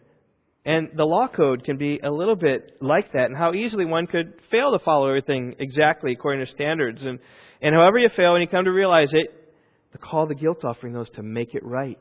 And 0.64 0.90
the 0.97 1.05
law 1.05 1.28
code 1.28 1.64
can 1.64 1.76
be 1.76 1.99
a 1.99 2.11
little 2.11 2.36
bit 2.36 2.76
like 2.80 3.12
that, 3.12 3.26
and 3.26 3.36
how 3.36 3.53
easily 3.53 3.84
one 3.84 4.07
could 4.07 4.34
fail 4.51 4.72
to 4.72 4.84
follow 4.84 5.09
everything 5.09 5.57
exactly 5.59 6.12
according 6.12 6.47
to 6.47 6.53
standards. 6.53 7.03
And, 7.03 7.18
and 7.61 7.74
however 7.74 7.99
you 7.99 8.09
fail, 8.16 8.32
when 8.32 8.43
you 8.43 8.49
come 8.49 8.64
to 8.64 8.70
realize 8.70 9.11
it, 9.12 9.28
the 9.90 9.99
call 9.99 10.26
the 10.26 10.34
guilt 10.34 10.64
offering 10.64 10.93
those 10.93 11.11
to 11.16 11.22
make 11.22 11.55
it 11.55 11.64
right, 11.64 11.99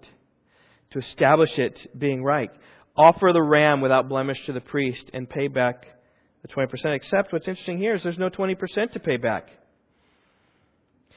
to 0.92 1.00
establish 1.00 1.58
it 1.58 1.98
being 1.98 2.24
right 2.24 2.52
offer 2.96 3.32
the 3.34 3.42
ram 3.42 3.82
without 3.82 4.10
blemish 4.10 4.38
to 4.46 4.54
the 4.54 4.62
priest 4.62 5.04
and 5.14 5.30
pay 5.30 5.48
back 5.48 5.86
the 6.42 6.48
20%. 6.48 6.68
Except 6.96 7.32
what's 7.32 7.48
interesting 7.48 7.78
here 7.78 7.96
is 7.96 8.04
there's 8.04 8.18
no 8.18 8.30
20% 8.30 8.58
to 8.94 9.00
pay 9.00 9.18
back. 9.18 9.48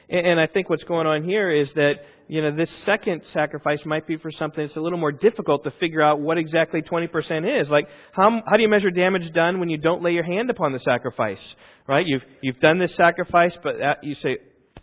And 0.09 0.39
I 0.39 0.45
think 0.45 0.69
what's 0.69 0.83
going 0.83 1.07
on 1.07 1.23
here 1.23 1.49
is 1.49 1.71
that, 1.75 2.05
you 2.27 2.41
know, 2.41 2.55
this 2.55 2.69
second 2.85 3.23
sacrifice 3.33 3.79
might 3.85 4.05
be 4.05 4.17
for 4.17 4.31
something 4.31 4.63
that's 4.63 4.77
a 4.77 4.79
little 4.79 4.99
more 4.99 5.11
difficult 5.11 5.63
to 5.63 5.71
figure 5.71 6.01
out 6.01 6.19
what 6.19 6.37
exactly 6.37 6.83
20% 6.83 7.61
is. 7.61 7.69
Like, 7.69 7.87
how, 8.11 8.41
how 8.45 8.55
do 8.55 8.61
you 8.61 8.69
measure 8.69 8.91
damage 8.91 9.31
done 9.33 9.59
when 9.59 9.69
you 9.69 9.77
don't 9.77 10.03
lay 10.03 10.11
your 10.11 10.23
hand 10.23 10.51
upon 10.51 10.73
the 10.73 10.79
sacrifice? 10.79 11.39
Right? 11.87 12.05
You've, 12.05 12.23
you've 12.41 12.59
done 12.59 12.77
this 12.77 12.95
sacrifice, 12.95 13.57
but 13.63 13.75
you 14.03 14.13
say, 14.15 14.37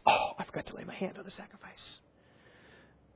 oh, 0.07 0.31
I 0.39 0.45
forgot 0.45 0.67
to 0.67 0.77
lay 0.77 0.85
my 0.85 0.95
hand 0.95 1.17
on 1.19 1.25
the 1.25 1.31
sacrifice. 1.31 1.71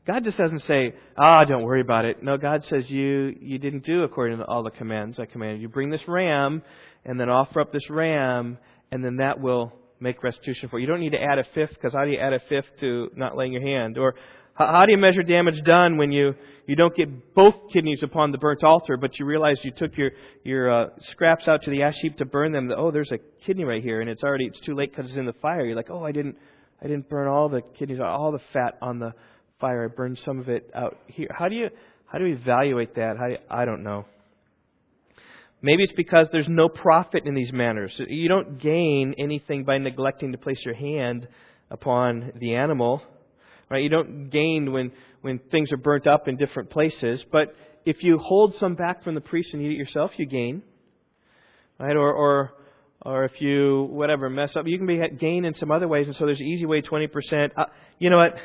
God 0.06 0.22
just 0.22 0.38
doesn't 0.38 0.62
say, 0.68 0.94
ah, 1.18 1.40
oh, 1.40 1.44
don't 1.44 1.64
worry 1.64 1.80
about 1.80 2.04
it. 2.04 2.22
No, 2.22 2.36
God 2.36 2.64
says 2.70 2.88
you, 2.88 3.34
you 3.40 3.58
didn't 3.58 3.84
do 3.84 4.04
according 4.04 4.38
to 4.38 4.44
all 4.44 4.62
the 4.62 4.70
commands 4.70 5.18
I 5.18 5.26
commanded. 5.26 5.60
You 5.60 5.68
bring 5.68 5.90
this 5.90 6.06
ram 6.06 6.62
and 7.04 7.18
then 7.18 7.28
offer 7.28 7.60
up 7.60 7.72
this 7.72 7.90
ram 7.90 8.58
and 8.92 9.04
then 9.04 9.16
that 9.16 9.40
will 9.40 9.72
make 10.00 10.22
restitution 10.22 10.68
for 10.68 10.78
you. 10.78 10.86
Don't 10.86 11.00
need 11.00 11.12
to 11.12 11.20
add 11.20 11.38
a 11.38 11.44
fifth 11.54 11.70
because 11.74 11.92
how 11.92 12.04
do 12.04 12.10
you 12.10 12.18
add 12.18 12.32
a 12.32 12.40
fifth 12.48 12.66
to 12.80 13.10
not 13.16 13.36
laying 13.36 13.52
your 13.52 13.62
hand? 13.62 13.98
Or 13.98 14.14
how 14.54 14.86
do 14.86 14.92
you 14.92 14.98
measure 14.98 15.22
damage 15.22 15.62
done 15.64 15.98
when 15.98 16.12
you, 16.12 16.34
you 16.66 16.76
don't 16.76 16.94
get 16.94 17.34
both 17.34 17.54
kidneys 17.72 18.02
upon 18.02 18.32
the 18.32 18.38
burnt 18.38 18.64
altar, 18.64 18.96
but 18.96 19.18
you 19.18 19.26
realize 19.26 19.58
you 19.62 19.72
took 19.76 19.96
your, 19.96 20.12
your 20.44 20.70
uh, 20.70 20.88
scraps 21.10 21.46
out 21.46 21.62
to 21.62 21.70
the 21.70 21.82
ash 21.82 21.96
heap 22.00 22.16
to 22.18 22.24
burn 22.24 22.52
them? 22.52 22.70
Oh, 22.76 22.90
there's 22.90 23.12
a 23.12 23.18
kidney 23.44 23.64
right 23.64 23.82
here 23.82 24.00
and 24.00 24.08
it's 24.08 24.22
already, 24.22 24.46
it's 24.46 24.60
too 24.60 24.74
late 24.74 24.90
because 24.90 25.10
it's 25.10 25.18
in 25.18 25.26
the 25.26 25.34
fire. 25.34 25.64
You're 25.64 25.76
like, 25.76 25.90
oh, 25.90 26.04
I 26.04 26.12
didn't, 26.12 26.36
I 26.82 26.86
didn't 26.86 27.08
burn 27.08 27.28
all 27.28 27.48
the 27.48 27.62
kidneys, 27.78 28.00
all 28.00 28.32
the 28.32 28.40
fat 28.52 28.78
on 28.80 28.98
the, 28.98 29.12
fire. 29.60 29.84
I 29.84 29.88
burned 29.88 30.18
some 30.24 30.38
of 30.38 30.48
it 30.48 30.70
out 30.74 30.98
here. 31.06 31.28
How 31.36 31.48
do 31.48 31.54
you 31.54 31.68
how 32.06 32.18
do 32.18 32.26
you 32.26 32.36
evaluate 32.36 32.94
that? 32.94 33.16
How 33.18 33.26
do 33.26 33.32
you, 33.32 33.38
I 33.50 33.64
don't 33.64 33.82
know. 33.82 34.06
Maybe 35.66 35.82
it's 35.82 35.92
because 35.96 36.28
there's 36.30 36.46
no 36.48 36.68
profit 36.68 37.26
in 37.26 37.34
these 37.34 37.52
manners. 37.52 37.92
You 37.98 38.28
don't 38.28 38.62
gain 38.62 39.16
anything 39.18 39.64
by 39.64 39.78
neglecting 39.78 40.30
to 40.30 40.38
place 40.38 40.60
your 40.64 40.76
hand 40.76 41.26
upon 41.72 42.34
the 42.38 42.54
animal. 42.54 43.02
Right? 43.68 43.82
You 43.82 43.88
don't 43.88 44.30
gain 44.30 44.70
when, 44.70 44.92
when 45.22 45.40
things 45.50 45.72
are 45.72 45.76
burnt 45.76 46.06
up 46.06 46.28
in 46.28 46.36
different 46.36 46.70
places. 46.70 47.20
But 47.32 47.56
if 47.84 48.04
you 48.04 48.16
hold 48.16 48.54
some 48.60 48.76
back 48.76 49.02
from 49.02 49.16
the 49.16 49.20
priest 49.20 49.48
and 49.54 49.60
eat 49.60 49.72
it 49.72 49.76
yourself, 49.76 50.12
you 50.18 50.26
gain. 50.26 50.62
Right? 51.80 51.96
Or, 51.96 52.12
or, 52.12 52.52
or 53.02 53.24
if 53.24 53.40
you, 53.40 53.88
whatever, 53.90 54.30
mess 54.30 54.54
up, 54.54 54.68
you 54.68 54.78
can 54.78 54.86
be 54.86 55.00
gain 55.18 55.44
in 55.44 55.54
some 55.54 55.72
other 55.72 55.88
ways. 55.88 56.06
And 56.06 56.14
so 56.14 56.26
there's 56.26 56.38
an 56.38 56.46
easy 56.46 56.66
way, 56.66 56.80
20%. 56.80 57.50
Uh, 57.56 57.64
you 57.98 58.10
know 58.10 58.18
what? 58.18 58.36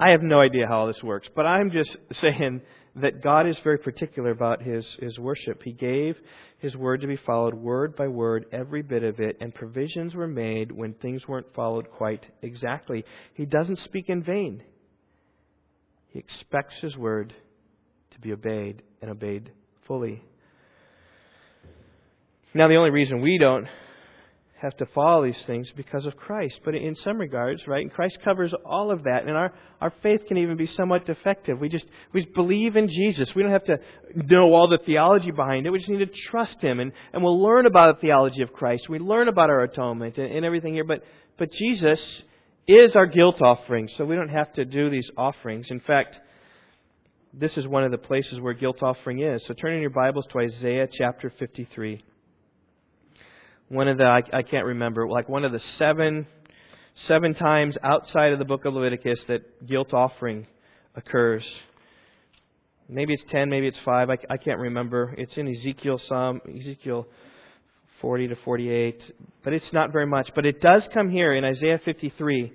I 0.00 0.10
have 0.10 0.22
no 0.22 0.40
idea 0.40 0.66
how 0.66 0.78
all 0.78 0.86
this 0.88 1.04
works, 1.04 1.28
but 1.36 1.46
I'm 1.46 1.70
just 1.70 1.96
saying 2.20 2.62
that 2.96 3.22
God 3.22 3.48
is 3.48 3.56
very 3.64 3.78
particular 3.78 4.30
about 4.30 4.62
his, 4.62 4.86
his 5.00 5.18
worship. 5.18 5.62
He 5.62 5.72
gave 5.72 6.16
his 6.58 6.76
word 6.76 7.00
to 7.00 7.06
be 7.06 7.16
followed 7.16 7.54
word 7.54 7.96
by 7.96 8.06
word, 8.06 8.46
every 8.52 8.82
bit 8.82 9.02
of 9.02 9.18
it, 9.18 9.36
and 9.40 9.54
provisions 9.54 10.14
were 10.14 10.28
made 10.28 10.70
when 10.70 10.94
things 10.94 11.26
weren't 11.26 11.52
followed 11.54 11.90
quite 11.90 12.24
exactly. 12.42 13.04
He 13.34 13.46
doesn't 13.46 13.80
speak 13.80 14.08
in 14.08 14.22
vain. 14.22 14.62
He 16.08 16.20
expects 16.20 16.76
his 16.80 16.96
word 16.96 17.34
to 18.12 18.20
be 18.20 18.32
obeyed 18.32 18.82
and 19.02 19.10
obeyed 19.10 19.50
fully. 19.86 20.22
Now, 22.54 22.68
the 22.68 22.76
only 22.76 22.90
reason 22.90 23.20
we 23.20 23.38
don't 23.38 23.66
have 24.64 24.76
to 24.78 24.86
follow 24.86 25.24
these 25.24 25.42
things 25.46 25.70
because 25.76 26.06
of 26.06 26.16
Christ. 26.16 26.58
But 26.64 26.74
in 26.74 26.96
some 26.96 27.18
regards, 27.18 27.66
right, 27.68 27.82
and 27.82 27.92
Christ 27.92 28.18
covers 28.24 28.52
all 28.64 28.90
of 28.90 29.04
that, 29.04 29.22
and 29.26 29.36
our, 29.36 29.52
our 29.80 29.92
faith 30.02 30.22
can 30.26 30.38
even 30.38 30.56
be 30.56 30.66
somewhat 30.66 31.04
defective. 31.06 31.60
We 31.60 31.68
just 31.68 31.84
we 32.12 32.22
just 32.22 32.34
believe 32.34 32.74
in 32.74 32.88
Jesus. 32.88 33.34
We 33.34 33.42
don't 33.42 33.52
have 33.52 33.64
to 33.64 33.78
know 34.14 34.54
all 34.54 34.68
the 34.68 34.78
theology 34.84 35.30
behind 35.30 35.66
it. 35.66 35.70
We 35.70 35.78
just 35.78 35.90
need 35.90 35.98
to 35.98 36.30
trust 36.30 36.60
Him, 36.60 36.80
and, 36.80 36.92
and 37.12 37.22
we'll 37.22 37.40
learn 37.40 37.66
about 37.66 37.96
the 37.96 38.00
theology 38.00 38.42
of 38.42 38.52
Christ. 38.52 38.88
We 38.88 38.98
learn 38.98 39.28
about 39.28 39.50
our 39.50 39.62
atonement 39.62 40.16
and, 40.18 40.32
and 40.34 40.44
everything 40.44 40.72
here. 40.72 40.84
But 40.84 41.04
but 41.38 41.52
Jesus 41.52 42.00
is 42.66 42.96
our 42.96 43.06
guilt 43.06 43.42
offering, 43.42 43.90
so 43.96 44.04
we 44.04 44.16
don't 44.16 44.30
have 44.30 44.52
to 44.54 44.64
do 44.64 44.88
these 44.88 45.10
offerings. 45.16 45.66
In 45.70 45.80
fact, 45.80 46.16
this 47.34 47.56
is 47.58 47.66
one 47.68 47.84
of 47.84 47.90
the 47.90 47.98
places 47.98 48.40
where 48.40 48.54
guilt 48.54 48.82
offering 48.82 49.20
is. 49.20 49.42
So 49.46 49.52
turn 49.52 49.74
in 49.74 49.80
your 49.82 49.90
Bibles 49.90 50.26
to 50.32 50.38
Isaiah 50.38 50.88
chapter 50.90 51.30
53 51.38 52.02
one 53.68 53.88
of 53.88 53.98
the 53.98 54.04
I, 54.04 54.22
I 54.32 54.42
can't 54.42 54.66
remember 54.66 55.08
like 55.08 55.28
one 55.28 55.44
of 55.44 55.52
the 55.52 55.60
seven 55.78 56.26
seven 57.06 57.34
times 57.34 57.76
outside 57.82 58.32
of 58.32 58.38
the 58.38 58.44
book 58.44 58.64
of 58.64 58.74
Leviticus 58.74 59.20
that 59.28 59.66
guilt 59.66 59.92
offering 59.92 60.46
occurs. 60.94 61.44
Maybe 62.88 63.14
it's 63.14 63.24
ten, 63.30 63.48
maybe 63.48 63.66
it's 63.66 63.78
five. 63.84 64.10
I, 64.10 64.18
I 64.30 64.36
can't 64.36 64.58
remember. 64.58 65.14
It's 65.16 65.36
in 65.36 65.48
Ezekiel 65.48 66.00
some 66.08 66.40
Ezekiel 66.48 67.06
40 68.00 68.28
to 68.28 68.36
48, 68.36 69.00
but 69.42 69.54
it's 69.54 69.72
not 69.72 69.90
very 69.90 70.06
much. 70.06 70.30
But 70.34 70.44
it 70.44 70.60
does 70.60 70.86
come 70.92 71.08
here 71.08 71.34
in 71.34 71.42
Isaiah 71.42 71.80
53. 71.82 72.52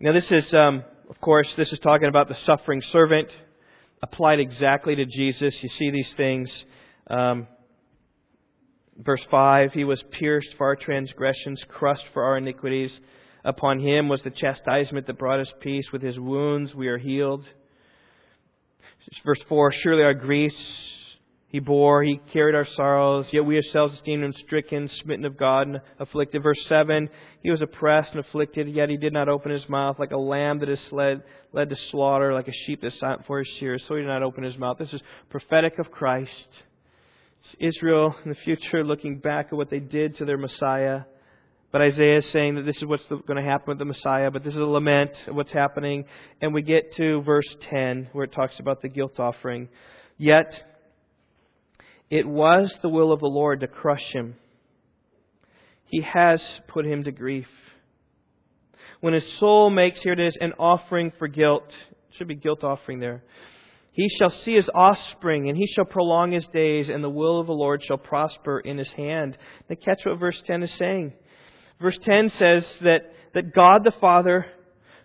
Now 0.00 0.12
this 0.12 0.30
is, 0.30 0.54
um, 0.54 0.82
of 1.10 1.20
course, 1.20 1.52
this 1.58 1.70
is 1.72 1.78
talking 1.80 2.08
about 2.08 2.28
the 2.28 2.36
suffering 2.46 2.80
servant 2.90 3.28
applied 4.02 4.40
exactly 4.40 4.96
to 4.96 5.04
Jesus. 5.04 5.62
You 5.62 5.68
see 5.68 5.90
these 5.90 6.10
things. 6.16 6.50
Um, 7.08 7.48
Verse 9.04 9.22
5 9.30 9.72
He 9.72 9.84
was 9.84 10.02
pierced 10.18 10.50
for 10.56 10.66
our 10.66 10.76
transgressions, 10.76 11.62
crushed 11.68 12.04
for 12.12 12.24
our 12.24 12.38
iniquities. 12.38 12.90
Upon 13.44 13.80
him 13.80 14.08
was 14.08 14.20
the 14.22 14.30
chastisement 14.30 15.06
that 15.06 15.18
brought 15.18 15.40
us 15.40 15.52
peace. 15.60 15.86
With 15.92 16.02
his 16.02 16.18
wounds 16.18 16.74
we 16.74 16.88
are 16.88 16.98
healed. 16.98 17.44
Verse 19.24 19.40
4 19.48 19.72
Surely 19.72 20.02
our 20.02 20.14
griefs 20.14 20.56
he 21.50 21.58
bore, 21.58 22.04
he 22.04 22.20
carried 22.32 22.54
our 22.54 22.66
sorrows, 22.76 23.26
yet 23.32 23.44
we 23.44 23.56
ourselves 23.56 23.94
esteemed 23.94 24.22
him 24.22 24.32
stricken, 24.44 24.88
smitten 25.02 25.24
of 25.24 25.36
God, 25.36 25.66
and 25.66 25.80
afflicted. 25.98 26.44
Verse 26.44 26.64
7 26.68 27.08
He 27.42 27.50
was 27.50 27.60
oppressed 27.60 28.12
and 28.12 28.20
afflicted, 28.20 28.68
yet 28.68 28.88
he 28.88 28.96
did 28.96 29.12
not 29.12 29.28
open 29.28 29.50
his 29.50 29.68
mouth, 29.68 29.98
like 29.98 30.12
a 30.12 30.16
lamb 30.16 30.60
that 30.60 30.68
is 30.68 30.78
led, 30.92 31.24
led 31.52 31.70
to 31.70 31.76
slaughter, 31.90 32.32
like 32.32 32.46
a 32.46 32.52
sheep 32.66 32.82
that 32.82 32.88
is 32.92 33.00
silent 33.00 33.22
for 33.26 33.40
his 33.40 33.48
shears, 33.58 33.82
so 33.88 33.96
he 33.96 34.02
did 34.02 34.08
not 34.08 34.22
open 34.22 34.44
his 34.44 34.56
mouth. 34.56 34.78
This 34.78 34.92
is 34.92 35.02
prophetic 35.28 35.80
of 35.80 35.90
Christ. 35.90 36.30
Israel 37.58 38.14
in 38.24 38.30
the 38.30 38.36
future 38.36 38.84
looking 38.84 39.18
back 39.18 39.46
at 39.46 39.54
what 39.54 39.70
they 39.70 39.80
did 39.80 40.16
to 40.16 40.24
their 40.24 40.38
Messiah. 40.38 41.02
But 41.72 41.82
Isaiah 41.82 42.18
is 42.18 42.26
saying 42.32 42.56
that 42.56 42.66
this 42.66 42.76
is 42.78 42.84
what's 42.84 43.06
going 43.06 43.36
to 43.36 43.42
happen 43.42 43.68
with 43.68 43.78
the 43.78 43.84
Messiah, 43.84 44.30
but 44.30 44.42
this 44.42 44.54
is 44.54 44.60
a 44.60 44.64
lament 44.64 45.12
of 45.28 45.36
what's 45.36 45.52
happening. 45.52 46.04
And 46.40 46.52
we 46.52 46.62
get 46.62 46.94
to 46.96 47.22
verse 47.22 47.46
10 47.70 48.08
where 48.12 48.24
it 48.24 48.32
talks 48.32 48.58
about 48.58 48.82
the 48.82 48.88
guilt 48.88 49.20
offering. 49.20 49.68
Yet, 50.18 50.52
it 52.10 52.26
was 52.26 52.74
the 52.82 52.88
will 52.88 53.12
of 53.12 53.20
the 53.20 53.26
Lord 53.26 53.60
to 53.60 53.68
crush 53.68 54.04
him. 54.12 54.34
He 55.84 56.02
has 56.02 56.42
put 56.68 56.84
him 56.84 57.04
to 57.04 57.12
grief. 57.12 57.48
When 59.00 59.14
his 59.14 59.24
soul 59.38 59.70
makes, 59.70 60.00
here 60.00 60.12
it 60.12 60.20
is, 60.20 60.36
an 60.40 60.52
offering 60.58 61.12
for 61.18 61.28
guilt, 61.28 61.68
It 61.68 62.16
should 62.16 62.28
be 62.28 62.34
guilt 62.34 62.64
offering 62.64 62.98
there. 62.98 63.22
He 63.92 64.08
shall 64.08 64.30
see 64.30 64.54
his 64.54 64.70
offspring, 64.72 65.48
and 65.48 65.58
he 65.58 65.66
shall 65.66 65.84
prolong 65.84 66.32
his 66.32 66.46
days, 66.52 66.88
and 66.88 67.02
the 67.02 67.10
will 67.10 67.40
of 67.40 67.46
the 67.46 67.52
Lord 67.52 67.82
shall 67.82 67.98
prosper 67.98 68.60
in 68.60 68.78
his 68.78 68.90
hand. 68.90 69.36
Now, 69.68 69.76
catch 69.84 70.04
what 70.04 70.18
verse 70.18 70.40
10 70.46 70.62
is 70.62 70.72
saying. 70.74 71.12
Verse 71.80 71.98
10 72.04 72.30
says 72.30 72.64
that, 72.82 73.12
that 73.34 73.52
God 73.54 73.84
the 73.84 73.92
Father 74.00 74.46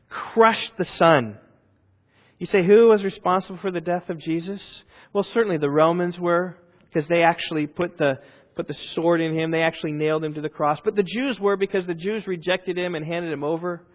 crushed 0.10 0.74
the 0.78 0.86
Son. 0.86 1.38
You 2.38 2.46
say, 2.48 2.66
who 2.66 2.90
was 2.90 3.04
responsible 3.04 3.58
for 3.58 3.72
the 3.72 3.82
death 3.82 4.10
of 4.10 4.20
Jesus? 4.20 4.62
Well, 5.14 5.24
certainly 5.34 5.58
the 5.58 5.70
Romans 5.70 6.20
were, 6.20 6.58
because 6.88 7.08
they 7.08 7.24
actually 7.24 7.66
put 7.66 7.98
the, 7.98 8.20
put 8.56 8.68
the 8.68 8.76
sword 8.94 9.22
in 9.22 9.34
him. 9.38 9.52
They 9.52 9.64
actually 9.64 9.94
nailed 9.94 10.24
him 10.24 10.34
to 10.36 10.42
the 10.42 10.50
cross. 10.50 10.80
But 10.84 10.96
the 10.96 11.04
Jews 11.04 11.40
were, 11.40 11.58
because 11.58 11.88
the 11.88 11.94
Jews 11.96 12.28
rejected 12.28 12.78
him 12.78 12.94
and 12.94 13.06
handed 13.06 13.32
him 13.32 13.44
over. 13.44 13.88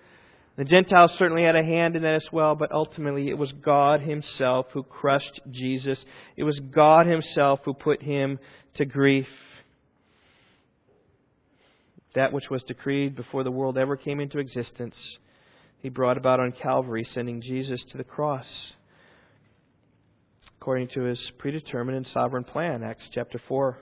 The 0.56 0.64
Gentiles 0.64 1.12
certainly 1.16 1.44
had 1.44 1.56
a 1.56 1.62
hand 1.62 1.96
in 1.96 2.02
that 2.02 2.14
as 2.14 2.32
well, 2.32 2.54
but 2.54 2.72
ultimately 2.72 3.28
it 3.28 3.38
was 3.38 3.52
God 3.52 4.00
Himself 4.00 4.66
who 4.72 4.82
crushed 4.82 5.40
Jesus. 5.50 5.98
It 6.36 6.44
was 6.44 6.58
God 6.58 7.06
Himself 7.06 7.60
who 7.64 7.72
put 7.72 8.02
Him 8.02 8.38
to 8.74 8.84
grief. 8.84 9.28
That 12.14 12.32
which 12.32 12.50
was 12.50 12.62
decreed 12.64 13.14
before 13.14 13.44
the 13.44 13.50
world 13.50 13.78
ever 13.78 13.96
came 13.96 14.20
into 14.20 14.38
existence, 14.38 14.96
He 15.78 15.88
brought 15.88 16.18
about 16.18 16.40
on 16.40 16.52
Calvary, 16.52 17.06
sending 17.14 17.40
Jesus 17.40 17.80
to 17.92 17.96
the 17.96 18.04
cross. 18.04 18.46
According 20.60 20.88
to 20.88 21.04
His 21.04 21.20
predetermined 21.38 21.96
and 21.96 22.06
sovereign 22.08 22.44
plan, 22.44 22.82
Acts 22.82 23.08
chapter 23.12 23.40
4. 23.48 23.78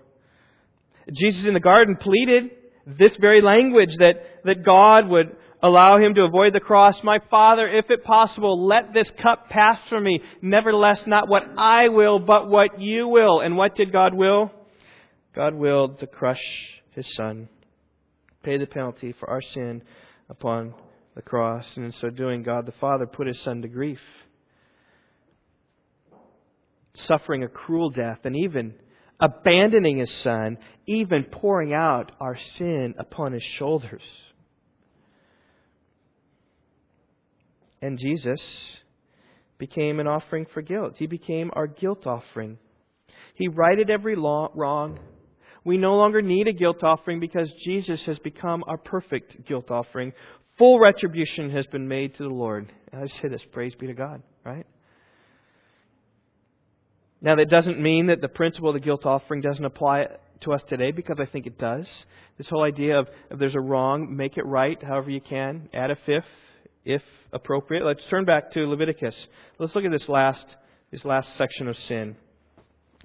Jesus 1.13 1.47
in 1.47 1.55
the 1.55 1.61
garden 1.61 1.97
pleaded 1.97 2.51
this 2.87 3.17
very 3.17 3.41
language 3.41 3.97
that, 3.99 4.45
that 4.45 4.65
God 4.65 5.09
would 5.09 5.37
allow 5.63 5.99
him 5.99 6.15
to 6.15 6.23
avoid 6.23 6.53
the 6.53 6.61
cross. 6.61 6.95
My 7.03 7.21
Father, 7.31 7.69
if 7.69 7.91
it 7.91 8.05
possible, 8.05 8.67
let 8.67 8.93
this 8.93 9.11
cup 9.23 9.49
pass 9.49 9.79
from 9.89 10.05
me. 10.05 10.21
Nevertheless, 10.41 11.01
not 11.07 11.29
what 11.29 11.43
I 11.57 11.89
will, 11.89 12.19
but 12.19 12.49
what 12.49 12.81
you 12.81 13.09
will. 13.09 13.41
And 13.41 13.57
what 13.57 13.75
did 13.75 13.93
God 13.93 14.15
will? 14.15 14.51
God 15.35 15.55
willed 15.55 16.01
to 16.01 16.07
crush 16.07 16.43
his 16.93 17.07
Son, 17.15 17.49
pay 18.43 18.59
the 18.59 18.67
penalty 18.67 19.15
for 19.19 19.29
our 19.31 19.43
sin 19.43 19.83
upon 20.29 20.75
the 21.15 21.23
cross. 21.23 21.65
And 21.77 21.85
in 21.85 21.93
so 21.93 22.11
doing, 22.11 22.43
God 22.43 22.67
the 22.67 22.73
Father 22.81 23.07
put 23.07 23.27
his 23.27 23.41
Son 23.43 23.63
to 23.63 23.69
grief, 23.69 24.01
suffering 27.07 27.45
a 27.45 27.49
cruel 27.49 27.91
death, 27.91 28.19
and 28.25 28.37
even 28.37 28.75
abandoning 29.21 29.99
his 29.99 30.13
Son, 30.23 30.59
even 30.87 31.25
pouring 31.25 31.73
out 31.73 32.13
our 32.21 32.37
sin 32.57 32.95
upon 32.99 33.33
his 33.33 33.43
shoulders. 33.59 34.03
And 37.81 37.99
Jesus 37.99 38.41
became 39.59 40.01
an 40.01 40.07
offering 40.07 40.47
for 40.53 40.63
guilt. 40.63 40.95
He 40.99 41.07
became 41.07 41.51
our 41.55 41.67
guilt 41.67 42.07
offering. 42.07 42.59
He 43.35 43.49
righted 43.49 43.91
every 43.91 44.17
law, 44.17 44.51
wrong. 44.55 44.99
We 45.65 45.77
no 45.77 45.97
longer 45.97 46.23
need 46.23 46.49
a 46.49 46.53
guilt 46.53 46.83
offering 46.83 47.21
because 47.21 47.53
Jesus 47.65 48.03
has 48.05 48.19
become 48.21 48.65
our 48.67 48.79
perfect 48.79 49.47
guilt 49.47 49.71
offering. 49.71 50.13
Full 50.57 50.81
retribution 50.81 51.51
has 51.51 51.67
been 51.67 51.87
made 51.87 52.17
to 52.17 52.23
the 52.25 52.35
Lord. 52.35 52.73
I 52.93 53.07
say 53.07 53.29
this, 53.29 53.43
praise 53.53 53.75
be 53.75 53.87
to 53.87 53.95
God, 53.95 54.23
right? 54.45 54.67
Now, 57.21 57.35
that 57.37 57.51
doesn't 57.51 57.81
mean 57.81 58.07
that 58.07 58.21
the 58.21 58.29
principle 58.29 58.71
of 58.71 58.75
the 58.75 58.81
guilt 58.81 59.05
offering 59.05 59.41
doesn't 59.41 59.65
apply 59.65 60.07
to 60.43 60.53
us 60.53 60.63
today, 60.69 60.93
because 60.93 61.19
I 61.21 61.27
think 61.27 61.47
it 61.47 61.59
does. 61.59 61.87
This 62.39 62.49
whole 62.49 62.63
idea 62.63 62.99
of 63.01 63.09
if 63.31 63.39
there's 63.41 63.57
a 63.57 63.61
wrong, 63.61 64.17
make 64.17 64.37
it 64.37 64.47
right 64.47 64.81
however 64.83 65.11
you 65.11 65.21
can, 65.21 65.69
add 65.75 65.91
a 65.91 65.97
fifth, 66.07 66.25
if 66.89 67.03
appropriate. 67.35 67.85
Let's 67.85 68.03
turn 68.09 68.25
back 68.25 68.51
to 68.53 68.61
Leviticus. 68.61 69.15
Let's 69.59 69.75
look 69.75 69.85
at 69.85 69.93
this 69.93 70.09
last, 70.09 70.45
this 70.91 71.05
last 71.05 71.29
section 71.37 71.69
of 71.69 71.77
sin. 71.81 72.17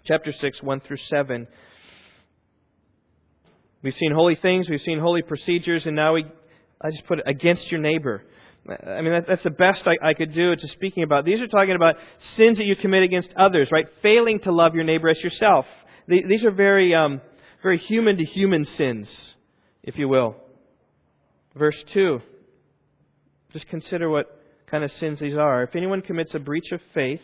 Chapter 0.05 0.31
6, 0.31 0.63
1 0.63 0.79
through 0.79 0.97
7. 1.09 1.47
We've 3.83 3.95
seen 3.95 4.13
holy 4.13 4.35
things, 4.35 4.69
we've 4.69 4.81
seen 4.81 4.99
holy 4.99 5.21
procedures, 5.21 5.85
and 5.85 5.97
now 5.97 6.13
we, 6.13 6.25
I 6.79 6.91
just 6.91 7.05
put 7.05 7.19
it 7.19 7.25
against 7.27 7.69
your 7.69 7.81
neighbor. 7.81 8.23
I 8.65 9.01
mean, 9.01 9.11
that, 9.11 9.25
that's 9.27 9.43
the 9.43 9.49
best 9.49 9.81
I, 9.85 10.11
I 10.11 10.13
could 10.13 10.33
do 10.33 10.55
to 10.55 10.67
speaking 10.69 11.03
about. 11.03 11.25
These 11.25 11.41
are 11.41 11.47
talking 11.47 11.75
about 11.75 11.97
sins 12.37 12.59
that 12.59 12.63
you 12.63 12.77
commit 12.77 13.03
against 13.03 13.29
others, 13.35 13.67
right? 13.69 13.85
Failing 14.01 14.39
to 14.41 14.53
love 14.53 14.75
your 14.75 14.85
neighbor 14.85 15.09
as 15.09 15.21
yourself. 15.21 15.65
These 16.07 16.45
are 16.45 16.51
very, 16.51 16.95
um, 16.95 17.19
very 17.61 17.79
human 17.79 18.15
to 18.15 18.23
human 18.23 18.63
sins, 18.63 19.09
if 19.83 19.97
you 19.97 20.07
will. 20.07 20.37
Verse 21.53 21.75
2. 21.93 22.21
Just 23.53 23.67
consider 23.67 24.09
what 24.09 24.25
kind 24.69 24.83
of 24.83 24.91
sins 24.99 25.19
these 25.19 25.37
are. 25.37 25.63
If 25.63 25.75
anyone 25.75 26.01
commits 26.01 26.33
a 26.33 26.39
breach 26.39 26.71
of 26.71 26.81
faith 26.93 27.21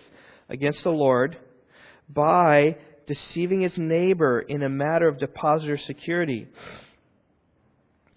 against 0.48 0.84
the 0.84 0.92
Lord 0.92 1.38
by 2.08 2.78
deceiving 3.08 3.62
his 3.62 3.76
neighbor 3.76 4.40
in 4.40 4.62
a 4.62 4.70
matter 4.70 5.08
of 5.08 5.20
deposit 5.20 5.70
or 5.70 5.78
security, 5.80 6.48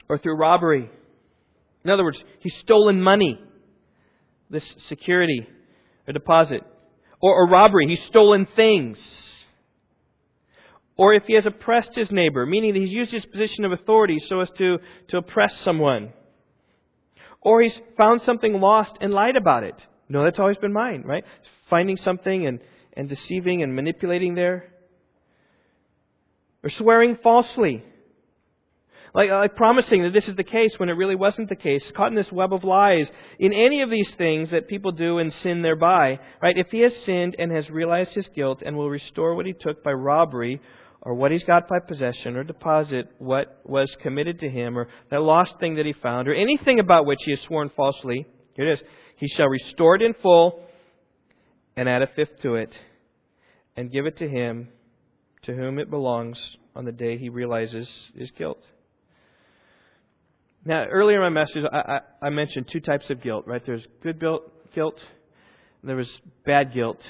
or 0.09 0.19
through 0.19 0.37
robbery, 0.37 0.91
in 1.85 1.91
other 1.91 2.05
words, 2.05 2.19
he's 2.41 2.55
stolen 2.61 3.03
money, 3.03 3.41
this 4.51 4.65
security 4.89 5.49
or 6.07 6.13
deposit, 6.13 6.63
or, 7.21 7.35
or 7.35 7.49
robbery, 7.49 7.89
he's 7.89 8.07
stolen 8.09 8.47
things. 8.55 8.99
Or 10.97 11.15
if 11.15 11.25
he 11.27 11.35
has 11.35 11.47
oppressed 11.47 11.95
his 11.95 12.11
neighbor, 12.11 12.45
meaning 12.45 12.75
that 12.75 12.81
he's 12.81 12.91
used 12.91 13.13
his 13.13 13.25
position 13.25 13.65
of 13.65 13.73
authority 13.73 14.19
so 14.29 14.41
as 14.41 14.51
to, 14.59 14.79
to 15.09 15.17
oppress 15.17 15.59
someone. 15.61 16.13
Or 17.43 17.61
he's 17.61 17.77
found 17.97 18.23
something 18.23 18.61
lost 18.61 18.93
and 19.01 19.13
lied 19.13 19.37
about 19.37 19.65
it. 19.65 19.75
No, 20.09 20.25
that's 20.25 20.39
always 20.39 20.59
been 20.59 20.73
mine, 20.73 21.03
right? 21.05 21.25
Finding 21.69 21.97
something 21.97 22.47
and, 22.47 22.61
and 22.97 23.09
deceiving 23.09 23.63
and 23.63 23.75
manipulating 23.75 24.35
there. 24.35 24.73
Or 26.63 26.71
swearing 26.71 27.19
falsely. 27.23 27.85
Like, 29.15 29.31
uh, 29.31 29.39
like 29.39 29.57
promising 29.57 30.05
that 30.05 30.13
this 30.13 30.29
is 30.29 30.37
the 30.37 30.45
case 30.45 30.73
when 30.79 30.89
it 30.89 30.93
really 30.93 31.17
wasn't 31.17 31.49
the 31.49 31.57
case. 31.57 31.83
Caught 31.97 32.09
in 32.09 32.15
this 32.15 32.33
web 32.33 32.53
of 32.55 32.65
lies. 32.65 33.09
In 33.39 33.53
any 33.53 33.83
of 33.83 33.91
these 33.91 34.11
things 34.17 34.51
that 34.51 34.69
people 34.69 34.93
do 34.93 35.19
and 35.19 35.33
sin 35.43 35.63
thereby. 35.63 36.21
Right? 36.41 36.57
If 36.57 36.69
he 36.71 36.81
has 36.81 36.93
sinned 37.05 37.37
and 37.39 37.51
has 37.53 37.69
realized 37.69 38.13
his 38.13 38.29
guilt 38.35 38.63
and 38.65 38.77
will 38.77 38.89
restore 38.89 39.35
what 39.35 39.47
he 39.47 39.53
took 39.53 39.83
by 39.83 39.93
robbery, 39.93 40.61
or 41.03 41.15
what 41.15 41.33
he's 41.33 41.45
got 41.45 41.69
by 41.69 41.81
possession, 41.81 42.37
or 42.37 42.45
deposit 42.45 43.11
what 43.19 43.61
was 43.65 43.95
committed 44.01 44.39
to 44.39 44.49
him, 44.49 44.79
or 44.79 44.89
that 45.11 45.21
lost 45.21 45.53
thing 45.59 45.75
that 45.75 45.85
he 45.85 45.93
found, 45.93 46.29
or 46.29 46.35
anything 46.35 46.79
about 46.79 47.07
which 47.07 47.19
he 47.25 47.33
has 47.33 47.41
sworn 47.41 47.71
falsely, 47.77 48.25
here 48.55 48.69
it 48.69 48.75
is, 48.75 48.83
he 49.17 49.29
shall 49.29 49.49
restore 49.49 49.97
it 49.97 50.03
in 50.03 50.15
full 50.23 50.65
and 51.77 51.89
add 51.89 52.03
a 52.03 52.07
fifth 52.07 52.41
to 52.43 52.55
it, 52.55 52.73
and 53.77 53.91
give 53.91 54.07
it 54.07 54.19
to 54.19 54.29
him 54.29 54.69
to 55.43 55.53
whom 55.53 55.79
it 55.79 55.91
belongs 55.91 56.39
on 56.77 56.85
the 56.85 56.93
day 56.93 57.19
he 57.19 57.29
realizes 57.29 57.89
his 58.17 58.31
guilt. 58.39 58.63
Now, 60.65 60.85
earlier 60.85 61.17
in 61.17 61.35
my 61.35 61.41
message, 61.41 61.65
I, 61.73 61.77
I, 62.23 62.27
I 62.27 62.31
mentioned 62.31 62.69
two 62.73 62.79
types 62.79 63.11
of 63.11 63.21
guilt, 63.21 63.49
right? 63.49 63.63
There's 63.67 63.85
good 64.03 64.21
guilt, 64.21 65.01
and 65.81 65.89
there 65.89 65.97
was 65.97 66.09
bad 66.47 66.73
guilt. 66.73 67.01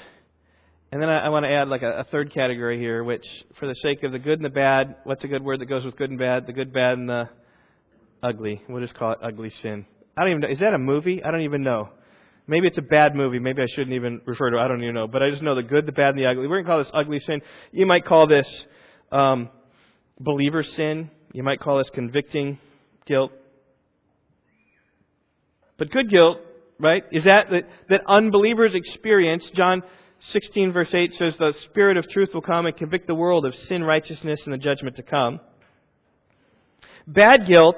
And 0.93 1.01
then 1.01 1.09
I, 1.09 1.25
I 1.25 1.29
want 1.29 1.43
to 1.43 1.49
add 1.49 1.69
like 1.69 1.81
a, 1.81 2.01
a 2.01 2.03
third 2.03 2.31
category 2.31 2.77
here, 2.77 3.03
which, 3.03 3.25
for 3.59 3.67
the 3.67 3.73
sake 3.81 4.03
of 4.03 4.11
the 4.11 4.19
good 4.19 4.37
and 4.37 4.45
the 4.45 4.49
bad, 4.49 4.97
what's 5.05 5.23
a 5.23 5.27
good 5.27 5.43
word 5.43 5.59
that 5.61 5.65
goes 5.65 5.83
with 5.83 5.97
good 5.97 6.11
and 6.11 6.19
bad? 6.19 6.45
The 6.45 6.53
good, 6.53 6.71
bad, 6.71 6.99
and 6.99 7.09
the 7.09 7.29
ugly. 8.21 8.61
We'll 8.69 8.83
just 8.83 8.93
call 8.93 9.13
it 9.13 9.17
ugly 9.23 9.51
sin. 9.63 9.87
I 10.15 10.21
don't 10.21 10.29
even 10.29 10.41
know. 10.41 10.49
Is 10.49 10.59
that 10.59 10.75
a 10.75 10.77
movie? 10.77 11.23
I 11.23 11.31
don't 11.31 11.41
even 11.41 11.63
know. 11.63 11.89
Maybe 12.45 12.67
it's 12.67 12.77
a 12.77 12.83
bad 12.83 13.15
movie. 13.15 13.39
Maybe 13.39 13.63
I 13.63 13.65
shouldn't 13.73 13.95
even 13.95 14.21
refer 14.27 14.51
to 14.51 14.57
it. 14.57 14.61
I 14.61 14.67
don't 14.67 14.83
even 14.83 14.93
know. 14.93 15.07
But 15.07 15.23
I 15.23 15.31
just 15.31 15.41
know 15.41 15.55
the 15.55 15.63
good, 15.63 15.87
the 15.87 15.93
bad, 15.93 16.09
and 16.09 16.19
the 16.19 16.27
ugly. 16.27 16.45
We're 16.45 16.61
going 16.61 16.65
to 16.65 16.69
call 16.69 16.83
this 16.83 16.91
ugly 16.93 17.19
sin. 17.21 17.41
You 17.71 17.87
might 17.87 18.05
call 18.05 18.27
this 18.27 18.47
um, 19.11 19.49
believer 20.19 20.61
sin. 20.61 21.09
You 21.33 21.41
might 21.41 21.59
call 21.59 21.79
this 21.79 21.89
convicting 21.91 22.59
guilt. 23.07 23.31
But 25.79 25.89
good 25.89 26.11
guilt, 26.11 26.37
right, 26.79 27.01
is 27.11 27.23
that 27.23 27.49
that, 27.49 27.63
that 27.89 28.01
unbelievers 28.07 28.73
experience. 28.75 29.43
John 29.55 29.81
16, 30.31 30.71
verse 30.71 30.93
8 30.93 31.13
says, 31.17 31.33
The 31.37 31.53
Spirit 31.65 31.97
of 31.97 32.07
truth 32.09 32.29
will 32.33 32.41
come 32.41 32.65
and 32.65 32.75
convict 32.75 33.07
the 33.07 33.15
world 33.15 33.45
of 33.45 33.53
sin, 33.67 33.83
righteousness, 33.83 34.41
and 34.45 34.53
the 34.53 34.57
judgment 34.57 34.95
to 34.95 35.03
come. 35.03 35.39
Bad 37.05 37.45
guilt 37.47 37.77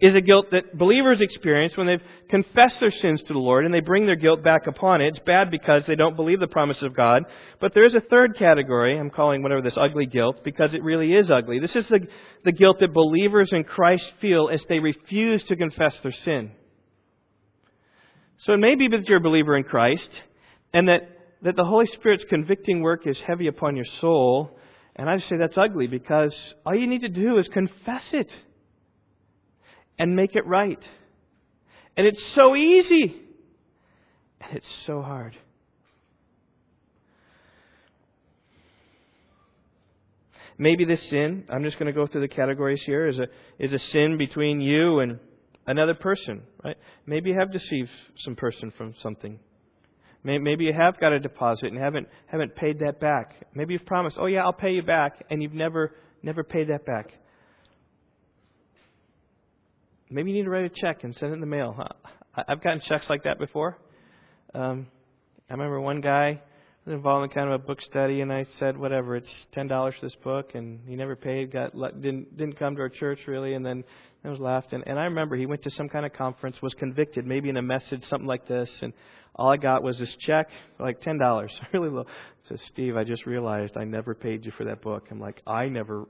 is 0.00 0.14
a 0.14 0.20
guilt 0.20 0.46
that 0.50 0.76
believers 0.76 1.20
experience 1.20 1.76
when 1.76 1.86
they've 1.86 2.02
confessed 2.28 2.80
their 2.80 2.90
sins 2.90 3.22
to 3.22 3.32
the 3.32 3.38
Lord 3.38 3.64
and 3.64 3.72
they 3.72 3.80
bring 3.80 4.06
their 4.06 4.16
guilt 4.16 4.42
back 4.42 4.66
upon 4.66 5.00
it. 5.00 5.08
It's 5.08 5.24
bad 5.24 5.50
because 5.50 5.84
they 5.86 5.94
don't 5.94 6.16
believe 6.16 6.40
the 6.40 6.46
promises 6.46 6.82
of 6.82 6.96
God. 6.96 7.24
But 7.60 7.74
there 7.74 7.84
is 7.84 7.94
a 7.94 8.00
third 8.00 8.36
category, 8.36 8.98
I'm 8.98 9.10
calling 9.10 9.42
whatever 9.42 9.62
this 9.62 9.76
ugly 9.76 10.06
guilt, 10.06 10.42
because 10.42 10.74
it 10.74 10.82
really 10.82 11.14
is 11.14 11.30
ugly. 11.30 11.58
This 11.58 11.76
is 11.76 11.86
the, 11.88 12.06
the 12.44 12.52
guilt 12.52 12.80
that 12.80 12.92
believers 12.92 13.50
in 13.52 13.64
Christ 13.64 14.04
feel 14.20 14.50
as 14.52 14.60
they 14.68 14.78
refuse 14.78 15.42
to 15.44 15.56
confess 15.56 15.94
their 16.02 16.14
sin. 16.24 16.50
So 18.38 18.52
it 18.52 18.58
may 18.58 18.74
be 18.74 18.88
that 18.88 19.06
you're 19.06 19.18
a 19.18 19.22
believer 19.22 19.56
in 19.56 19.64
Christ 19.64 20.08
and 20.72 20.88
that 20.88 21.13
that 21.44 21.56
the 21.56 21.64
Holy 21.64 21.86
Spirit's 21.86 22.24
convicting 22.28 22.80
work 22.80 23.06
is 23.06 23.18
heavy 23.26 23.46
upon 23.46 23.76
your 23.76 23.84
soul. 24.00 24.58
And 24.96 25.08
I 25.10 25.18
say 25.18 25.36
that's 25.38 25.58
ugly 25.58 25.86
because 25.86 26.34
all 26.64 26.74
you 26.74 26.86
need 26.86 27.02
to 27.02 27.08
do 27.08 27.36
is 27.38 27.46
confess 27.48 28.02
it 28.12 28.30
and 29.98 30.16
make 30.16 30.34
it 30.34 30.46
right. 30.46 30.82
And 31.96 32.06
it's 32.06 32.22
so 32.34 32.56
easy. 32.56 33.20
And 34.40 34.56
it's 34.56 34.66
so 34.86 35.02
hard. 35.02 35.36
Maybe 40.56 40.84
this 40.84 41.00
sin, 41.10 41.44
I'm 41.50 41.64
just 41.64 41.78
going 41.78 41.92
to 41.92 41.92
go 41.92 42.06
through 42.06 42.20
the 42.20 42.28
categories 42.28 42.80
here, 42.86 43.08
is 43.08 43.18
a, 43.18 43.26
is 43.58 43.72
a 43.72 43.78
sin 43.90 44.16
between 44.16 44.60
you 44.60 45.00
and 45.00 45.18
another 45.66 45.94
person, 45.94 46.42
right? 46.64 46.76
Maybe 47.06 47.30
you 47.30 47.38
have 47.38 47.52
deceived 47.52 47.90
some 48.24 48.36
person 48.36 48.72
from 48.78 48.94
something. 49.02 49.40
Maybe 50.24 50.64
you 50.64 50.72
have 50.72 50.98
got 50.98 51.12
a 51.12 51.20
deposit 51.20 51.66
and 51.66 51.78
haven't 51.78 52.08
haven't 52.26 52.56
paid 52.56 52.78
that 52.78 52.98
back. 52.98 53.34
Maybe 53.54 53.74
you've 53.74 53.84
promised, 53.84 54.16
"Oh 54.18 54.24
yeah, 54.24 54.42
I'll 54.42 54.54
pay 54.54 54.70
you 54.70 54.82
back," 54.82 55.22
and 55.30 55.42
you've 55.42 55.52
never 55.52 55.94
never 56.22 56.42
paid 56.42 56.68
that 56.68 56.86
back. 56.86 57.10
Maybe 60.08 60.30
you 60.30 60.38
need 60.38 60.44
to 60.44 60.50
write 60.50 60.64
a 60.64 60.70
check 60.80 61.04
and 61.04 61.14
send 61.16 61.32
it 61.32 61.34
in 61.34 61.40
the 61.40 61.46
mail. 61.46 61.76
I've 62.34 62.62
gotten 62.62 62.80
checks 62.88 63.04
like 63.10 63.24
that 63.24 63.38
before. 63.38 63.76
Um, 64.54 64.86
I 65.50 65.52
remember 65.52 65.80
one 65.80 66.00
guy 66.00 66.40
was 66.86 66.94
involved 66.94 67.24
in 67.24 67.30
kind 67.34 67.52
of 67.52 67.60
a 67.60 67.64
book 67.64 67.80
study, 67.82 68.22
and 68.22 68.32
I 68.32 68.46
said, 68.58 68.78
"Whatever, 68.78 69.16
it's 69.16 69.46
ten 69.52 69.66
dollars 69.66 69.94
for 70.00 70.06
this 70.06 70.16
book," 70.22 70.54
and 70.54 70.80
he 70.86 70.96
never 70.96 71.16
paid. 71.16 71.52
Got 71.52 71.72
didn't 72.00 72.36
didn't 72.36 72.58
come 72.58 72.76
to 72.76 72.80
our 72.80 72.88
church 72.88 73.18
really, 73.26 73.54
and 73.54 73.64
then 73.64 73.84
I 74.24 74.30
was 74.30 74.40
laughed. 74.40 74.72
And, 74.72 74.84
and 74.86 74.98
I 74.98 75.04
remember 75.04 75.36
he 75.36 75.44
went 75.44 75.62
to 75.64 75.70
some 75.70 75.90
kind 75.90 76.06
of 76.06 76.14
conference, 76.14 76.56
was 76.62 76.72
convicted, 76.74 77.26
maybe 77.26 77.50
in 77.50 77.58
a 77.58 77.62
message, 77.62 78.02
something 78.08 78.26
like 78.26 78.46
this, 78.48 78.70
and 78.80 78.94
all 79.36 79.50
I 79.50 79.56
got 79.56 79.82
was 79.82 79.98
this 79.98 80.14
check, 80.20 80.48
like 80.78 81.00
ten 81.00 81.18
dollars, 81.18 81.52
really 81.72 81.88
low. 81.88 82.04
Says 82.48 82.60
Steve, 82.72 82.96
I 82.96 83.04
just 83.04 83.26
realized 83.26 83.76
I 83.76 83.84
never 83.84 84.14
paid 84.14 84.44
you 84.44 84.52
for 84.56 84.64
that 84.64 84.82
book. 84.82 85.06
I'm 85.10 85.20
like, 85.20 85.40
I 85.46 85.68
never. 85.68 86.06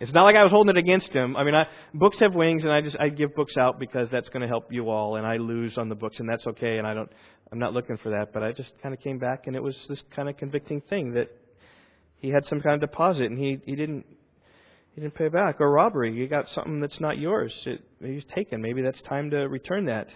It's 0.00 0.12
not 0.12 0.24
like 0.24 0.34
I 0.34 0.42
was 0.42 0.50
holding 0.50 0.76
it 0.76 0.78
against 0.78 1.10
him. 1.10 1.36
I 1.36 1.44
mean, 1.44 1.54
I, 1.54 1.66
books 1.92 2.16
have 2.18 2.34
wings, 2.34 2.64
and 2.64 2.72
I 2.72 2.80
just 2.80 2.96
I 2.98 3.10
give 3.10 3.34
books 3.36 3.56
out 3.56 3.78
because 3.78 4.08
that's 4.10 4.28
going 4.30 4.42
to 4.42 4.48
help 4.48 4.72
you 4.72 4.90
all, 4.90 5.16
and 5.16 5.26
I 5.26 5.36
lose 5.36 5.78
on 5.78 5.88
the 5.88 5.94
books, 5.94 6.16
and 6.18 6.28
that's 6.28 6.44
okay. 6.48 6.78
And 6.78 6.86
I 6.86 6.94
don't, 6.94 7.10
I'm 7.52 7.60
not 7.60 7.74
looking 7.74 7.96
for 7.98 8.10
that. 8.10 8.32
But 8.32 8.42
I 8.42 8.50
just 8.50 8.72
kind 8.82 8.92
of 8.92 9.00
came 9.00 9.18
back, 9.18 9.46
and 9.46 9.54
it 9.54 9.62
was 9.62 9.76
this 9.88 10.00
kind 10.16 10.28
of 10.28 10.36
convicting 10.36 10.80
thing 10.80 11.12
that 11.12 11.28
he 12.18 12.30
had 12.30 12.44
some 12.46 12.60
kind 12.60 12.74
of 12.74 12.90
deposit, 12.90 13.26
and 13.26 13.38
he 13.38 13.60
he 13.64 13.76
didn't 13.76 14.04
he 14.96 15.00
didn't 15.00 15.14
pay 15.14 15.28
back, 15.28 15.60
or 15.60 15.70
robbery. 15.70 16.12
You 16.12 16.26
got 16.26 16.46
something 16.56 16.80
that's 16.80 16.98
not 16.98 17.18
yours. 17.18 17.52
It, 17.64 17.84
maybe 18.00 18.16
it's 18.16 18.34
taken. 18.34 18.60
Maybe 18.60 18.82
that's 18.82 19.00
time 19.02 19.30
to 19.30 19.48
return 19.48 19.84
that 19.84 20.08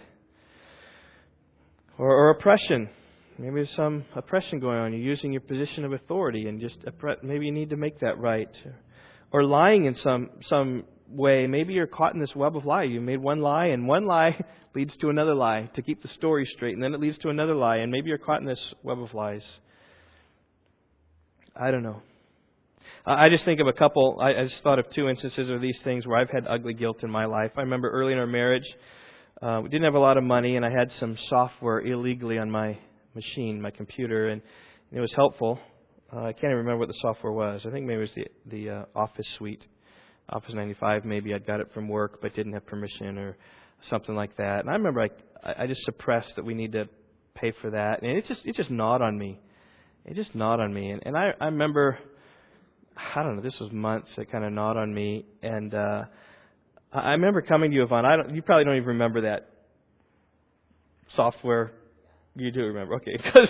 or, 1.99 2.09
or 2.09 2.29
oppression. 2.31 2.89
Maybe 3.37 3.55
there's 3.55 3.75
some 3.75 4.05
oppression 4.15 4.59
going 4.59 4.79
on. 4.79 4.93
You're 4.93 5.01
using 5.01 5.31
your 5.31 5.41
position 5.41 5.85
of 5.85 5.93
authority 5.93 6.47
and 6.47 6.59
just 6.59 6.77
maybe 7.21 7.45
you 7.45 7.51
need 7.51 7.69
to 7.69 7.77
make 7.77 7.99
that 7.99 8.17
right. 8.17 8.49
Or 9.31 9.43
lying 9.43 9.85
in 9.85 9.95
some 9.95 10.31
some 10.47 10.85
way. 11.11 11.47
Maybe 11.47 11.73
you're 11.73 11.87
caught 11.87 12.13
in 12.13 12.19
this 12.19 12.35
web 12.35 12.55
of 12.55 12.65
lie. 12.65 12.83
You 12.83 13.01
made 13.01 13.19
one 13.19 13.41
lie, 13.41 13.67
and 13.67 13.87
one 13.87 14.05
lie 14.05 14.39
leads 14.75 14.95
to 14.97 15.09
another 15.09 15.35
lie 15.35 15.69
to 15.75 15.81
keep 15.81 16.01
the 16.01 16.07
story 16.09 16.45
straight, 16.45 16.73
and 16.73 16.83
then 16.83 16.93
it 16.93 16.99
leads 16.99 17.17
to 17.19 17.29
another 17.29 17.55
lie, 17.55 17.77
and 17.77 17.91
maybe 17.91 18.09
you're 18.09 18.17
caught 18.17 18.41
in 18.41 18.47
this 18.47 18.73
web 18.83 18.99
of 18.99 19.13
lies. 19.13 19.43
I 21.55 21.71
don't 21.71 21.83
know. 21.83 22.01
I 23.05 23.29
just 23.29 23.45
think 23.45 23.59
of 23.59 23.67
a 23.67 23.73
couple. 23.73 24.19
I 24.21 24.43
just 24.43 24.61
thought 24.63 24.79
of 24.79 24.89
two 24.91 25.09
instances 25.09 25.49
of 25.49 25.61
these 25.61 25.77
things 25.83 26.05
where 26.05 26.17
I've 26.17 26.29
had 26.29 26.47
ugly 26.47 26.73
guilt 26.73 27.03
in 27.03 27.09
my 27.09 27.25
life. 27.25 27.51
I 27.57 27.61
remember 27.61 27.89
early 27.89 28.13
in 28.13 28.19
our 28.19 28.27
marriage, 28.27 28.65
uh, 29.41 29.61
we 29.63 29.69
didn't 29.69 29.85
have 29.85 29.95
a 29.95 29.99
lot 29.99 30.17
of 30.17 30.23
money, 30.23 30.57
and 30.57 30.65
I 30.65 30.69
had 30.69 30.91
some 30.99 31.17
software 31.29 31.79
illegally 31.79 32.37
on 32.37 32.51
my 32.51 32.77
machine, 33.15 33.61
my 33.61 33.71
computer, 33.71 34.29
and 34.29 34.41
it 34.91 34.99
was 34.99 35.13
helpful. 35.15 35.59
Uh, 36.11 36.23
I 36.23 36.33
can't 36.33 36.45
even 36.45 36.57
remember 36.57 36.79
what 36.79 36.89
the 36.89 36.97
software 37.01 37.31
was. 37.31 37.61
I 37.65 37.71
think 37.71 37.85
maybe 37.85 37.99
it 37.99 38.01
was 38.01 38.11
the 38.15 38.27
the 38.47 38.69
uh, 38.69 38.85
Office 38.95 39.27
Suite, 39.37 39.65
Office 40.29 40.53
95. 40.53 41.05
Maybe 41.05 41.33
I 41.33 41.37
got 41.37 41.61
it 41.61 41.69
from 41.73 41.87
work, 41.87 42.19
but 42.21 42.35
didn't 42.35 42.53
have 42.53 42.65
permission 42.65 43.17
or 43.17 43.37
something 43.89 44.13
like 44.15 44.35
that. 44.37 44.59
And 44.61 44.69
I 44.69 44.73
remember 44.73 45.01
I 45.01 45.09
I 45.57 45.67
just 45.67 45.83
suppressed 45.83 46.35
that 46.35 46.43
we 46.43 46.53
need 46.53 46.73
to 46.73 46.89
pay 47.33 47.53
for 47.61 47.69
that, 47.69 48.01
and 48.01 48.11
it 48.11 48.25
just 48.27 48.41
it 48.45 48.55
just 48.55 48.69
gnawed 48.69 49.01
on 49.01 49.17
me. 49.17 49.39
It 50.05 50.15
just 50.15 50.35
gnawed 50.35 50.59
on 50.59 50.73
me, 50.73 50.91
and 50.91 51.01
and 51.05 51.17
I 51.17 51.31
I 51.39 51.45
remember. 51.45 51.97
I 53.15 53.23
don't 53.23 53.37
know. 53.37 53.41
This 53.41 53.57
was 53.61 53.71
months. 53.71 54.09
It 54.17 54.29
kind 54.29 54.43
of 54.43 54.51
gnawed 54.51 54.75
on 54.75 54.93
me, 54.93 55.25
and 55.41 55.73
uh, 55.73 56.03
I 56.91 57.11
remember 57.11 57.41
coming 57.41 57.71
to 57.71 57.75
you, 57.75 57.83
Yvonne. 57.83 58.05
I 58.05 58.15
don't, 58.15 58.35
you 58.35 58.41
probably 58.41 58.65
don't 58.65 58.77
even 58.77 58.87
remember 58.89 59.21
that 59.21 59.47
software. 61.15 61.71
You 62.35 62.51
do 62.51 62.61
remember, 62.61 62.95
okay? 62.95 63.17
Because 63.23 63.49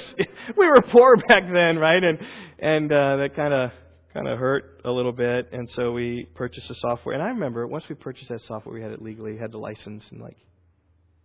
we 0.57 0.67
were 0.67 0.81
poor 0.91 1.15
back 1.15 1.43
then, 1.51 1.77
right? 1.77 2.03
And 2.03 2.19
and 2.59 2.91
uh, 2.91 3.17
that 3.17 3.35
kind 3.35 3.53
of 3.53 3.71
kind 4.13 4.27
of 4.27 4.39
hurt 4.39 4.81
a 4.83 4.91
little 4.91 5.11
bit, 5.11 5.49
and 5.53 5.69
so 5.75 5.91
we 5.91 6.27
purchased 6.35 6.67
the 6.67 6.75
software. 6.75 7.15
And 7.15 7.23
I 7.23 7.27
remember 7.27 7.65
once 7.67 7.85
we 7.87 7.95
purchased 7.95 8.29
that 8.29 8.41
software, 8.47 8.73
we 8.73 8.81
had 8.81 8.91
it 8.91 9.01
legally, 9.01 9.37
had 9.37 9.51
the 9.51 9.57
license, 9.57 10.03
and 10.11 10.21
like 10.21 10.37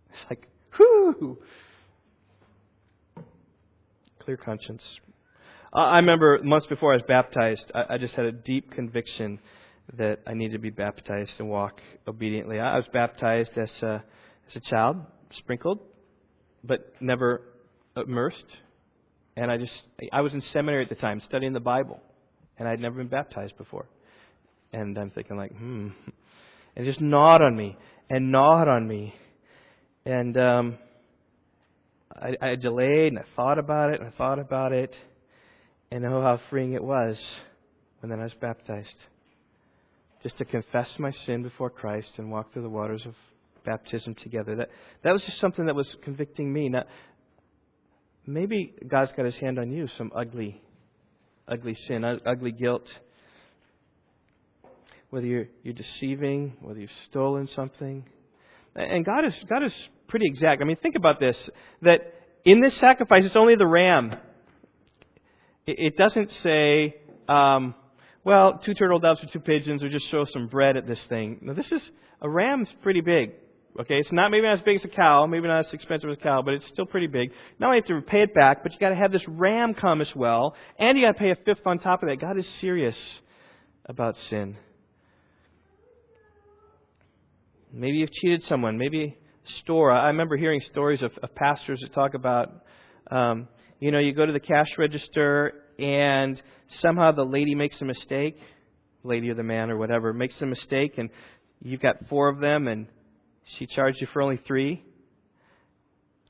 it's 0.09 0.29
like, 0.29 0.47
whoo, 0.79 1.37
clear 4.19 4.37
conscience. 4.37 4.83
I 5.73 5.97
remember 5.97 6.39
months 6.41 6.67
before 6.67 6.93
I 6.93 6.95
was 6.95 7.03
baptized, 7.05 7.69
I, 7.73 7.95
I 7.95 7.97
just 7.97 8.13
had 8.13 8.25
a 8.25 8.31
deep 8.31 8.71
conviction 8.71 9.39
that 9.93 10.19
I 10.25 10.33
need 10.33 10.51
to 10.51 10.57
be 10.57 10.69
baptized 10.69 11.33
and 11.39 11.49
walk 11.49 11.79
obediently. 12.07 12.59
I 12.59 12.77
was 12.77 12.85
baptized 12.91 13.51
as 13.57 13.69
a, 13.81 14.03
as 14.49 14.55
a 14.55 14.59
child, 14.59 14.97
sprinkled, 15.33 15.79
but 16.63 16.93
never 16.99 17.41
immersed. 17.95 18.45
And 19.37 19.51
I 19.51 19.57
just, 19.57 19.73
I 20.11 20.21
was 20.21 20.33
in 20.33 20.41
seminary 20.53 20.83
at 20.83 20.89
the 20.89 20.95
time 20.95 21.21
studying 21.25 21.53
the 21.53 21.59
Bible, 21.59 22.01
and 22.57 22.67
I'd 22.67 22.79
never 22.79 22.97
been 22.97 23.07
baptized 23.07 23.57
before. 23.57 23.87
And 24.73 24.97
I'm 24.97 25.09
thinking, 25.11 25.37
like, 25.37 25.55
hmm. 25.55 25.89
And 26.75 26.85
just 26.85 26.99
gnawed 26.99 27.41
on 27.41 27.55
me 27.55 27.77
and 28.09 28.31
gnawed 28.31 28.67
on 28.67 28.87
me. 28.87 29.15
And 30.05 30.37
um, 30.37 30.77
I, 32.13 32.35
I 32.41 32.55
delayed 32.55 33.13
and 33.13 33.19
I 33.19 33.23
thought 33.35 33.57
about 33.57 33.93
it 33.93 34.01
and 34.01 34.09
I 34.09 34.17
thought 34.17 34.39
about 34.39 34.73
it. 34.73 34.93
And 35.91 36.05
oh, 36.05 36.21
how 36.21 36.41
freeing 36.49 36.73
it 36.73 36.83
was 36.83 37.17
when 38.01 38.09
then 38.09 38.19
I 38.19 38.23
was 38.23 38.33
baptized 38.33 38.97
just 40.25 40.39
to 40.39 40.45
confess 40.45 40.89
my 40.97 41.11
sin 41.27 41.43
before 41.43 41.69
Christ 41.69 42.09
and 42.17 42.31
walk 42.31 42.51
through 42.51 42.63
the 42.63 42.69
waters 42.69 43.05
of 43.05 43.13
baptism 43.63 44.15
together. 44.15 44.55
That 44.55 44.69
that 45.03 45.11
was 45.11 45.21
just 45.21 45.39
something 45.39 45.67
that 45.67 45.75
was 45.75 45.87
convicting 46.01 46.51
me. 46.51 46.67
Now, 46.67 46.85
maybe 48.25 48.73
God's 48.87 49.11
got 49.15 49.27
His 49.27 49.37
hand 49.37 49.59
on 49.59 49.71
you, 49.71 49.87
some 49.99 50.11
ugly, 50.15 50.59
ugly 51.47 51.77
sin, 51.87 52.03
ugly 52.03 52.51
guilt. 52.51 52.87
Whether 55.11 55.27
you're 55.27 55.47
you're 55.61 55.75
deceiving, 55.75 56.53
whether 56.59 56.79
you've 56.79 56.89
stolen 57.11 57.47
something, 57.55 58.03
and 58.75 59.05
God 59.05 59.25
is 59.25 59.33
God 59.47 59.61
is 59.61 59.73
pretty 60.07 60.25
exact. 60.25 60.59
I 60.59 60.65
mean, 60.65 60.77
think 60.77 60.95
about 60.95 61.19
this: 61.19 61.37
that 61.83 62.15
in 62.45 62.61
this 62.61 62.75
sacrifice, 62.77 63.25
it's 63.25 63.35
only 63.35 63.57
the 63.57 63.67
ram. 63.67 64.15
It, 65.67 65.75
it 65.77 65.97
doesn't 65.97 66.31
say. 66.41 66.95
Um, 67.29 67.75
well, 68.25 68.59
two 68.65 68.73
turtle 68.73 68.99
doves 68.99 69.23
or 69.23 69.27
two 69.27 69.39
pigeons, 69.39 69.83
or 69.83 69.89
just 69.89 70.09
throw 70.09 70.25
some 70.25 70.47
bread 70.47 70.75
at 70.75 70.87
this 70.87 70.99
thing. 71.07 71.39
Now, 71.41 71.53
this 71.53 71.71
is 71.71 71.81
a 72.21 72.29
ram's 72.29 72.67
pretty 72.81 73.01
big. 73.01 73.31
Okay, 73.79 73.99
it's 73.99 74.11
not 74.11 74.31
maybe 74.31 74.47
not 74.47 74.57
as 74.57 74.63
big 74.63 74.77
as 74.77 74.85
a 74.85 74.87
cow, 74.87 75.25
maybe 75.27 75.47
not 75.47 75.67
as 75.67 75.73
expensive 75.73 76.09
as 76.09 76.17
a 76.17 76.19
cow, 76.21 76.41
but 76.41 76.55
it's 76.55 76.65
still 76.67 76.85
pretty 76.85 77.07
big. 77.07 77.29
Not 77.59 77.67
only 77.67 77.79
have 77.79 77.87
to 77.87 78.01
pay 78.01 78.21
it 78.21 78.33
back, 78.33 78.63
but 78.63 78.73
you 78.73 78.79
got 78.79 78.89
to 78.89 78.95
have 78.95 79.11
this 79.11 79.25
ram 79.27 79.73
come 79.73 80.01
as 80.01 80.07
well, 80.15 80.55
and 80.79 80.97
you 80.97 81.05
got 81.05 81.11
to 81.11 81.19
pay 81.19 81.31
a 81.31 81.35
fifth 81.35 81.67
on 81.67 81.79
top 81.79 82.01
of 82.01 82.09
that. 82.09 82.19
God 82.19 82.37
is 82.37 82.49
serious 82.61 82.97
about 83.85 84.17
sin. 84.29 84.57
Maybe 87.71 87.97
you've 87.97 88.13
cheated 88.13 88.43
someone. 88.45 88.77
Maybe 88.77 89.17
store. 89.59 89.91
I 89.91 90.07
remember 90.07 90.37
hearing 90.37 90.61
stories 90.71 91.03
of, 91.03 91.11
of 91.21 91.35
pastors 91.35 91.81
that 91.81 91.93
talk 91.93 92.13
about, 92.13 92.63
um, 93.11 93.49
you 93.81 93.91
know, 93.91 93.99
you 93.99 94.13
go 94.13 94.25
to 94.25 94.31
the 94.31 94.39
cash 94.39 94.69
register 94.77 95.64
and 95.79 96.41
somehow 96.79 97.11
the 97.11 97.23
lady 97.23 97.55
makes 97.55 97.79
a 97.81 97.85
mistake, 97.85 98.37
lady 99.03 99.29
or 99.29 99.35
the 99.35 99.43
man 99.43 99.69
or 99.69 99.77
whatever 99.77 100.13
makes 100.13 100.35
a 100.41 100.45
mistake, 100.45 100.97
and 100.97 101.09
you've 101.61 101.81
got 101.81 102.07
four 102.09 102.29
of 102.29 102.39
them, 102.39 102.67
and 102.67 102.87
she 103.57 103.67
charged 103.67 104.01
you 104.01 104.07
for 104.13 104.21
only 104.21 104.37
three. 104.37 104.83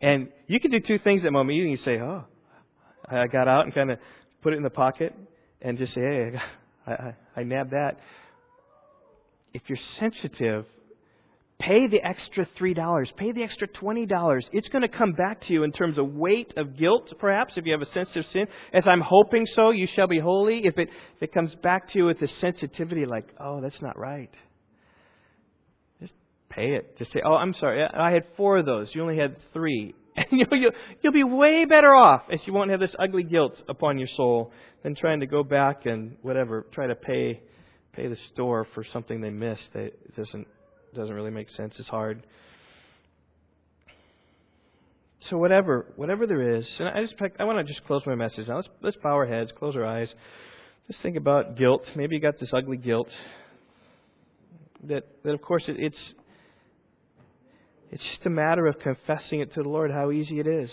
And 0.02 0.30
you 0.48 0.60
can 0.60 0.72
do 0.72 0.80
two 0.80 1.00
things 1.00 1.22
at 1.22 1.26
the 1.26 1.32
moment. 1.32 1.58
You 1.58 1.76
can 1.76 1.84
say, 1.86 2.00
"Oh, 2.00 2.26
I 3.08 3.28
got 3.28 3.48
out 3.48 3.66
and 3.66 3.74
kind 3.74 3.92
of 3.92 4.00
put 4.42 4.54
it 4.54 4.58
in 4.58 4.64
the 4.64 4.70
pocket," 4.70 5.16
and 5.62 5.78
just 5.78 5.94
say, 5.94 6.02
"Hey, 6.02 6.32
I, 6.86 6.92
I, 6.92 7.16
I 7.38 7.44
nabbed 7.44 7.72
that." 7.72 8.00
If 9.54 9.62
you're 9.68 9.80
sensitive 10.00 10.66
Pay 11.60 11.88
the 11.88 12.04
extra 12.04 12.46
$3. 12.60 13.16
Pay 13.16 13.32
the 13.32 13.42
extra 13.42 13.68
$20. 13.68 14.42
It's 14.52 14.68
going 14.68 14.82
to 14.82 14.90
come 14.90 15.14
back 15.14 15.42
to 15.48 15.54
you 15.54 15.64
in 15.64 15.72
terms 15.72 15.98
of 15.98 16.14
weight 16.14 16.54
of 16.58 16.78
guilt, 16.78 17.14
perhaps, 17.18 17.54
if 17.56 17.66
you 17.66 17.72
have 17.72 17.82
a 17.82 17.92
sensitive 17.94 18.26
sin. 18.34 18.48
As 18.74 18.84
I'm 18.86 19.00
hoping 19.00 19.48
so, 19.56 19.70
you 19.70 19.88
shall 19.96 20.08
be 20.08 20.20
holy. 20.20 20.66
If 20.66 20.78
it, 20.78 20.90
if 21.16 21.24
it 21.24 21.34
comes 21.34 21.56
back 21.64 21.92
to 21.92 22.00
you 22.00 22.06
with 22.06 22.22
a 22.22 22.28
sensitivity 22.42 23.06
like, 23.06 23.30
oh, 23.40 23.62
that's 23.62 23.82
not 23.82 23.98
right. 23.98 24.32
Just 26.02 26.14
pay 26.50 26.74
it. 26.74 26.98
Just 26.98 27.14
say, 27.14 27.22
oh, 27.26 27.36
I'm 27.36 27.54
sorry. 27.58 27.84
I 27.84 28.12
had 28.12 28.24
four 28.36 28.58
of 28.58 28.66
those. 28.66 28.90
You 28.94 29.02
only 29.02 29.18
had 29.18 29.38
three. 29.54 29.96
And 30.18 30.28
you'll, 30.32 30.58
you'll, 30.58 30.72
you'll 31.04 31.12
be 31.12 31.26
way 31.26 31.66
better 31.66 31.94
off 31.94 32.22
as 32.32 32.40
you 32.46 32.54
won't 32.54 32.72
have 32.72 32.80
this 32.80 32.96
ugly 32.98 33.24
guilt 33.24 33.62
upon 33.68 33.98
your 33.98 34.08
soul 34.16 34.54
than 34.82 34.96
trying 34.96 35.20
to 35.20 35.26
go 35.26 35.44
back 35.44 35.86
and 35.86 36.16
whatever, 36.22 36.66
try 36.72 36.88
to 36.88 36.96
pay 36.96 37.42
pay 37.92 38.08
the 38.08 38.18
store 38.34 38.66
for 38.74 38.86
something 38.94 39.22
they 39.22 39.30
missed 39.30 39.68
that 39.74 39.92
doesn't 40.16 40.48
doesn't 40.96 41.14
really 41.14 41.32
make 41.32 41.50
sense. 41.50 41.76
It's 41.78 41.90
hard. 41.90 42.26
So 45.30 45.38
whatever, 45.38 45.88
whatever 45.96 46.28
there 46.28 46.56
is, 46.56 46.68
and 46.80 46.88
I 46.88 47.02
just 47.02 47.16
I 47.40 47.46
want 47.46 47.58
to 47.58 47.64
just 47.64 47.84
close 47.86 48.04
my 48.06 48.14
message 48.14 48.48
now. 48.48 48.58
Let's 48.58 48.70
let's 48.82 48.98
bow 48.98 49.14
our 49.14 49.26
heads, 49.26 49.52
close 49.58 49.76
our 49.76 49.86
eyes. 49.86 50.14
Just 50.88 51.02
think 51.02 51.18
about 51.18 51.58
guilt. 51.58 51.84
Maybe 51.96 52.16
you 52.16 52.22
got 52.22 52.40
this 52.40 52.54
ugly 52.54 52.78
guilt. 52.78 53.10
That 54.84 55.08
that 55.24 55.34
of 55.34 55.42
course 55.42 55.64
it, 55.68 55.78
it's 55.80 56.14
it's 57.92 58.04
just 58.04 58.26
a 58.26 58.30
matter 58.30 58.68
of 58.68 58.78
confessing 58.80 59.40
it 59.40 59.54
to 59.56 59.64
the 59.64 59.70
Lord. 59.70 59.90
How 59.90 60.12
easy 60.12 60.40
it 60.40 60.46
is, 60.46 60.70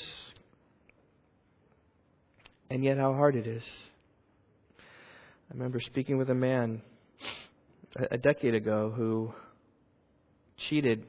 and 2.68 2.84
yet 2.84 2.98
how 2.98 3.14
hard 3.14 3.36
it 3.36 3.46
is. 3.46 3.62
I 4.78 5.54
remember 5.54 5.80
speaking 5.80 6.18
with 6.18 6.28
a 6.28 6.34
man 6.34 6.82
a, 7.96 8.14
a 8.16 8.18
decade 8.18 8.54
ago 8.54 8.92
who 8.94 9.32
cheated 10.68 11.04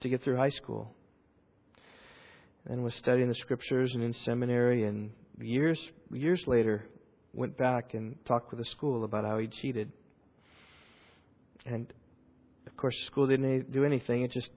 to 0.00 0.08
get 0.08 0.22
through 0.22 0.36
high 0.36 0.50
school. 0.50 0.92
And 2.68 2.82
was 2.82 2.94
studying 2.98 3.28
the 3.28 3.34
scriptures 3.36 3.92
and 3.94 4.02
in 4.02 4.14
seminary 4.24 4.84
and 4.84 5.10
years 5.40 5.78
years 6.12 6.42
later 6.46 6.84
went 7.32 7.56
back 7.56 7.94
and 7.94 8.16
talked 8.24 8.50
with 8.50 8.58
the 8.58 8.66
school 8.72 9.04
about 9.04 9.24
how 9.24 9.38
he 9.38 9.46
cheated. 9.46 9.92
And 11.64 11.92
of 12.66 12.76
course 12.76 12.94
the 13.00 13.06
school 13.06 13.26
didn't 13.26 13.70
do 13.70 13.84
anything, 13.84 14.22
it 14.22 14.32
just 14.32 14.48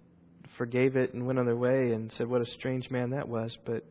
forgave 0.57 0.95
it 0.95 1.13
and 1.13 1.25
went 1.25 1.38
on 1.38 1.45
their 1.45 1.55
way 1.55 1.91
and 1.91 2.11
said 2.17 2.27
what 2.27 2.41
a 2.41 2.45
strange 2.57 2.89
man 2.89 3.11
that 3.11 3.27
was, 3.27 3.55
but 3.65 3.86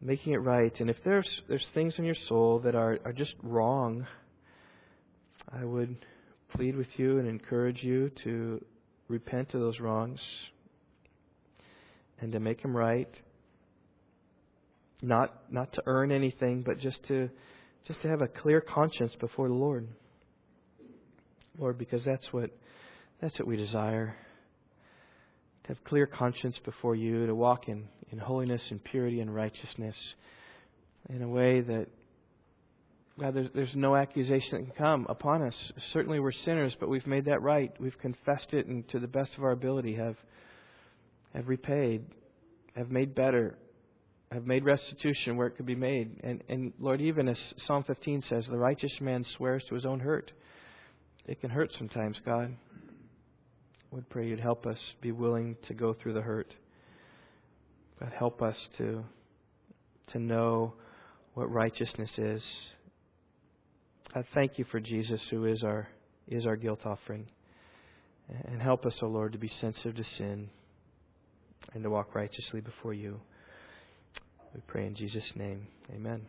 making 0.00 0.32
it 0.32 0.38
right. 0.38 0.72
And 0.78 0.90
if 0.90 0.96
there's 1.04 1.28
there's 1.48 1.66
things 1.74 1.94
in 1.98 2.04
your 2.04 2.16
soul 2.28 2.60
that 2.60 2.74
are, 2.74 2.98
are 3.04 3.12
just 3.12 3.34
wrong, 3.42 4.06
I 5.50 5.64
would 5.64 5.96
plead 6.54 6.76
with 6.76 6.88
you 6.96 7.18
and 7.18 7.28
encourage 7.28 7.82
you 7.82 8.10
to 8.24 8.64
repent 9.08 9.54
of 9.54 9.60
those 9.60 9.80
wrongs 9.80 10.20
and 12.20 12.32
to 12.32 12.40
make 12.40 12.62
them 12.62 12.76
right. 12.76 13.08
Not 15.00 15.52
not 15.52 15.72
to 15.74 15.82
earn 15.86 16.10
anything, 16.10 16.62
but 16.62 16.78
just 16.80 16.98
to 17.08 17.30
just 17.86 18.02
to 18.02 18.08
have 18.08 18.20
a 18.20 18.28
clear 18.28 18.60
conscience 18.60 19.12
before 19.20 19.48
the 19.48 19.54
Lord. 19.54 19.88
Lord, 21.58 21.78
because 21.78 22.04
that's 22.04 22.26
what 22.32 22.50
that's 23.20 23.38
what 23.38 23.46
we 23.46 23.56
desire. 23.56 24.16
To 25.64 25.68
have 25.68 25.84
clear 25.84 26.06
conscience 26.06 26.56
before 26.64 26.94
you, 26.94 27.26
to 27.26 27.34
walk 27.34 27.68
in, 27.68 27.84
in 28.10 28.18
holiness 28.18 28.62
and 28.70 28.82
purity 28.82 29.20
and 29.20 29.34
righteousness 29.34 29.94
in 31.10 31.22
a 31.22 31.28
way 31.28 31.60
that 31.60 31.86
God, 33.18 33.34
there's, 33.34 33.48
there's 33.52 33.74
no 33.74 33.96
accusation 33.96 34.48
that 34.52 34.58
can 34.58 34.74
come 34.76 35.06
upon 35.08 35.42
us. 35.42 35.54
Certainly 35.92 36.20
we're 36.20 36.32
sinners, 36.44 36.76
but 36.78 36.88
we've 36.88 37.06
made 37.06 37.24
that 37.24 37.42
right. 37.42 37.72
We've 37.80 37.98
confessed 37.98 38.52
it 38.52 38.66
and 38.66 38.88
to 38.90 39.00
the 39.00 39.08
best 39.08 39.30
of 39.36 39.42
our 39.42 39.50
ability 39.50 39.96
have, 39.96 40.16
have 41.34 41.48
repaid, 41.48 42.04
have 42.76 42.90
made 42.90 43.16
better, 43.16 43.58
have 44.30 44.46
made 44.46 44.64
restitution 44.64 45.36
where 45.36 45.48
it 45.48 45.56
could 45.56 45.66
be 45.66 45.74
made. 45.74 46.20
And, 46.22 46.44
and 46.48 46.72
Lord, 46.78 47.00
even 47.00 47.28
as 47.28 47.36
Psalm 47.66 47.82
15 47.84 48.22
says, 48.28 48.44
the 48.48 48.56
righteous 48.56 48.92
man 49.00 49.24
swears 49.36 49.64
to 49.68 49.74
his 49.74 49.84
own 49.84 49.98
hurt. 49.98 50.30
It 51.26 51.40
can 51.40 51.50
hurt 51.50 51.70
sometimes, 51.76 52.16
God. 52.24 52.54
I 53.90 53.94
would 53.94 54.08
pray 54.10 54.28
you'd 54.28 54.38
help 54.38 54.64
us 54.64 54.78
be 55.00 55.10
willing 55.10 55.56
to 55.66 55.74
go 55.74 55.92
through 55.92 56.12
the 56.12 56.22
hurt. 56.22 56.54
God, 57.98 58.12
help 58.16 58.42
us 58.42 58.56
to, 58.76 59.02
to 60.12 60.18
know 60.20 60.74
what 61.34 61.50
righteousness 61.50 62.10
is 62.16 62.42
I 64.14 64.24
thank 64.34 64.58
you 64.58 64.64
for 64.70 64.80
Jesus, 64.80 65.20
who 65.30 65.44
is 65.44 65.62
our, 65.62 65.88
is 66.26 66.46
our 66.46 66.56
guilt 66.56 66.80
offering. 66.84 67.26
And 68.44 68.60
help 68.60 68.84
us, 68.86 68.94
O 69.02 69.06
oh 69.06 69.10
Lord, 69.10 69.32
to 69.32 69.38
be 69.38 69.50
sensitive 69.60 69.96
to 69.96 70.04
sin 70.16 70.48
and 71.74 71.82
to 71.82 71.90
walk 71.90 72.14
righteously 72.14 72.60
before 72.60 72.94
you. 72.94 73.20
We 74.54 74.60
pray 74.66 74.86
in 74.86 74.94
Jesus' 74.94 75.30
name. 75.34 75.66
Amen. 75.94 76.22